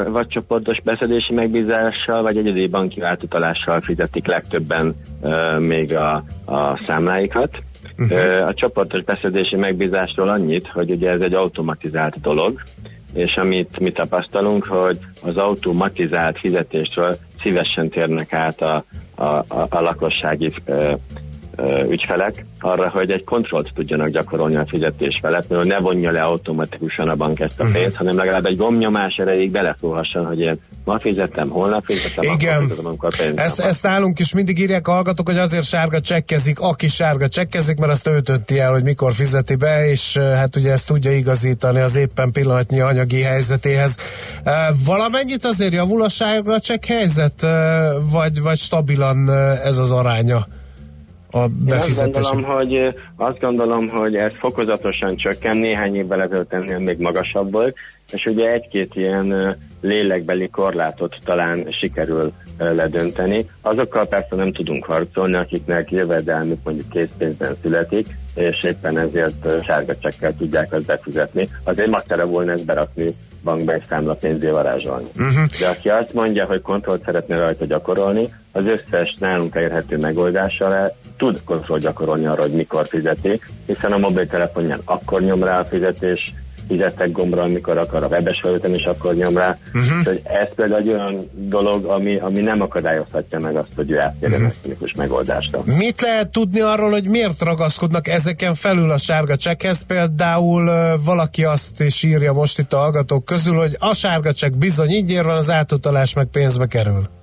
vagy 0.07 0.27
csoportos 0.27 0.81
beszedési 0.83 1.33
megbízással, 1.33 2.21
vagy 2.21 2.37
egyedi 2.37 2.67
banki 2.67 3.01
átutalással 3.01 3.81
fizetik 3.81 4.27
legtöbben 4.27 4.95
még 5.57 5.95
a, 5.95 6.23
a 6.45 6.83
számláikat. 6.87 7.63
Uh-huh. 7.97 8.47
A 8.47 8.53
csoportos 8.53 9.03
beszedési 9.03 9.55
megbízásról 9.55 10.29
annyit, 10.29 10.67
hogy 10.67 10.91
ugye 10.91 11.09
ez 11.09 11.21
egy 11.21 11.33
automatizált 11.33 12.21
dolog, 12.21 12.61
és 13.13 13.35
amit 13.35 13.79
mi 13.79 13.91
tapasztalunk, 13.91 14.65
hogy 14.65 14.97
az 15.23 15.37
automatizált 15.37 16.39
fizetésről 16.39 17.15
szívesen 17.41 17.89
térnek 17.89 18.33
át 18.33 18.61
a, 18.61 18.83
a, 19.15 19.23
a, 19.23 19.67
a 19.69 19.81
lakossági 19.81 20.51
ö, 20.65 20.93
ügyfelek 21.89 22.45
arra, 22.59 22.89
hogy 22.89 23.11
egy 23.11 23.23
kontrollt 23.23 23.71
tudjanak 23.73 24.09
gyakorolni 24.09 24.55
a 24.55 24.65
fizetés 24.67 25.19
felett, 25.21 25.49
mert 25.49 25.67
ne 25.67 25.79
vonja 25.79 26.11
le 26.11 26.21
automatikusan 26.21 27.09
a 27.09 27.15
bank 27.15 27.39
ezt 27.39 27.59
a 27.59 27.65
pénzt, 27.73 27.95
hanem 27.95 28.17
legalább 28.17 28.45
egy 28.45 28.57
gombnyomás 28.57 29.15
erejéig 29.15 29.51
beleszólhasson, 29.51 30.25
hogy 30.25 30.39
én 30.39 30.59
ma 30.83 30.99
fizettem, 30.99 31.49
holnap 31.49 31.83
fizettem, 31.85 32.23
Igen. 32.23 32.53
akkor 32.53 32.63
fizetem, 32.63 32.85
amikor 32.85 33.15
pénzem 33.17 33.37
Ezt, 33.37 33.59
ezt 33.59 33.83
nálunk 33.83 34.19
is 34.19 34.33
mindig 34.33 34.59
írják 34.59 34.87
a 34.87 34.91
hallgatók, 34.91 35.27
hogy 35.27 35.37
azért 35.37 35.65
sárga 35.65 36.01
csekkezik, 36.01 36.59
aki 36.59 36.87
sárga 36.87 37.27
csekkezik, 37.27 37.77
mert 37.77 37.91
azt 37.91 38.07
ő 38.07 38.19
dönti 38.19 38.59
el, 38.59 38.71
hogy 38.71 38.83
mikor 38.83 39.13
fizeti 39.13 39.55
be, 39.55 39.89
és 39.89 40.17
hát 40.17 40.55
ugye 40.55 40.71
ezt 40.71 40.87
tudja 40.87 41.11
igazítani 41.11 41.79
az 41.79 41.95
éppen 41.95 42.31
pillanatnyi 42.31 42.79
anyagi 42.79 43.21
helyzetéhez. 43.21 43.97
Valamennyit 44.85 45.45
azért 45.45 45.73
javul 45.73 46.01
a 46.01 46.09
sárga 46.09 46.59
csekk 46.59 46.85
helyzet, 46.85 47.45
vagy, 48.11 48.41
vagy 48.41 48.57
stabilan 48.57 49.29
ez 49.63 49.77
az 49.77 49.91
aránya 49.91 50.45
a 51.31 51.37
Én 51.37 51.43
azt 51.43 51.65
befizetések? 51.65 52.33
gondolom, 52.33 52.55
hogy, 52.57 52.95
azt 53.15 53.39
gondolom, 53.39 53.87
hogy 53.87 54.15
ez 54.15 54.31
fokozatosan 54.39 55.15
csökken, 55.15 55.57
néhány 55.57 55.95
évvel 55.95 56.21
ezelőtt 56.21 56.53
ennél 56.53 56.79
még 56.79 56.97
magasabb 56.97 57.51
volt, 57.51 57.75
és 58.11 58.25
ugye 58.25 58.51
egy-két 58.51 58.95
ilyen 58.95 59.57
lélekbeli 59.81 60.49
korlátot 60.49 61.15
talán 61.23 61.67
sikerül 61.81 62.31
ledönteni. 62.57 63.49
Azokkal 63.61 64.05
persze 64.07 64.35
nem 64.35 64.51
tudunk 64.51 64.85
harcolni, 64.85 65.35
akiknek 65.35 65.91
jövedelmük 65.91 66.59
mondjuk 66.63 66.89
készpénzben 66.89 67.55
születik, 67.61 68.07
és 68.35 68.63
éppen 68.63 68.97
ezért 68.97 69.63
sárga 69.63 69.97
csekkel 69.97 70.35
tudják 70.37 70.73
azt 70.73 70.85
befizetni. 70.85 71.49
Azért 71.63 71.89
macera 71.89 72.25
volna 72.25 72.51
ezt 72.51 72.65
berakni 72.65 73.15
bankba 73.43 73.73
egy 73.73 73.83
számla 73.89 74.13
pénzé 74.13 74.49
varázsolni. 74.49 75.07
Uh-huh. 75.17 75.45
De 75.59 75.67
aki 75.67 75.89
azt 75.89 76.13
mondja, 76.13 76.45
hogy 76.45 76.61
kontrollt 76.61 77.03
szeretne 77.05 77.35
rajta 77.35 77.65
gyakorolni, 77.65 78.33
az 78.51 78.63
összes 78.65 79.15
nálunk 79.19 79.55
elérhető 79.55 79.97
megoldással 79.97 80.95
tud 81.17 81.41
kontroll 81.43 81.79
gyakorolni 81.79 82.25
arra, 82.25 82.41
hogy 82.41 82.51
mikor 82.51 82.87
fizeti, 82.87 83.41
hiszen 83.65 83.91
a 83.91 83.97
mobiltelefonján 83.97 84.81
akkor 84.85 85.21
nyom 85.21 85.43
rá 85.43 85.59
a 85.59 85.65
fizetés, 85.65 86.33
fizettek 86.69 87.11
gombra, 87.11 87.41
amikor 87.41 87.77
akar, 87.77 88.03
a 88.03 88.07
webes 88.07 88.39
felületen 88.41 88.73
is 88.73 88.83
akkor 88.83 89.15
nyom 89.15 89.37
rá. 89.37 89.57
Uh-huh. 89.73 89.97
Úgyhogy 89.97 90.21
ez 90.23 90.47
például 90.55 90.81
egy 90.81 90.89
olyan 90.89 91.29
dolog, 91.33 91.85
ami, 91.85 92.15
ami 92.17 92.39
nem 92.39 92.61
akadályozhatja 92.61 93.39
meg 93.39 93.55
azt, 93.55 93.69
hogy 93.75 93.91
ő 93.91 93.99
átérjen 93.99 94.31
uh-huh. 94.31 94.45
elektronikus 94.45 94.93
megoldásra. 94.93 95.61
Mit 95.77 96.01
lehet 96.01 96.29
tudni 96.29 96.59
arról, 96.59 96.91
hogy 96.91 97.07
miért 97.07 97.41
ragaszkodnak 97.41 98.07
ezeken 98.07 98.53
felül 98.53 98.91
a 98.91 98.97
sárga 98.97 99.35
csekkhez? 99.35 99.81
Például 99.81 100.71
valaki 101.05 101.43
azt 101.43 101.81
is 101.81 102.03
írja 102.03 102.33
most 102.33 102.59
itt 102.59 102.73
a 102.73 102.77
hallgatók 102.77 103.25
közül, 103.25 103.57
hogy 103.57 103.75
a 103.79 103.93
sárga 103.93 104.33
csekk 104.33 104.53
bizony 104.53 104.89
ingyen 104.89 105.25
van, 105.25 105.37
az 105.37 105.49
átutalás 105.49 106.13
meg 106.13 106.25
pénzbe 106.25 106.65
kerül. 106.65 107.18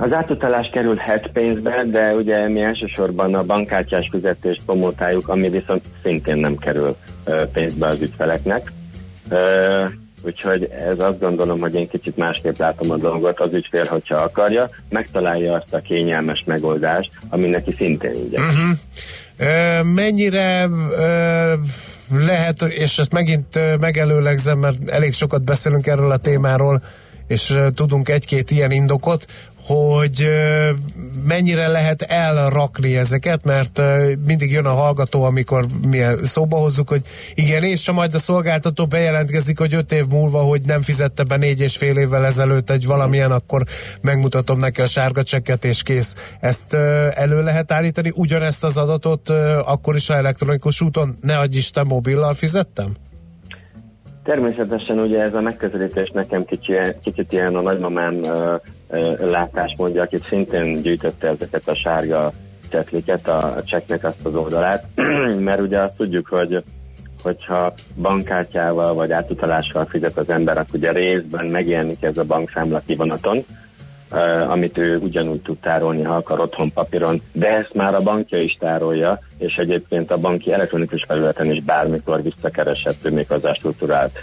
Az 0.00 0.12
átutalás 0.12 0.70
kerülhet 0.72 1.30
pénzbe, 1.32 1.84
de 1.90 2.14
ugye 2.14 2.48
mi 2.48 2.60
elsősorban 2.60 3.34
a 3.34 3.42
bankkártyás 3.42 4.08
fizetést 4.10 4.62
promotáljuk, 4.64 5.28
ami 5.28 5.48
viszont 5.48 5.84
szintén 6.02 6.36
nem 6.36 6.56
kerül 6.56 6.96
pénzbe 7.52 7.86
az 7.86 8.00
ügyfeleknek. 8.00 8.72
Úgyhogy 10.22 10.62
ez 10.64 10.98
azt 10.98 11.20
gondolom, 11.20 11.60
hogy 11.60 11.74
én 11.74 11.88
kicsit 11.88 12.16
másképp 12.16 12.58
látom 12.58 12.90
a 12.90 12.96
dolgot. 12.96 13.40
Az 13.40 13.52
ügyfél, 13.52 13.84
hogyha 13.84 14.14
akarja, 14.14 14.68
megtalálja 14.88 15.54
azt 15.54 15.74
a 15.74 15.80
kényelmes 15.80 16.42
megoldást, 16.46 17.10
ami 17.28 17.46
neki 17.46 17.72
szintén 17.76 18.14
ingyenes. 18.14 18.54
Uh-huh. 18.54 18.70
Ö, 19.38 19.82
mennyire 19.82 20.68
lehet, 22.18 22.62
és 22.62 22.98
ezt 22.98 23.12
megint 23.12 23.78
megelőlegzem, 23.80 24.58
mert 24.58 24.88
elég 24.88 25.12
sokat 25.12 25.42
beszélünk 25.42 25.86
erről 25.86 26.10
a 26.10 26.16
témáról, 26.16 26.82
és 27.30 27.54
tudunk 27.74 28.08
egy-két 28.08 28.50
ilyen 28.50 28.70
indokot, 28.70 29.26
hogy 29.70 30.28
mennyire 31.26 31.68
lehet 31.68 32.02
elrakni 32.02 32.96
ezeket, 32.96 33.44
mert 33.44 33.82
mindig 34.26 34.52
jön 34.52 34.64
a 34.64 34.72
hallgató, 34.72 35.22
amikor 35.22 35.64
mi 35.88 36.02
szóba 36.22 36.56
hozzuk, 36.56 36.88
hogy 36.88 37.02
igen, 37.34 37.62
és 37.62 37.86
ha 37.86 37.92
majd 37.92 38.14
a 38.14 38.18
szolgáltató 38.18 38.86
bejelentkezik, 38.86 39.58
hogy 39.58 39.74
öt 39.74 39.92
év 39.92 40.06
múlva, 40.06 40.40
hogy 40.40 40.60
nem 40.66 40.82
fizette 40.82 41.24
be 41.24 41.36
négy 41.36 41.60
és 41.60 41.76
fél 41.76 41.96
évvel 41.96 42.26
ezelőtt 42.26 42.70
egy 42.70 42.86
valamilyen, 42.86 43.30
akkor 43.30 43.62
megmutatom 44.00 44.58
neki 44.58 44.80
a 44.80 44.86
sárga 44.86 45.22
csekket, 45.22 45.64
és 45.64 45.82
kész. 45.82 46.14
Ezt 46.40 46.74
elő 47.14 47.42
lehet 47.42 47.72
állítani, 47.72 48.12
ugyanezt 48.14 48.64
az 48.64 48.76
adatot 48.76 49.28
akkor 49.64 49.94
is, 49.94 50.06
ha 50.06 50.14
elektronikus 50.14 50.80
úton, 50.80 51.16
ne 51.20 51.38
adj 51.38 51.56
Isten, 51.56 51.86
mobillal 51.86 52.34
fizettem? 52.34 52.94
Természetesen 54.24 54.98
ugye 54.98 55.20
ez 55.22 55.34
a 55.34 55.40
megközelítés 55.40 56.10
nekem 56.10 56.44
kicsi, 56.44 56.72
kicsit 57.02 57.32
ilyen 57.32 57.54
a 57.54 57.60
nagymamám 57.60 58.20
látásmódja, 59.18 60.02
akit 60.02 60.26
szintén 60.28 60.76
gyűjtötte 60.76 61.28
ezeket 61.28 61.68
a 61.68 61.74
sárga 61.74 62.32
cetliket, 62.70 63.28
a, 63.28 63.62
cseknek 63.64 64.04
azt 64.04 64.24
az 64.24 64.34
oldalát, 64.34 64.86
mert 65.38 65.60
ugye 65.60 65.78
azt 65.78 65.96
tudjuk, 65.96 66.26
hogy 66.26 66.64
hogyha 67.22 67.74
bankkártyával 67.96 68.94
vagy 68.94 69.12
átutalással 69.12 69.84
fizet 69.84 70.18
az 70.18 70.30
ember, 70.30 70.58
akkor 70.58 70.74
ugye 70.74 70.92
részben 70.92 71.46
megjelenik 71.46 72.02
ez 72.02 72.16
a 72.18 72.24
bankszámla 72.24 72.82
kivonaton, 72.86 73.44
amit 74.48 74.78
ő 74.78 74.96
ugyanúgy 74.96 75.40
tud 75.42 75.58
tárolni, 75.58 76.02
ha 76.02 76.14
akar 76.14 76.40
otthon 76.40 76.72
papíron, 76.72 77.22
de 77.32 77.56
ezt 77.56 77.74
már 77.74 77.94
a 77.94 78.00
bankja 78.00 78.42
is 78.42 78.56
tárolja, 78.60 79.18
és 79.38 79.54
egyébként 79.54 80.10
a 80.10 80.16
banki 80.16 80.52
elektronikus 80.52 81.04
felületen 81.06 81.50
is 81.50 81.62
bármikor 81.62 82.22
visszakereshető 82.22 83.10
még 83.10 83.26
az 83.28 83.56
struktúrált 83.56 84.18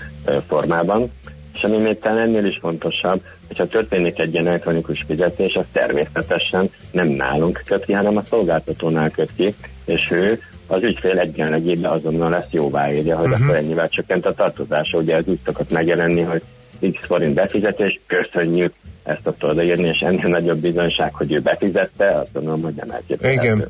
formában. 0.48 1.12
És 1.58 1.64
ami 1.64 1.78
még 1.78 2.00
talán 2.00 2.18
ennél 2.18 2.46
is 2.46 2.58
fontosabb, 2.62 3.22
hogyha 3.48 3.68
történik 3.68 4.20
egy 4.20 4.34
ilyen 4.34 4.48
elektronikus 4.48 5.04
fizetés, 5.08 5.54
az 5.54 5.64
természetesen 5.72 6.70
nem 6.92 7.08
nálunk 7.08 7.62
köt 7.66 7.86
ki, 7.86 7.94
hanem 7.94 8.18
a 8.18 8.24
szolgáltatónál 8.30 9.10
köt 9.10 9.30
ki, 9.36 9.54
és 9.86 10.08
ő 10.12 10.42
az 10.68 10.84
ügyfél 10.84 11.20
egyenlegében 11.20 11.92
azonnal 11.92 12.30
lesz 12.30 12.52
jóváírja, 12.52 13.18
hogy 13.18 13.28
uh-huh. 13.28 13.44
akkor 13.44 13.56
ennyivel 13.56 13.90
csökkent 13.90 14.26
a 14.26 14.34
tartozása. 14.34 14.98
Ugye 14.98 15.16
ez 15.16 15.24
úgy 15.26 15.40
szokott 15.46 15.72
megjelenni, 15.72 16.22
hogy 16.22 16.42
X 16.92 17.08
forint 17.08 17.34
befizetés, 17.34 18.00
köszönjük, 18.06 18.74
ezt 19.04 19.24
tudta 19.24 19.48
odaírni, 19.48 19.88
és 19.88 20.00
ennél 20.00 20.28
nagyobb 20.28 20.60
bizonyság, 20.60 21.14
hogy 21.14 21.32
ő 21.32 21.40
befizette, 21.40 22.20
azt 22.20 22.34
gondolom, 22.34 22.62
hogy 22.62 22.74
nem 22.74 22.90
elképzelhető. 22.90 23.44
Igen. 23.44 23.68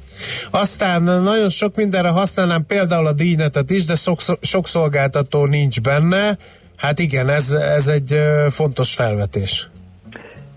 Aztán 0.52 1.02
nagyon 1.02 1.50
sok 1.50 1.76
mindenre 1.76 2.10
használnám 2.10 2.66
például 2.66 3.06
a 3.06 3.14
díjnetet 3.14 3.70
is, 3.70 3.86
de 3.86 3.96
sok, 3.96 4.20
sok 4.42 4.68
szolgáltató 4.68 5.46
nincs 5.46 5.82
benne. 5.82 6.38
Hát 6.78 7.00
igen, 7.00 7.30
ez, 7.30 7.52
ez 7.52 7.88
egy 7.88 8.16
fontos 8.50 8.94
felvetés. 8.94 9.70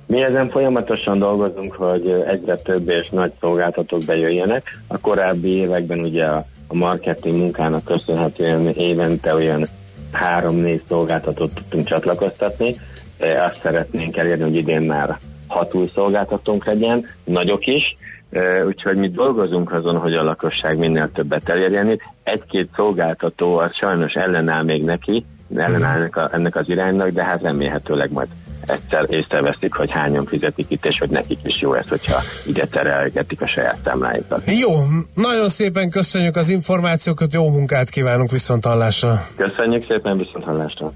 Mi 0.06 0.22
ezen 0.22 0.50
folyamatosan 0.50 1.18
dolgozunk, 1.18 1.72
hogy 1.72 2.10
egyre 2.26 2.56
több 2.56 2.88
és 2.88 3.08
nagy 3.08 3.32
szolgáltatók 3.40 4.04
bejöjjenek. 4.04 4.78
A 4.86 4.98
korábbi 4.98 5.48
években 5.48 5.98
ugye 5.98 6.24
a, 6.24 6.46
marketing 6.68 7.36
munkának 7.36 7.84
köszönhetően 7.84 8.68
évente 8.68 9.34
olyan 9.34 9.66
három-négy 10.12 10.82
szolgáltatót 10.88 11.54
tudtunk 11.54 11.86
csatlakoztatni. 11.86 12.74
E, 13.18 13.44
Azt 13.44 13.60
szeretnénk 13.62 14.16
elérni, 14.16 14.42
hogy 14.42 14.54
idén 14.54 14.82
már 14.82 15.18
hat 15.46 15.74
új 15.74 15.90
szolgáltatónk 15.94 16.64
legyen, 16.64 17.06
nagyok 17.24 17.66
is, 17.66 17.96
E, 18.30 18.64
úgyhogy 18.66 18.96
mi 18.96 19.08
dolgozunk 19.08 19.72
azon, 19.72 19.96
hogy 19.96 20.14
a 20.14 20.22
lakosság 20.22 20.78
minél 20.78 21.10
többet 21.12 21.48
elérjen. 21.48 22.00
Egy-két 22.22 22.68
szolgáltató 22.76 23.56
az 23.56 23.70
sajnos 23.74 24.12
ellenáll 24.12 24.62
még 24.62 24.84
neki, 24.84 25.24
ellenáll 25.56 25.96
ennek, 25.96 26.16
a, 26.16 26.28
ennek 26.32 26.56
az 26.56 26.68
iránynak, 26.68 27.08
de 27.08 27.24
hát 27.24 27.42
remélhetőleg 27.42 28.12
majd 28.12 28.28
egyszer 28.66 29.06
észreveszik, 29.08 29.74
hogy 29.74 29.90
hányan 29.90 30.26
fizetik 30.26 30.66
itt, 30.68 30.84
és 30.84 30.98
hogy 30.98 31.10
nekik 31.10 31.38
is 31.42 31.60
jó 31.60 31.74
ez, 31.74 31.88
hogyha 31.88 32.20
ide 32.46 32.66
terelgetik 32.66 33.40
a 33.40 33.48
saját 33.48 33.78
számláikat. 33.84 34.50
Jó, 34.50 34.70
nagyon 35.14 35.48
szépen 35.48 35.90
köszönjük 35.90 36.36
az 36.36 36.48
információkat, 36.48 37.32
jó 37.32 37.48
munkát 37.48 37.90
kívánunk 37.90 38.30
viszont 38.30 38.64
hallásra. 38.64 39.26
Köszönjük 39.36 39.84
szépen, 39.88 40.18
viszont 40.18 40.44
hallásra. 40.44 40.92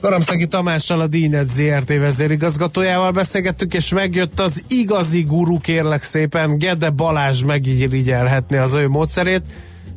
Garamszegi 0.00 0.46
Tamással 0.46 1.00
a 1.00 1.06
Dínet 1.06 1.48
ZRT 1.48 1.98
vezérigazgatójával 1.98 3.10
beszélgettük, 3.10 3.74
és 3.74 3.92
megjött 3.92 4.40
az 4.40 4.64
igazi 4.68 5.22
guru, 5.22 5.58
kérlek 5.58 6.02
szépen, 6.02 6.58
Gede 6.58 6.90
Balázs 6.90 7.42
megirigyelhetni 7.42 8.56
az 8.56 8.74
ő 8.74 8.88
módszerét. 8.88 9.42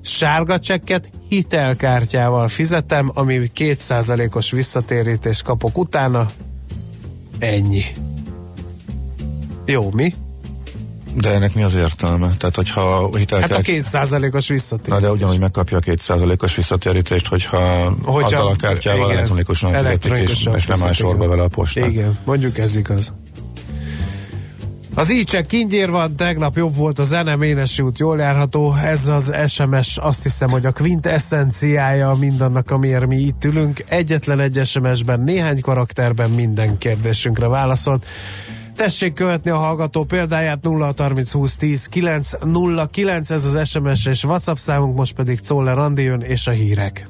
Sárga 0.06 0.60
csekket 0.60 1.10
hitelkártyával 1.30 2.48
fizetem, 2.48 3.12
ami 3.14 3.52
2%-os 3.56 4.52
visszatérítést 4.52 5.44
kapok 5.44 5.78
utána. 5.78 6.26
Ennyi. 7.40 7.86
Jó, 9.66 9.92
mi? 9.92 10.14
De 11.16 11.30
ennek 11.30 11.54
mi 11.54 11.64
az 11.64 11.76
értelme? 11.76 12.32
Tehát, 12.38 12.56
hogyha 12.56 12.82
a 12.82 13.18
hitelkártya... 13.18 13.56
Hát 13.56 13.94
a 13.94 13.98
2%-os 14.00 14.48
visszatérítés. 14.48 14.94
Na, 14.94 15.00
de 15.00 15.12
ugyanúgy 15.12 15.40
megkapja 15.40 15.78
a 15.78 15.82
2%-os 15.82 16.56
visszatérítést, 16.56 17.28
hogyha, 17.28 17.94
Hogyha- 18.04 18.26
azzal 18.26 18.48
a 18.48 18.56
kártyával 18.56 19.06
igen, 19.06 19.16
elektronikusan 19.16 19.70
fizetik, 19.74 19.88
és, 19.88 20.12
elektronikusan 20.12 20.56
és 20.56 20.66
nem 20.66 20.84
áll 20.84 20.92
sorba 20.92 21.28
vele 21.28 21.44
a 21.44 21.48
postán. 21.48 21.90
Igen, 21.90 22.18
mondjuk 22.24 22.58
ez 22.58 22.76
igaz. 22.76 23.14
Az 24.98 25.12
ícsek 25.12 25.46
kingyér 25.46 25.90
van, 25.92 26.16
tegnap 26.16 26.56
jobb 26.56 26.76
volt 26.76 27.00
a 27.00 27.04
zene, 27.04 27.36
Ménesi 27.36 27.82
út 27.82 28.00
jól 28.00 28.18
járható. 28.18 28.74
Ez 28.74 29.08
az 29.08 29.34
SMS, 29.48 29.98
azt 29.98 30.24
hiszem, 30.24 30.50
hogy 30.50 30.66
a 30.66 30.72
quintessenciája 30.72 32.16
mindannak, 32.20 32.72
amiért 32.72 33.08
mi 33.08 33.16
itt 33.16 33.46
ülünk. 33.46 33.84
Egyetlen 33.88 34.40
egy 34.40 34.62
SMS-ben, 34.66 35.22
néhány 35.22 35.62
karakterben 35.62 36.30
minden 36.30 36.78
kérdésünkre 36.78 37.48
válaszolt. 37.48 38.06
Tessék 38.76 39.14
követni 39.14 39.52
a 39.52 39.58
hallgató 39.58 40.04
példáját 40.04 40.62
0 40.62 40.94
30 40.98 41.32
20 41.32 41.56
10 41.56 41.86
9 41.86 42.32
0 42.44 42.88
9, 42.92 43.30
ez 43.30 43.46
az 43.46 43.70
SMS 43.70 44.06
és 44.06 44.24
WhatsApp 44.24 44.56
számunk, 44.56 44.96
most 44.96 45.14
pedig 45.14 45.40
Czoller 45.40 45.78
Andi 45.78 46.04
jön 46.04 46.22
és 46.22 46.48
a 46.48 46.52
hírek. 46.52 47.04